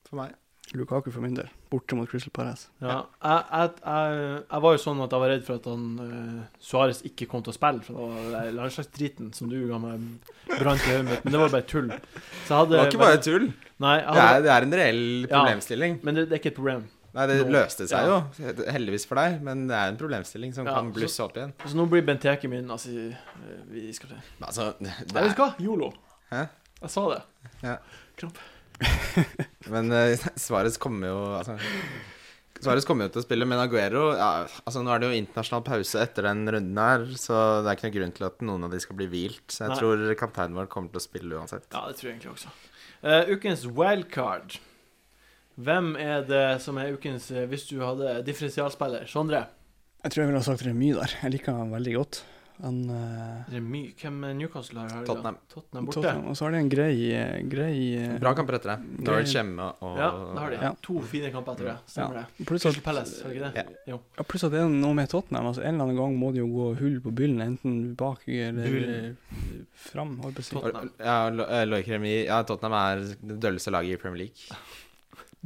for 0.08 0.22
meg. 0.22 0.34
Lukaku 0.76 1.12
for 1.14 1.24
min 1.24 1.36
del, 1.38 1.48
borte 1.72 1.96
mot 1.96 2.10
Crystal 2.12 2.32
Palace. 2.36 2.68
Ja, 2.84 2.98
jeg, 3.24 3.44
jeg, 3.52 3.70
jeg, 3.86 4.42
jeg 4.52 4.64
var 4.66 4.74
jo 4.76 4.82
sånn 4.84 5.00
at 5.06 5.14
jeg 5.16 5.22
var 5.24 5.32
redd 5.32 5.46
for 5.48 5.62
at 5.62 5.70
han 5.72 5.86
uh, 6.02 6.42
Suárez 6.60 7.00
ikke 7.08 7.28
kom 7.32 7.46
til 7.46 7.54
å 7.54 7.56
spille, 7.56 7.86
for 7.86 7.96
det 7.96 8.02
var 8.04 8.18
en 8.18 8.28
slags 8.34 8.58
landslagsdriten 8.58 9.30
som 9.38 9.48
du 9.54 9.56
ga 9.70 9.80
meg 9.80 10.04
brant 10.52 10.84
i 10.84 10.92
hodet 10.92 11.06
mitt, 11.08 11.24
men 11.24 11.38
det 11.38 11.42
var 11.46 11.54
bare 11.56 11.68
tull. 11.72 11.88
Så 11.94 12.52
jeg 12.52 12.58
hadde 12.58 12.76
Det 12.76 12.82
var 12.82 12.92
ikke 12.92 13.02
bare 13.06 13.22
tull. 13.24 13.48
Nei, 13.86 13.96
hadde, 14.04 14.18
Det 14.20 14.28
er, 14.28 14.44
det 14.44 14.52
er 14.58 14.68
en 14.68 14.78
reell 14.82 15.02
Ja. 15.24 15.32
problemstilling. 15.38 16.00
men 16.04 16.20
det, 16.20 16.28
det 16.28 16.36
er 16.36 16.44
ikke 16.44 16.52
et 16.52 16.60
problem. 16.60 16.84
Nei, 17.16 17.26
det 17.32 17.38
Nå- 17.48 17.54
løste 17.56 17.88
seg 17.90 18.04
ja. 18.12 18.18
jo, 18.20 18.68
heldigvis 18.76 19.08
for 19.10 19.18
deg, 19.18 19.40
men 19.42 19.64
det 19.72 19.74
er 19.80 19.94
en 19.94 19.98
problemstilling 19.98 20.52
som 20.54 20.68
Ja, 20.68 20.76
kan 20.76 20.92
blusse 20.94 21.24
opp 21.24 21.40
igjen. 21.40 21.56
Så 21.64 21.80
nå 21.80 21.88
blir 21.90 22.04
Benteke 22.06 22.52
min 22.52 22.68
altså, 22.70 22.92
Vi 23.72 23.88
skal 23.96 24.12
se. 24.12 24.20
Altså, 24.44 24.68
det 24.84 24.92
Nei, 24.92 25.24
vet 25.24 25.32
er, 25.32 25.34
du 25.34 25.42
hva? 25.42 25.50
Yolo. 25.64 25.94
Hæ? 26.30 26.44
Jeg 26.84 26.94
sa 26.94 27.08
det. 27.16 27.24
men 29.74 29.92
uh, 29.94 30.30
Svares 30.38 30.78
kommer 30.82 31.10
jo 31.10 31.18
altså, 31.40 31.58
Svares 32.58 32.86
kommer 32.86 33.08
jo 33.08 33.16
til 33.16 33.22
å 33.22 33.26
spille, 33.26 33.48
men 33.50 33.62
Aguero 33.62 34.12
ja, 34.18 34.30
altså 34.64 34.82
Nå 34.86 34.94
er 34.94 35.02
det 35.02 35.10
jo 35.10 35.18
internasjonal 35.18 35.66
pause 35.66 36.02
etter 36.02 36.26
den 36.30 36.46
runden 36.46 36.80
her, 36.82 37.06
så 37.20 37.42
det 37.62 37.72
er 37.72 37.78
ikke 37.78 37.90
noe 37.90 37.98
grunn 37.98 38.16
til 38.18 38.30
at 38.30 38.48
noen 38.50 38.68
av 38.68 38.74
de 38.74 38.80
skal 38.82 38.98
bli 38.98 39.10
hvilt. 39.12 39.46
Så 39.54 39.66
jeg 39.66 39.74
Nei. 39.74 39.82
tror 39.82 40.16
kapteinen 40.20 40.58
vår 40.58 40.72
kommer 40.74 40.94
til 40.94 41.02
å 41.02 41.06
spille 41.06 41.38
uansett. 41.38 41.68
Ja, 41.70 41.84
det 41.86 42.00
tror 42.00 42.10
jeg 42.10 42.18
egentlig 42.18 42.34
også. 42.34 42.56
Uh, 43.04 43.30
ukens 43.30 43.68
wildcard. 43.70 44.58
Hvem 45.58 45.94
er 46.02 46.26
det 46.30 46.48
som 46.62 46.78
er 46.78 46.94
ukens 46.94 47.32
eh, 47.34 47.48
hvis 47.50 47.66
du 47.66 47.80
hadde 47.82 48.20
differensialspiller? 48.28 49.08
Sondre? 49.10 49.48
Jeg 50.04 50.14
tror 50.14 50.22
jeg 50.22 50.30
ville 50.30 50.42
ha 50.44 50.46
sagt 50.46 50.66
Remy 50.66 50.92
der. 50.94 51.16
Jeg 51.24 51.34
liker 51.34 51.58
han 51.58 51.74
veldig 51.74 51.96
godt. 51.98 52.20
Han, 52.62 52.78
er 52.90 53.62
mye. 53.62 53.92
Hvem 54.02 54.16
er 54.26 54.34
Newcastle 54.34 54.80
har? 54.82 55.04
Tottenham. 55.06 55.36
Tottenham 55.52 55.86
borte. 55.86 56.00
Tottenham, 56.02 56.28
og 56.32 56.38
så 56.40 56.46
har 56.48 56.56
de 56.56 56.58
en 56.64 56.70
grei, 56.72 56.94
eh, 57.14 57.36
grei 57.46 57.74
eh, 58.00 58.16
Bra 58.24 58.32
kamper 58.34 58.58
etter 58.58 58.72
det. 58.74 59.04
Norwich 59.06 59.34
hjemme 59.36 59.68
og 59.86 60.00
Ja, 60.00 60.08
det 60.34 60.40
har 60.42 60.50
de. 60.56 60.60
Ja. 60.66 60.72
To 60.88 61.02
fine 61.06 61.30
kamper 61.36 61.54
etter 61.54 61.70
det. 61.70 61.76
Stemmer 61.94 62.18
det. 62.24 62.48
Pluss 62.50 62.66
at, 62.66 62.80
Palace, 62.84 63.20
er 63.22 63.30
det 63.30 63.36
ikke 63.38 63.52
det? 63.54 63.66
Ja. 63.92 64.00
ja, 64.18 64.26
pluss 64.32 64.48
at 64.48 64.56
det 64.56 64.64
er 64.64 64.74
noe 64.74 64.98
med 64.98 65.12
Tottenham. 65.14 65.52
Altså, 65.52 65.62
en 65.62 65.76
eller 65.76 65.86
annen 65.86 66.00
gang 66.02 66.18
må 66.18 66.32
de 66.34 66.42
jo 66.42 66.48
gå 66.56 66.68
hull 66.82 66.98
på 67.06 67.14
byllen, 67.22 67.44
enten 67.46 67.78
bak 68.00 68.26
eller 68.28 68.66
Byllen. 68.66 69.14
eh, 69.22 69.62
fram. 69.92 70.18
holdt 70.26 70.42
på 70.42 70.46
å 70.46 70.50
si. 70.50 70.56
Tot- 70.58 71.00
Ja, 71.00 71.20
eh, 71.30 72.26
Ja, 72.26 72.42
Tottenham 72.44 72.74
er 72.82 73.06
det 73.22 73.40
dølleste 73.40 73.72
laget 73.72 74.00
i 74.00 74.02
Premier 74.02 74.26
League. 74.26 74.58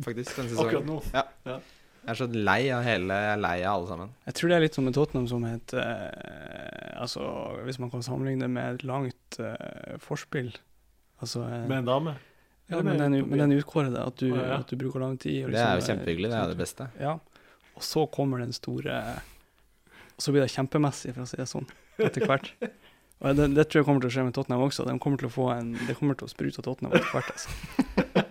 Faktisk, 0.01 0.35
denne 0.39 0.55
Akkurat 0.63 0.83
sesongen. 0.87 1.31
nå. 1.45 1.59
Jeg 2.01 2.09
er 2.15 2.17
så 2.17 2.25
lei 2.33 2.61
av 2.73 2.81
hele 2.81 3.13
Jeg 3.13 3.33
er 3.35 3.41
lei 3.43 3.57
av 3.61 3.75
alle 3.75 3.87
sammen. 3.91 4.09
Jeg 4.25 4.33
tror 4.39 4.49
det 4.49 4.55
er 4.57 4.63
litt 4.65 4.77
som 4.77 4.85
med 4.87 4.95
Tottenham 4.97 5.27
som 5.29 5.43
et 5.45 5.73
eh, 5.77 7.01
Altså, 7.01 7.21
hvis 7.67 7.77
man 7.81 7.91
kan 7.93 8.01
sammenligne 8.05 8.45
det 8.47 8.49
med 8.55 8.75
et 8.79 8.85
langt 8.89 9.37
eh, 9.41 9.97
forspill 10.01 10.49
Altså 11.21 11.43
eh, 11.45 11.67
Med 11.69 11.83
en 11.83 11.89
dame? 11.91 12.15
ja, 12.71 12.79
men 12.81 12.85
med- 12.97 12.99
den, 13.03 13.29
men 13.29 13.39
den 13.43 13.53
utkårede, 13.59 13.99
at 14.07 14.15
du, 14.17 14.29
Å, 14.33 14.37
ja. 14.39 14.57
at 14.63 14.69
du 14.71 14.77
bruker 14.79 14.99
lang 15.03 15.17
tid. 15.19 15.43
og 15.45 15.51
Det 15.51 15.59
er 15.59 15.73
jo 15.75 15.81
liksom, 15.81 15.81
eh, 15.81 15.87
kjempehyggelig. 15.91 16.29
Det 16.31 16.37
er 16.39 16.51
det 16.53 16.57
beste. 16.61 16.87
Ja. 17.01 17.13
Og 17.75 17.83
så 17.83 18.05
kommer 18.15 18.39
den 18.39 18.53
store 18.55 18.95
Og 20.15 20.21
så 20.23 20.31
blir 20.31 20.41
det 20.45 20.53
kjempemessig, 20.53 21.11
for 21.13 21.25
å 21.25 21.27
si 21.27 21.37
det 21.37 21.49
sånn, 21.51 21.67
etter 21.99 22.25
hvert. 22.29 22.47
Og 23.21 23.35
det, 23.37 23.49
det 23.57 23.67
tror 23.69 23.81
jeg 23.81 23.85
kommer 23.89 24.01
til 24.01 24.09
å 24.09 24.13
skje 24.15 24.23
med 24.25 24.33
Tottenham 24.37 24.63
også. 24.65 24.85
De 24.87 24.95
kommer 25.03 25.19
til 25.21 25.27
å 25.29 25.33
få 25.35 25.49
en, 25.53 25.73
det 25.85 25.97
kommer 25.99 26.15
til 26.17 26.25
å 26.25 26.31
sprute 26.31 26.61
av 26.63 26.65
Tottenham 26.69 26.95
etter 26.95 27.11
hvert. 27.11 27.33
Altså. 27.35 28.25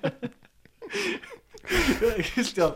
Kristian, 2.31 2.73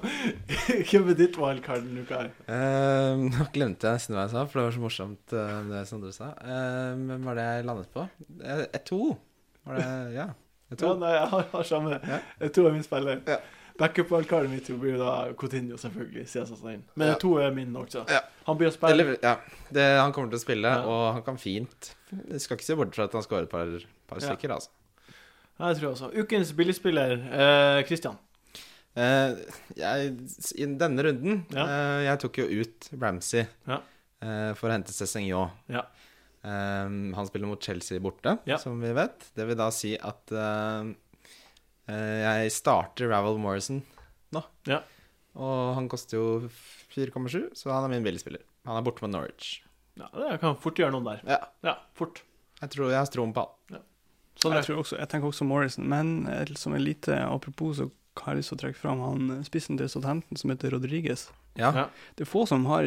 hvem 0.90 1.09
er 1.11 1.18
ditt 1.18 1.37
wildcard 1.40 1.83
denne 1.87 2.04
uka? 2.07 2.20
Eh, 2.46 3.24
Nå 3.24 3.46
glemte 3.54 3.88
jeg 3.88 3.98
nesten 3.98 4.16
hva 4.16 4.26
jeg 4.26 4.35
sa, 4.35 4.44
for 4.46 4.61
det 4.61 4.66
var 4.68 4.76
så 4.76 4.83
morsomt 4.85 5.35
uh, 5.35 5.59
det 5.70 5.83
Sondre 5.90 6.12
sa. 6.14 6.30
Uh, 6.38 6.94
hvem 7.00 7.26
var 7.26 7.38
det 7.40 7.46
jeg 7.48 7.66
landet 7.70 7.90
på? 7.94 8.07
Uh, 8.38 8.64
to. 8.87 9.00
Var 9.66 9.80
det 9.80 9.90
Ja. 10.18 10.30
Er 10.72 10.80
Ja, 10.80 10.94
nei, 10.98 11.11
jeg 11.12 11.26
har, 11.30 11.44
har 11.52 11.66
samme. 11.68 11.98
Ja. 12.00 12.18
Det 12.40 12.46
er 12.66 12.72
min 12.74 12.83
spiller. 12.87 13.20
Ja. 13.28 13.37
Backup-wildcardet 13.78 14.50
mitt 14.50 14.68
blir 14.80 14.96
da 14.98 15.33
Coutinho, 15.38 15.76
selvfølgelig. 15.78 16.24
Jeg 16.24 16.46
inn. 16.78 16.85
Men 16.94 17.09
Ja. 17.12 17.14
to 17.20 17.35
er 17.42 17.50
min 17.54 17.74
også. 17.76 18.04
Ja. 18.11 18.20
Han 18.46 18.59
blir 18.59 18.70
å 18.70 18.74
spille. 18.74 18.94
Eller, 18.94 19.16
ja. 19.22 19.35
Det, 19.74 19.85
han 19.98 20.12
kommer 20.14 20.30
til 20.30 20.38
å 20.38 20.42
spille, 20.44 20.68
Ja. 20.70 20.85
og 20.87 21.14
han 21.18 21.22
kan 21.26 21.37
fint 21.38 21.94
Jeg 22.30 22.40
skal 22.40 22.57
ikke 22.57 22.64
se 22.68 22.76
bort 22.78 22.94
fra 22.94 23.04
at 23.04 23.12
han 23.12 23.22
skårer 23.26 23.48
et 23.48 23.50
par, 23.50 23.66
par 24.09 24.22
stykker, 24.22 24.54
altså. 24.54 24.70
Ja, 25.59 25.68
det 25.68 25.78
tror 25.78 25.88
jeg 25.88 25.94
også. 25.94 26.11
Ukens 26.14 26.52
billigspiller, 26.52 27.16
Kristian. 27.18 27.85
Christian. 27.87 28.18
Eh, 28.94 29.35
jeg, 29.74 30.12
I 30.54 30.66
denne 30.78 31.02
runden 31.02 31.40
Ja. 31.50 31.64
uh, 31.66 32.00
Jeg 32.07 32.20
tok 32.22 32.38
jo 32.38 32.44
ut 32.62 32.88
Ramsey 33.00 33.42
Ja. 33.66 33.80
uh, 34.22 34.52
for 34.54 34.68
å 34.70 34.72
hente 34.76 34.94
Cézignon. 34.94 35.50
Ja. 35.68 35.83
Han 36.44 37.26
spiller 37.26 37.48
mot 37.48 37.62
Chelsea 37.64 37.98
borte, 38.04 38.38
Ja. 38.46 38.59
som 38.61 38.76
vi 38.78 38.90
vet. 38.92 39.30
Det 39.35 39.46
vil 39.48 39.57
da 39.57 39.70
si 39.70 39.94
at 39.96 40.28
jeg 41.88 42.50
starter 42.52 43.09
Ravel 43.09 43.38
Morrison 43.40 43.83
nå. 44.35 44.42
Ja. 44.68 44.83
Og 45.40 45.74
han 45.78 45.88
koster 45.88 46.18
jo 46.18 46.26
4,7, 46.92 47.48
så 47.57 47.72
han 47.72 47.85
er 47.88 47.94
min 47.96 48.04
billigspiller. 48.04 48.42
Han 48.68 48.76
er 48.76 48.85
borte 48.87 49.00
med 49.07 49.14
Norwich. 49.16 49.62
Ja, 49.96 50.09
det 50.12 50.40
kan 50.42 50.57
fort 50.61 50.76
gjøre 50.76 50.92
noen 50.92 51.09
der. 51.09 51.20
Ja, 51.24 51.40
Ja, 51.64 51.74
fort. 51.94 52.20
jeg 52.61 52.70
tror 52.76 52.90
jeg 52.90 52.98
har 53.00 53.07
troen 53.07 53.33
på 53.33 53.40
han. 53.48 53.80
Sånn 54.37 54.52
jeg, 54.52 54.59
er 54.64 54.66
tror 54.68 54.80
også, 54.83 54.98
jeg 54.98 55.09
tenker 55.09 55.28
også 55.30 55.46
Morrison, 55.46 55.88
men 55.88 56.26
som 56.57 56.74
en 56.74 56.83
lite 56.85 57.14
apropos, 57.24 57.78
så 57.78 57.88
har 58.22 58.35
jeg 58.35 58.38
lyst 58.42 58.48
til 58.53 58.59
å 58.59 58.62
trekke 58.62 58.79
fram 58.79 59.00
han 59.03 59.31
eh, 59.38 59.42
spissen 59.46 59.77
til 59.81 59.88
Southampton 59.90 60.37
som 60.38 60.50
heter 60.53 60.70
Rodriguez. 60.77 61.27
Ja. 61.59 61.72
Ja. 61.74 61.85
Det 62.16 62.24
er 62.27 62.31
få 62.31 62.46
som 62.50 62.64
har 62.66 62.83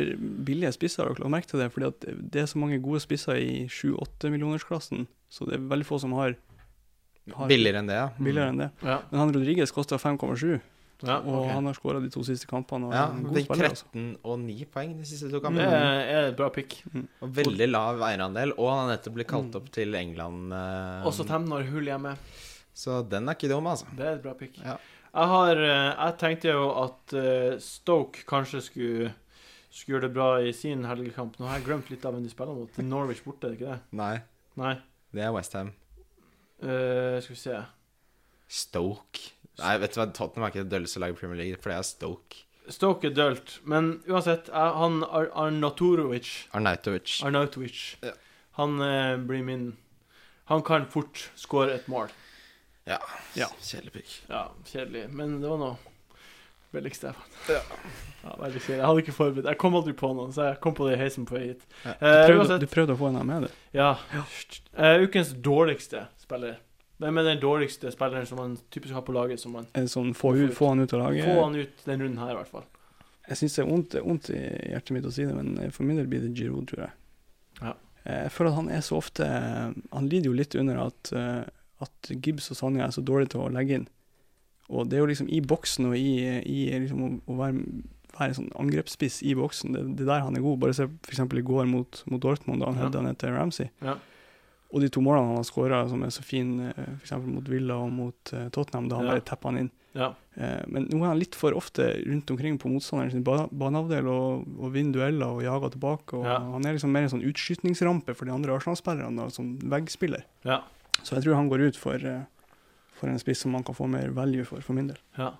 billige 0.48 0.72
spisser, 0.76 1.04
har 1.04 1.14
dere 1.16 1.24
lagt 1.28 1.32
merke 1.32 1.48
til 1.52 1.60
det? 1.60 1.72
Fordi 1.72 1.92
det 2.32 2.42
er 2.42 2.48
så 2.52 2.60
mange 2.60 2.80
gode 2.84 3.00
spisser 3.04 3.36
i 3.40 3.66
7-8 3.68 4.32
millionersklassen, 4.34 5.06
så 5.30 5.46
det 5.48 5.56
er 5.60 5.68
veldig 5.72 5.86
få 5.88 6.00
som 6.04 6.16
har, 6.20 6.36
har 7.36 7.48
Billigere 7.52 7.80
enn 7.84 7.88
det, 7.92 7.96
ja. 8.00 8.10
billigere 8.20 8.50
enn 8.54 8.62
det. 8.66 8.72
Ja, 8.84 9.02
Men 9.12 9.20
han 9.26 9.34
Rodriguez 9.36 9.72
koster 9.76 10.00
5,7, 10.00 10.60
ja, 11.06 11.20
og 11.20 11.44
ok. 11.44 11.50
han 11.54 11.66
har 11.70 11.76
skåra 11.78 12.00
de 12.02 12.10
to 12.10 12.24
siste 12.26 12.48
kampene. 12.50 12.88
Og 12.90 12.94
Ja, 12.96 13.04
er 13.06 13.12
han 13.14 13.24
god 13.28 13.40
spiller, 13.46 13.70
altså. 13.70 13.86
og 14.24 14.40
9 14.42 14.66
poeng 14.74 14.96
de 14.98 15.06
siste 15.06 15.30
to 15.32 15.40
kampene. 15.44 15.68
Det 15.70 16.18
er 16.18 16.30
et 16.32 16.38
bra 16.40 16.48
pick. 16.50 16.80
Og 17.22 17.32
veldig 17.38 17.68
lav 17.70 18.02
eierandel, 18.08 18.56
og 18.58 18.72
han 18.72 18.84
har 18.88 18.96
nettopp 18.98 19.14
blitt 19.20 19.28
kalt 19.30 19.52
Mm. 19.52 19.56
opp 19.62 19.72
til 19.76 19.94
England. 19.96 20.52
eh, 20.54 21.06
Også 21.06 21.28
Temnen 21.28 21.52
har 21.52 21.64
hull 21.72 21.86
hjemme. 21.86 22.16
så 22.74 23.02
den 23.08 23.30
er 23.30 23.36
ikke 23.36 23.50
dum, 23.50 23.66
altså. 23.68 23.86
Det 23.96 24.06
er 24.06 24.16
et 24.16 24.24
bra 24.24 24.34
pick. 24.34 24.58
Ja. 24.64 24.78
Jeg 25.14 25.32
har 25.34 25.62
eh, 25.64 25.94
Jeg 25.94 26.18
tenkte 26.22 26.52
jo 26.52 26.68
at 26.84 27.16
eh, 27.18 27.56
Stoke 27.64 28.26
kanskje 28.28 28.62
skulle 28.66 29.14
skulle 29.78 29.98
gjøre 29.98 30.08
det 30.08 30.16
bra 30.16 30.28
i 30.42 30.54
sin 30.56 30.86
helgekamp. 30.90 31.36
Nå 31.38 31.48
har 31.50 31.60
jeg 31.60 31.68
glemt 31.68 31.90
litt 31.94 32.06
av 32.08 32.16
hvem 32.16 32.24
de 32.26 32.32
spiller 32.32 32.56
mot. 32.58 32.80
Norwich 32.82 33.22
borte, 33.26 33.46
er 33.46 33.54
det 33.54 33.60
ikke 33.60 33.76
det? 33.76 33.98
Nei, 34.00 34.14
Nei. 34.58 34.74
det 35.14 35.26
er 35.28 35.34
Westham. 35.36 35.74
Uh, 36.58 37.20
skal 37.22 37.36
vi 37.36 37.40
se 37.44 37.60
Stoke. 38.48 39.34
Nei, 39.60 39.76
vet 39.82 39.94
du 39.94 40.00
hva, 40.00 40.08
Tottenham 40.16 40.48
er 40.48 40.54
ikke 40.54 40.64
det 40.66 40.74
dølleste 40.74 41.02
laget 41.04 41.18
i 41.18 41.20
Premier 41.20 41.42
League, 41.44 41.62
for 41.62 41.74
det 41.74 41.78
er 41.78 41.86
Stoke. 41.86 42.44
Stoke 42.74 43.10
er 43.10 43.16
dølt, 43.16 43.58
men 43.64 43.98
uansett 44.10 44.50
Han 44.52 45.00
Ar 45.06 45.30
Arnautovic 45.46 46.50
Arnautovic. 46.58 47.20
Arnautovic 47.24 47.84
Ja. 48.04 48.12
Han 48.58 48.82
eh, 48.82 49.16
blir 49.22 49.44
min 49.46 49.68
Han 50.50 50.64
kan 50.66 50.88
fort 50.90 51.30
skåre 51.36 51.78
et 51.78 51.88
mål. 51.92 52.10
Ja. 52.88 52.98
Ja. 53.36 53.48
Kjedelig 53.62 53.94
pikk. 54.00 54.12
Ja, 54.32 54.46
kjedelig, 54.70 55.06
men 55.14 55.40
det 55.44 55.50
var 55.52 55.60
noe 55.60 55.76
billigste 56.74 57.10
jeg 57.10 57.16
fant. 57.18 57.50
Ja. 57.52 57.62
Ja, 58.24 58.36
veldig 58.42 58.60
kjedelig. 58.62 58.78
Jeg 58.82 58.86
hadde 58.90 59.02
ikke 59.06 59.16
forberedt. 59.16 59.48
Jeg 59.52 59.60
kom 59.62 59.76
aldri 59.80 59.94
på 59.98 60.10
noen, 60.16 60.32
så 60.36 60.50
jeg 60.50 60.60
kom 60.64 60.76
på 60.78 60.88
det 60.90 60.98
i 60.98 61.02
heisen 61.02 61.26
på 61.28 61.36
vei 61.38 61.44
hit. 61.50 61.66
Ja. 61.84 61.94
Du 62.00 62.06
Eh, 62.08 62.28
prøvde, 62.32 62.56
uh, 62.58 62.60
du 62.64 62.68
prøvde 62.72 62.96
å 62.96 63.00
få 63.00 63.10
en 63.12 63.20
av 63.22 63.26
med 63.30 63.46
det. 63.48 63.52
ja. 63.78 63.90
Uh, 64.78 65.04
ukens 65.08 65.32
dårligste 65.34 66.06
spiller. 66.22 66.58
Hvem 66.98 67.20
er 67.22 67.24
den 67.30 67.40
dårligste 67.44 67.92
spilleren 67.94 68.26
som 68.26 68.40
man 68.42 68.56
typisk 68.74 68.94
har 68.98 69.04
på 69.06 69.14
laget? 69.14 69.40
Som 69.40 69.52
man 69.54 69.68
En 69.78 69.88
sånn, 69.88 70.14
få, 70.18 70.34
ut, 70.36 70.54
få 70.58 70.70
han 70.74 70.80
ut 70.82 70.94
av 70.94 71.00
laget. 71.06 71.26
Få 71.30 71.44
han 71.44 71.56
ut 71.56 71.84
den 71.86 72.02
runden 72.02 72.18
her, 72.24 72.32
i 72.34 72.38
hvert 72.40 72.50
fall. 72.56 72.66
Jeg 73.28 73.38
syns 73.42 73.56
det 73.58 73.62
er 73.64 73.68
vondt, 73.70 73.96
vondt 74.08 74.30
i 74.34 74.40
hjertet 74.72 74.92
mitt 74.96 75.06
å 75.06 75.12
si 75.14 75.26
det, 75.28 75.36
men 75.36 75.72
for 75.76 75.84
min 75.84 75.98
del 76.00 76.08
blir 76.08 76.24
det 76.24 76.32
Giroud, 76.40 76.68
tror 76.72 76.86
jeg. 76.88 76.94
Ja. 77.62 77.74
Eh, 78.04 78.24
Jeg 78.24 78.32
føler 78.32 78.50
at 78.54 78.56
han 78.56 78.70
er 78.72 78.82
så 78.86 78.98
ofte 78.98 79.26
Han 79.28 80.08
lider 80.10 80.30
jo 80.32 80.34
litt 80.38 80.56
under 80.56 80.78
at, 80.88 81.12
eh, 81.14 81.44
at 81.82 82.10
Gibbs 82.22 82.52
og 82.52 82.58
Sonja 82.58 82.88
er 82.88 82.92
så 82.96 83.04
dårlige 83.06 83.34
til 83.36 83.42
å 83.46 83.52
legge 83.54 83.76
inn. 83.82 83.88
Og 84.70 84.90
det 84.90 84.98
er 84.98 85.04
jo 85.06 85.12
liksom 85.12 85.30
i 85.32 85.40
boksen 85.42 85.86
og 85.92 85.96
i, 85.96 86.10
i 86.44 86.58
liksom 86.74 87.04
å, 87.06 87.10
å 87.32 87.38
være, 87.40 87.62
være 88.18 88.28
en 88.34 88.38
sånn 88.42 88.50
angrepsspiss 88.60 89.22
i 89.24 89.36
boksen, 89.38 89.72
det, 89.78 89.86
det 89.96 90.04
er 90.08 90.12
der 90.16 90.26
han 90.26 90.36
er 90.36 90.44
god. 90.44 90.60
Bare 90.60 90.76
se 90.76 90.90
f.eks. 90.90 91.22
i 91.24 91.46
går 91.54 91.70
mot, 91.72 92.04
mot 92.12 92.20
Dortmund, 92.24 92.60
da 92.62 92.72
han 92.72 92.80
Ja. 92.82 92.88
hedda 92.90 93.02
ned 93.06 93.18
til 93.22 93.32
Ramsey. 93.38 93.70
Ja. 93.86 93.96
Og 94.74 94.82
de 94.84 94.90
to 94.92 95.00
målene 95.00 95.30
han 95.30 95.38
har 95.40 95.46
skåra, 95.48 95.86
som 95.88 96.02
er 96.04 96.10
så 96.12 96.24
fine, 96.28 96.74
f.eks. 97.00 97.14
mot 97.24 97.48
Villa 97.48 97.78
og 97.80 97.92
mot 97.96 98.34
eh, 98.36 98.50
Tottenham, 98.52 98.90
da 98.92 98.98
han 99.00 99.06
Ja. 99.08 99.12
bare 99.16 99.24
tepper 99.30 99.54
han 99.54 99.60
inn. 99.62 99.72
Ja. 99.98 100.10
Eh, 100.36 100.66
men 100.68 100.90
nå 100.92 101.00
er 101.06 101.14
han 101.14 101.18
litt 101.22 101.34
for 101.40 101.56
ofte 101.58 101.88
rundt 102.06 102.30
omkring 102.30 102.58
på 102.60 102.68
motstanderen 102.70 103.12
sin 103.16 103.24
ba- 103.26 103.48
baneavdel 103.50 104.06
og, 104.12 104.44
og 104.60 104.74
vinner 104.76 105.00
dueller 105.00 105.32
og 105.40 105.46
jager 105.48 105.72
tilbake. 105.78 106.20
Og 106.20 106.26
Ja. 106.28 106.40
Han 106.52 106.66
er 106.68 106.76
liksom 106.76 106.92
mer 106.92 107.08
en 107.08 107.14
sånn 107.16 107.24
utskytningsrampe 107.26 108.14
for 108.14 108.26
de 108.28 108.36
andre 108.36 108.52
Arsenal-spillerne, 108.60 109.32
som 109.32 109.56
veggspiller. 109.64 110.26
Ja. 110.44 110.60
Så 111.04 111.16
jeg 111.16 111.24
tror 111.26 111.38
han 111.40 111.50
går 111.52 111.68
ut 111.70 111.78
for, 111.80 112.02
eh, 112.04 112.24
for 112.98 113.12
en 113.12 113.20
spiss 113.22 113.44
som 113.46 113.54
man 113.56 113.64
kan 113.68 113.78
få 113.78 113.88
mer 113.92 114.10
value 114.16 114.46
for, 114.48 114.62
for 114.66 114.78
min 114.78 114.90
del. 114.92 115.00
ja. 115.18 115.34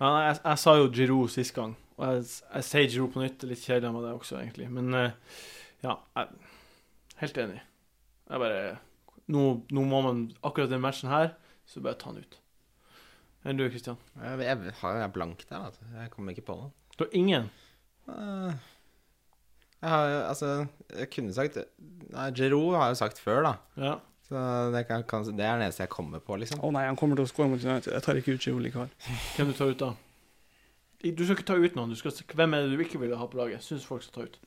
ja 0.00 0.12
jeg, 0.26 0.38
jeg 0.44 0.58
sa 0.58 0.76
jo 0.80 0.90
Giroud 0.90 1.30
sist 1.30 1.54
gang, 1.54 1.76
og 1.98 2.06
jeg, 2.08 2.24
jeg 2.54 2.68
sier 2.68 2.88
Giroud 2.94 3.12
på 3.14 3.22
nytt. 3.22 3.36
Det 3.40 3.46
er 3.48 3.52
litt 3.54 3.66
kjedelig 3.66 3.92
med 3.94 4.06
det 4.08 4.14
også, 4.16 4.38
egentlig. 4.40 4.70
Men 4.72 4.94
eh, 4.98 5.12
ja, 5.84 5.98
jeg 6.16 6.22
er 6.26 7.22
helt 7.22 7.42
enig. 7.44 7.60
Jeg 8.32 8.40
bare 8.42 8.62
nå, 9.32 9.42
nå 9.70 9.82
må 9.86 10.00
man 10.04 10.22
Akkurat 10.42 10.70
den 10.72 10.82
matchen 10.82 11.10
her, 11.12 11.34
så 11.68 11.82
bare 11.84 11.98
ta 12.00 12.10
han 12.10 12.22
ut. 12.22 12.38
Enn 13.46 13.58
du, 13.58 13.64
Kristian? 13.70 13.98
Jeg, 14.18 14.38
jeg 14.44 14.74
har 14.78 14.96
jeg 14.98 15.04
er 15.06 15.14
blank 15.14 15.42
der, 15.48 15.64
altså. 15.68 15.86
Jeg 15.98 16.10
kommer 16.12 16.34
ikke 16.34 16.46
på 16.46 16.56
noe. 16.58 16.70
Du 16.96 17.04
har 17.04 17.14
ingen? 17.18 17.48
Eh, 18.10 18.52
Jeg 19.82 19.90
har 19.90 20.08
jo, 20.10 20.18
altså 20.28 20.48
Jeg 20.98 21.08
kunne 21.10 21.32
sagt 21.34 21.56
Nei, 22.12 22.26
Giroud 22.36 22.74
har 22.76 22.90
jeg 22.90 22.96
jo 22.96 23.00
sagt 23.00 23.22
før, 23.22 23.42
da. 23.46 23.52
Ja. 23.82 23.94
Så 24.32 24.40
det, 24.72 24.86
kan, 24.88 25.02
kan, 25.04 25.26
det 25.28 25.44
er 25.44 25.58
det 25.60 25.66
eneste 25.66 25.84
jeg 25.84 25.90
kommer 25.92 26.22
på, 26.24 26.38
liksom. 26.40 26.62
Å 26.64 26.70
nei, 26.72 26.86
han 26.88 26.96
kommer 26.96 27.18
til 27.18 27.26
å 27.26 27.28
skåre 27.28 27.50
mot 27.52 27.60
United. 27.60 27.90
Jeg 27.92 28.04
tar 28.06 28.16
ikke 28.16 28.32
ut 28.38 28.46
Giroud 28.46 28.68
Carl. 28.72 28.94
Hvem 29.36 29.50
du 29.50 29.56
tar 29.58 29.74
ut 29.74 29.82
da? 29.82 29.90
Du 31.02 31.20
skal 31.26 31.36
ikke 31.36 31.48
ta 31.50 31.58
ut 31.58 31.76
noen. 31.76 31.92
Du 31.92 31.98
skal, 31.98 32.14
hvem 32.38 32.56
er 32.56 32.64
det 32.64 32.78
du 32.78 32.80
ikke 32.86 33.00
vil 33.02 33.12
ha 33.18 33.26
på 33.28 33.36
laget? 33.36 33.60
Syns 33.66 33.84
folk 33.84 34.06
skal 34.06 34.14
ta 34.16 34.24
ut. 34.30 34.38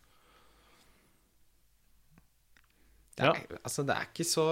Det 3.15 3.27
er, 3.29 3.41
Altså, 3.61 3.85
det 3.87 3.93
er 3.95 4.07
ikke 4.09 4.25
så 4.27 4.45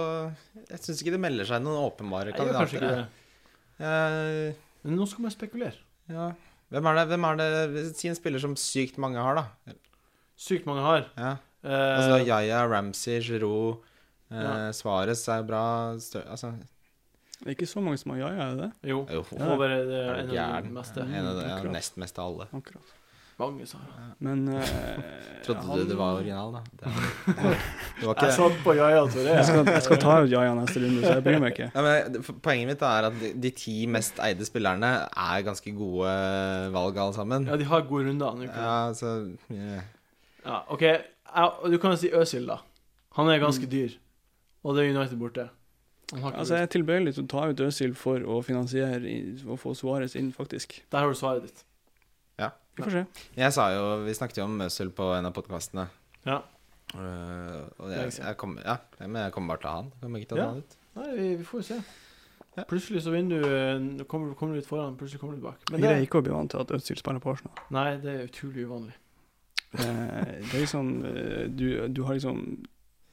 Jeg 0.70 0.80
syns 0.80 1.02
ikke 1.02 1.12
det 1.12 1.20
melder 1.20 1.48
seg 1.48 1.64
noen 1.64 1.82
åpenbare 1.82 2.32
kandidater. 2.32 2.38
Jeg 2.38 2.48
gjør 2.48 2.60
kanskje 2.60 2.78
ikke 2.78 2.92
det. 2.94 3.88
jeg. 3.88 4.54
Men 4.84 5.00
nå 5.00 5.08
skal 5.10 5.26
man 5.26 5.34
spekulere. 5.34 5.80
ja. 6.12 6.30
Hvem 6.74 6.86
er 6.90 6.96
det, 6.96 7.02
hvem 7.10 7.24
er 7.28 7.36
det 7.40 7.82
Si 7.94 8.08
en 8.08 8.16
spiller 8.16 8.40
som 8.42 8.54
sykt 8.58 8.96
mange 9.02 9.20
har, 9.20 9.36
da. 9.38 9.74
Sykt 10.40 10.64
mange 10.66 10.82
har. 10.82 11.04
Ja. 11.18 11.34
Uh, 11.64 11.70
Altså 11.72 12.16
Yaya, 12.24 12.64
Ramsey, 12.68 13.20
Giroud, 13.22 13.84
Ja. 14.34 14.72
Suarez 14.72 15.22
er 15.28 15.42
bra 15.46 15.62
stø 16.00 16.20
Altså 16.30 16.52
Det 17.40 17.46
er 17.46 17.54
ikke 17.56 17.66
så 17.70 17.80
mange 17.84 17.98
som 18.00 18.12
har 18.14 18.18
jaja, 18.24 18.42
er 18.50 18.54
det 18.56 18.64
det? 18.64 18.90
jo. 18.90 19.06
Jo, 19.10 19.22
Over 19.38 19.68
det 19.68 20.02
er 20.02 20.20
en 20.24 20.36
av 20.38 20.62
de 20.64 20.70
meste. 20.74 21.00
En 21.06 21.26
av 21.26 21.40
de 21.40 21.48
ja, 21.48 21.62
nest 21.72 21.96
mest 22.00 22.18
av 22.18 22.30
alle. 22.32 22.46
Akkurat. 22.56 22.92
Mange, 23.36 23.64
sa 23.66 23.78
ja. 23.82 24.04
Men 24.22 24.44
uh, 24.46 24.62
Trodde 25.44 25.64
han- 25.66 25.78
du 25.80 25.88
det 25.90 25.96
var 25.98 26.20
original, 26.20 26.52
da? 26.54 26.60
Det, 26.78 26.92
det 27.98 28.06
var 28.06 28.14
ikke 28.14 28.28
Jeg 28.28 28.36
satt 28.36 28.60
på 28.62 28.74
Jaja 28.78 29.00
Toré. 29.10 29.32
jeg, 29.34 29.46
skal, 29.48 29.66
jeg 29.74 29.82
skal 29.88 29.98
ta 30.04 30.12
ut 30.22 30.30
jaja 30.30 30.52
neste 30.54 30.82
runde, 30.84 31.00
så 31.02 31.16
jeg 31.16 31.24
bryr 31.26 31.40
meg 31.42 31.50
ikke. 31.56 31.66
Ja, 31.74 31.82
men 31.82 32.22
Poenget 32.46 32.70
mitt 32.70 32.84
er 32.86 33.08
at 33.10 33.18
de, 33.18 33.32
de 33.42 33.50
ti 33.58 33.74
mest 33.90 34.22
eide 34.22 34.46
spillerne 34.46 34.92
er 35.10 35.42
ganske 35.50 35.74
gode 35.74 36.14
valg, 36.78 36.96
alle 37.02 37.16
sammen. 37.18 37.50
Ja, 37.50 37.58
de 37.58 37.66
har 37.72 37.82
gode 37.90 38.06
runder. 38.12 38.46
Ja, 38.46 38.76
så 38.94 39.16
yeah. 39.50 39.82
Ja, 40.46 40.60
OK. 40.70 40.86
Du 41.74 41.78
kan 41.82 41.90
jo 41.90 41.98
si 41.98 42.14
Øsil, 42.14 42.46
da. 42.46 42.60
Han 43.18 43.26
er 43.34 43.40
Mm. 43.40 43.44
ganske 43.48 43.66
dyr. 43.70 43.98
Og 44.64 44.74
det 44.76 44.84
er 44.86 44.94
United 44.96 45.18
borte. 45.20 45.48
Altså, 46.14 46.54
jeg 46.58 46.62
er 46.68 46.72
tilbøyelig 46.72 47.14
til 47.16 47.24
å 47.24 47.30
ta 47.32 47.46
ut 47.50 47.60
Øzil 47.64 47.94
for 47.98 48.22
å 48.28 48.38
finansiere 48.44 49.00
og 49.48 49.58
få 49.60 49.72
Suárez 49.76 50.14
inn, 50.20 50.30
faktisk. 50.36 50.76
Der 50.92 51.04
har 51.04 51.08
du 51.12 51.16
svaret 51.18 51.46
ditt. 51.48 51.64
Vi 52.74 52.82
får 52.82 52.90
se. 52.90 53.00
Jeg 53.38 53.52
sa 53.54 53.64
jo 53.70 53.82
Vi 54.02 54.14
snakket 54.18 54.38
jo 54.40 54.44
om 54.48 54.56
Øzil 54.64 54.88
på 54.90 55.04
en 55.14 55.28
av 55.28 55.34
podkastene. 55.36 55.84
Ja. 56.26 56.40
og 56.94 57.90
jeg, 57.92 58.10
jeg 58.18 58.36
kom, 58.40 58.56
ja, 58.64 58.74
men 59.04 59.20
jeg 59.22 59.32
kommer 59.36 59.54
bare 59.54 59.60
til 59.62 59.68
å 59.68 59.74
ha 59.74 59.76
han. 59.82 59.92
Kommer 60.00 60.18
ikke 60.24 60.30
til 60.32 60.40
å 60.40 60.42
Ja. 60.42 60.48
han 60.48 60.58
ut. 60.64 60.74
Nei, 60.98 61.06
vi, 61.14 61.28
vi 61.38 61.44
får 61.46 61.60
jo 61.60 61.66
se. 61.68 61.78
Ja. 62.56 62.64
Plutselig 62.70 63.02
så 63.06 63.10
vinner 63.14 63.42
du 63.42 63.46
eh, 63.54 64.04
kommer, 64.10 64.34
kommer 64.38 64.54
du 64.54 64.60
litt 64.60 64.66
foran, 64.68 64.96
plutselig 64.98 65.20
kommer 65.22 65.38
du 65.38 65.42
bak. 65.46 65.62
Men 65.70 65.80
Jeg 65.82 65.86
greier 65.88 66.04
ikke 66.08 66.18
å 66.18 66.26
bli 66.26 66.34
vant 66.34 66.50
til 66.50 66.60
at 66.62 66.74
Øzil 66.76 66.98
spiller 66.98 67.22
på 67.22 67.30
Arsenal. 67.34 67.62
nei, 67.74 67.86
det 68.02 68.12
er 68.14 68.26
utrolig 68.28 68.66
uvanlig. 68.66 68.94
Eh, 69.74 70.34
det 70.42 70.54
er 70.54 70.60
liksom 70.60 70.92
du, 71.58 71.66
du 71.94 72.02
har 72.06 72.14
liksom 72.18 72.44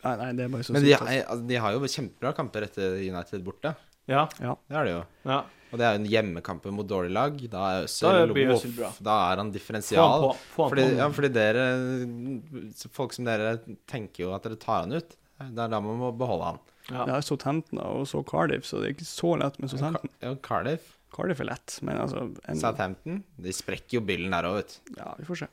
Nei, 0.03 0.13
nei 0.17 0.29
det 0.37 0.45
er 0.45 0.53
bare 0.53 0.65
så 0.67 0.73
Men 0.75 0.83
de, 0.85 0.93
sykt. 0.95 1.07
er, 1.07 1.23
altså, 1.29 1.47
de 1.47 1.55
har 1.63 1.73
jo 1.77 1.89
kjempebra 1.95 2.31
kamper 2.37 2.67
etter 2.67 2.95
United 3.01 3.43
borte. 3.45 3.73
Ja. 4.09 4.27
Det 4.41 4.77
er 4.77 4.87
det 4.87 4.93
jo. 4.97 5.01
ja. 5.29 5.41
Og 5.71 5.79
det 5.79 5.85
er 5.87 5.93
jo 5.95 5.99
en 6.01 6.07
hjemmekamp 6.11 6.65
mot 6.75 6.87
dårlig 6.87 7.13
lag. 7.15 7.37
Da 7.47 7.59
er 7.77 7.85
Øzil 7.85 8.33
blir 8.35 8.49
voff, 8.49 8.65
Özil 8.65 8.73
bra. 8.75 8.89
Da 8.99 9.13
er 9.31 9.37
han 9.37 9.37
Få 9.37 9.39
han 9.45 9.51
differensial. 9.55 10.25
på. 10.25 10.31
Få 10.55 10.63
han 10.65 10.71
Fordi, 10.73 10.83
på. 10.83 10.97
ja, 10.99 11.05
fordi 11.15 11.29
dere 11.37 11.65
Folk 12.97 13.13
som 13.15 13.29
dere 13.29 13.53
tenker 13.87 14.25
jo 14.25 14.33
at 14.35 14.43
dere 14.43 14.59
tar 14.59 14.81
han 14.83 14.97
ut. 14.97 15.15
Det 15.41 15.63
er 15.63 15.71
da 15.71 15.79
man 15.79 15.97
må 16.01 16.11
beholde 16.17 16.49
han. 16.49 16.59
Ja. 16.91 17.05
Det 17.07 17.13
er 17.15 17.23
Southampton 17.23 17.79
og 17.79 18.03
så 18.09 18.19
Cardiff, 18.27 18.65
så 18.67 18.81
det 18.81 18.89
er 18.89 18.95
ikke 18.97 19.07
så 19.07 19.31
lett 19.39 19.59
med 19.63 19.71
Southampton. 19.71 20.11
Ja, 20.19 20.33
Cardiff. 20.43 20.97
Cardiff 21.15 21.39
er 21.43 21.47
lett, 21.53 21.77
men 21.87 21.97
altså 22.03 22.25
en, 22.47 22.59
Southampton. 22.59 23.23
De 23.39 23.53
sprekker 23.55 23.99
jo 23.99 24.01
billen 24.05 24.35
der 24.35 24.47
òg, 24.49 24.59
vet 24.59 24.75
du. 24.75 24.91
Ja, 24.99 25.13
vi 25.19 25.27
får 25.29 25.45
se. 25.45 25.49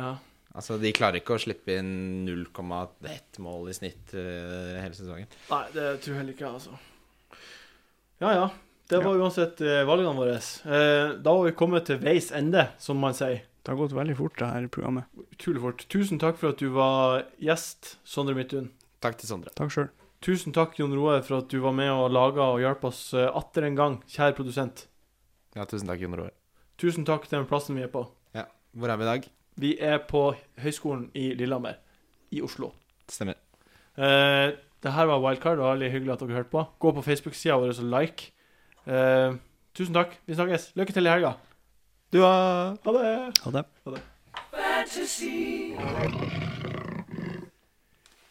ja. 0.00 0.14
Altså, 0.54 0.76
de 0.78 0.92
klarer 0.94 1.18
ikke 1.18 1.34
å 1.34 1.42
slippe 1.42 1.80
inn 1.80 2.22
0,1 2.28 3.40
mål 3.42 3.72
i 3.72 3.74
snitt 3.74 4.12
uh, 4.14 4.76
hele 4.78 4.94
sesongen. 4.94 5.26
Nei, 5.50 5.64
det 5.74 5.88
tror 6.04 6.12
jeg 6.12 6.20
heller 6.20 6.36
ikke, 6.36 6.52
altså. 6.52 6.76
Ja, 8.22 8.30
ja. 8.30 8.46
Det 8.86 9.00
var 9.02 9.18
uansett 9.18 9.58
uh, 9.64 9.80
valgene 9.88 10.14
våre. 10.14 10.36
Uh, 10.62 11.16
da 11.18 11.34
var 11.34 11.48
vi 11.48 11.56
kommet 11.58 11.88
til 11.90 11.98
veis 11.98 12.30
ende, 12.36 12.68
som 12.78 13.02
man 13.02 13.18
sier. 13.18 13.42
Det 13.64 13.72
har 13.72 13.80
gått 13.80 13.96
veldig 13.96 14.16
fort, 14.20 14.38
det 14.38 14.52
her 14.52 14.70
programmet. 14.70 15.10
Utrolig 15.34 15.64
fort. 15.64 15.84
Tusen 15.90 16.22
takk 16.22 16.38
for 16.38 16.54
at 16.54 16.62
du 16.62 16.70
var 16.76 17.24
gjest, 17.42 17.96
Sondre 18.06 18.38
Midtun. 18.38 18.70
Takk 19.02 19.18
til 19.18 19.34
Sondre. 19.34 19.50
Takk 19.58 19.74
sjøl. 19.74 19.90
Tusen 20.24 20.54
takk, 20.56 20.78
Jon 20.78 20.94
Roe, 20.94 21.18
for 21.24 21.42
at 21.42 21.50
du 21.50 21.58
var 21.64 21.74
med 21.76 21.90
og 21.90 22.12
laga 22.14 22.46
og 22.54 22.62
hjalp 22.62 22.86
oss 22.88 23.08
atter 23.12 23.66
en 23.66 23.80
gang, 23.80 24.02
kjære 24.08 24.36
produsent. 24.38 24.86
Ja, 25.58 25.66
tusen 25.66 25.90
takk, 25.90 26.00
Jon 26.04 26.14
Roar. 26.20 26.30
Tusen 26.80 27.04
takk 27.08 27.26
til 27.26 27.40
den 27.40 27.48
plassen 27.50 27.76
vi 27.78 27.84
er 27.84 27.90
på. 27.90 28.06
Ja. 28.36 28.46
Hvor 28.74 28.92
er 28.92 29.00
vi 29.00 29.04
i 29.06 29.10
dag? 29.16 29.34
Vi 29.56 29.76
er 29.80 29.98
på 30.08 30.34
Høgskolen 30.58 31.10
i 31.14 31.30
Lillehammer 31.34 31.78
i 32.34 32.42
Oslo. 32.42 32.72
Stemmer. 33.08 33.34
Eh, 33.96 34.52
det 34.82 34.92
her 34.92 35.06
var 35.08 35.22
Wildcard, 35.22 35.58
og 35.58 35.70
veldig 35.74 35.90
hyggelig 35.92 36.12
at 36.12 36.20
dere 36.24 36.38
hørte 36.40 36.50
på. 36.52 36.64
Gå 36.78 36.92
på 36.92 37.02
Facebook-sida 37.06 37.56
vår 37.60 37.72
og 37.78 38.00
like. 38.00 38.32
Eh, 38.86 39.36
tusen 39.74 39.94
takk. 39.94 40.18
Vi 40.26 40.34
snakkes. 40.34 40.72
Lykke 40.76 40.92
til 40.92 41.06
i 41.06 41.14
helga. 41.14 41.32
Du 42.12 42.20
har 42.20 42.76
Ha 42.84 42.92
det. 42.92 43.38
Ha 43.44 43.90
det. 43.90 44.02
fantasy. 44.84 46.50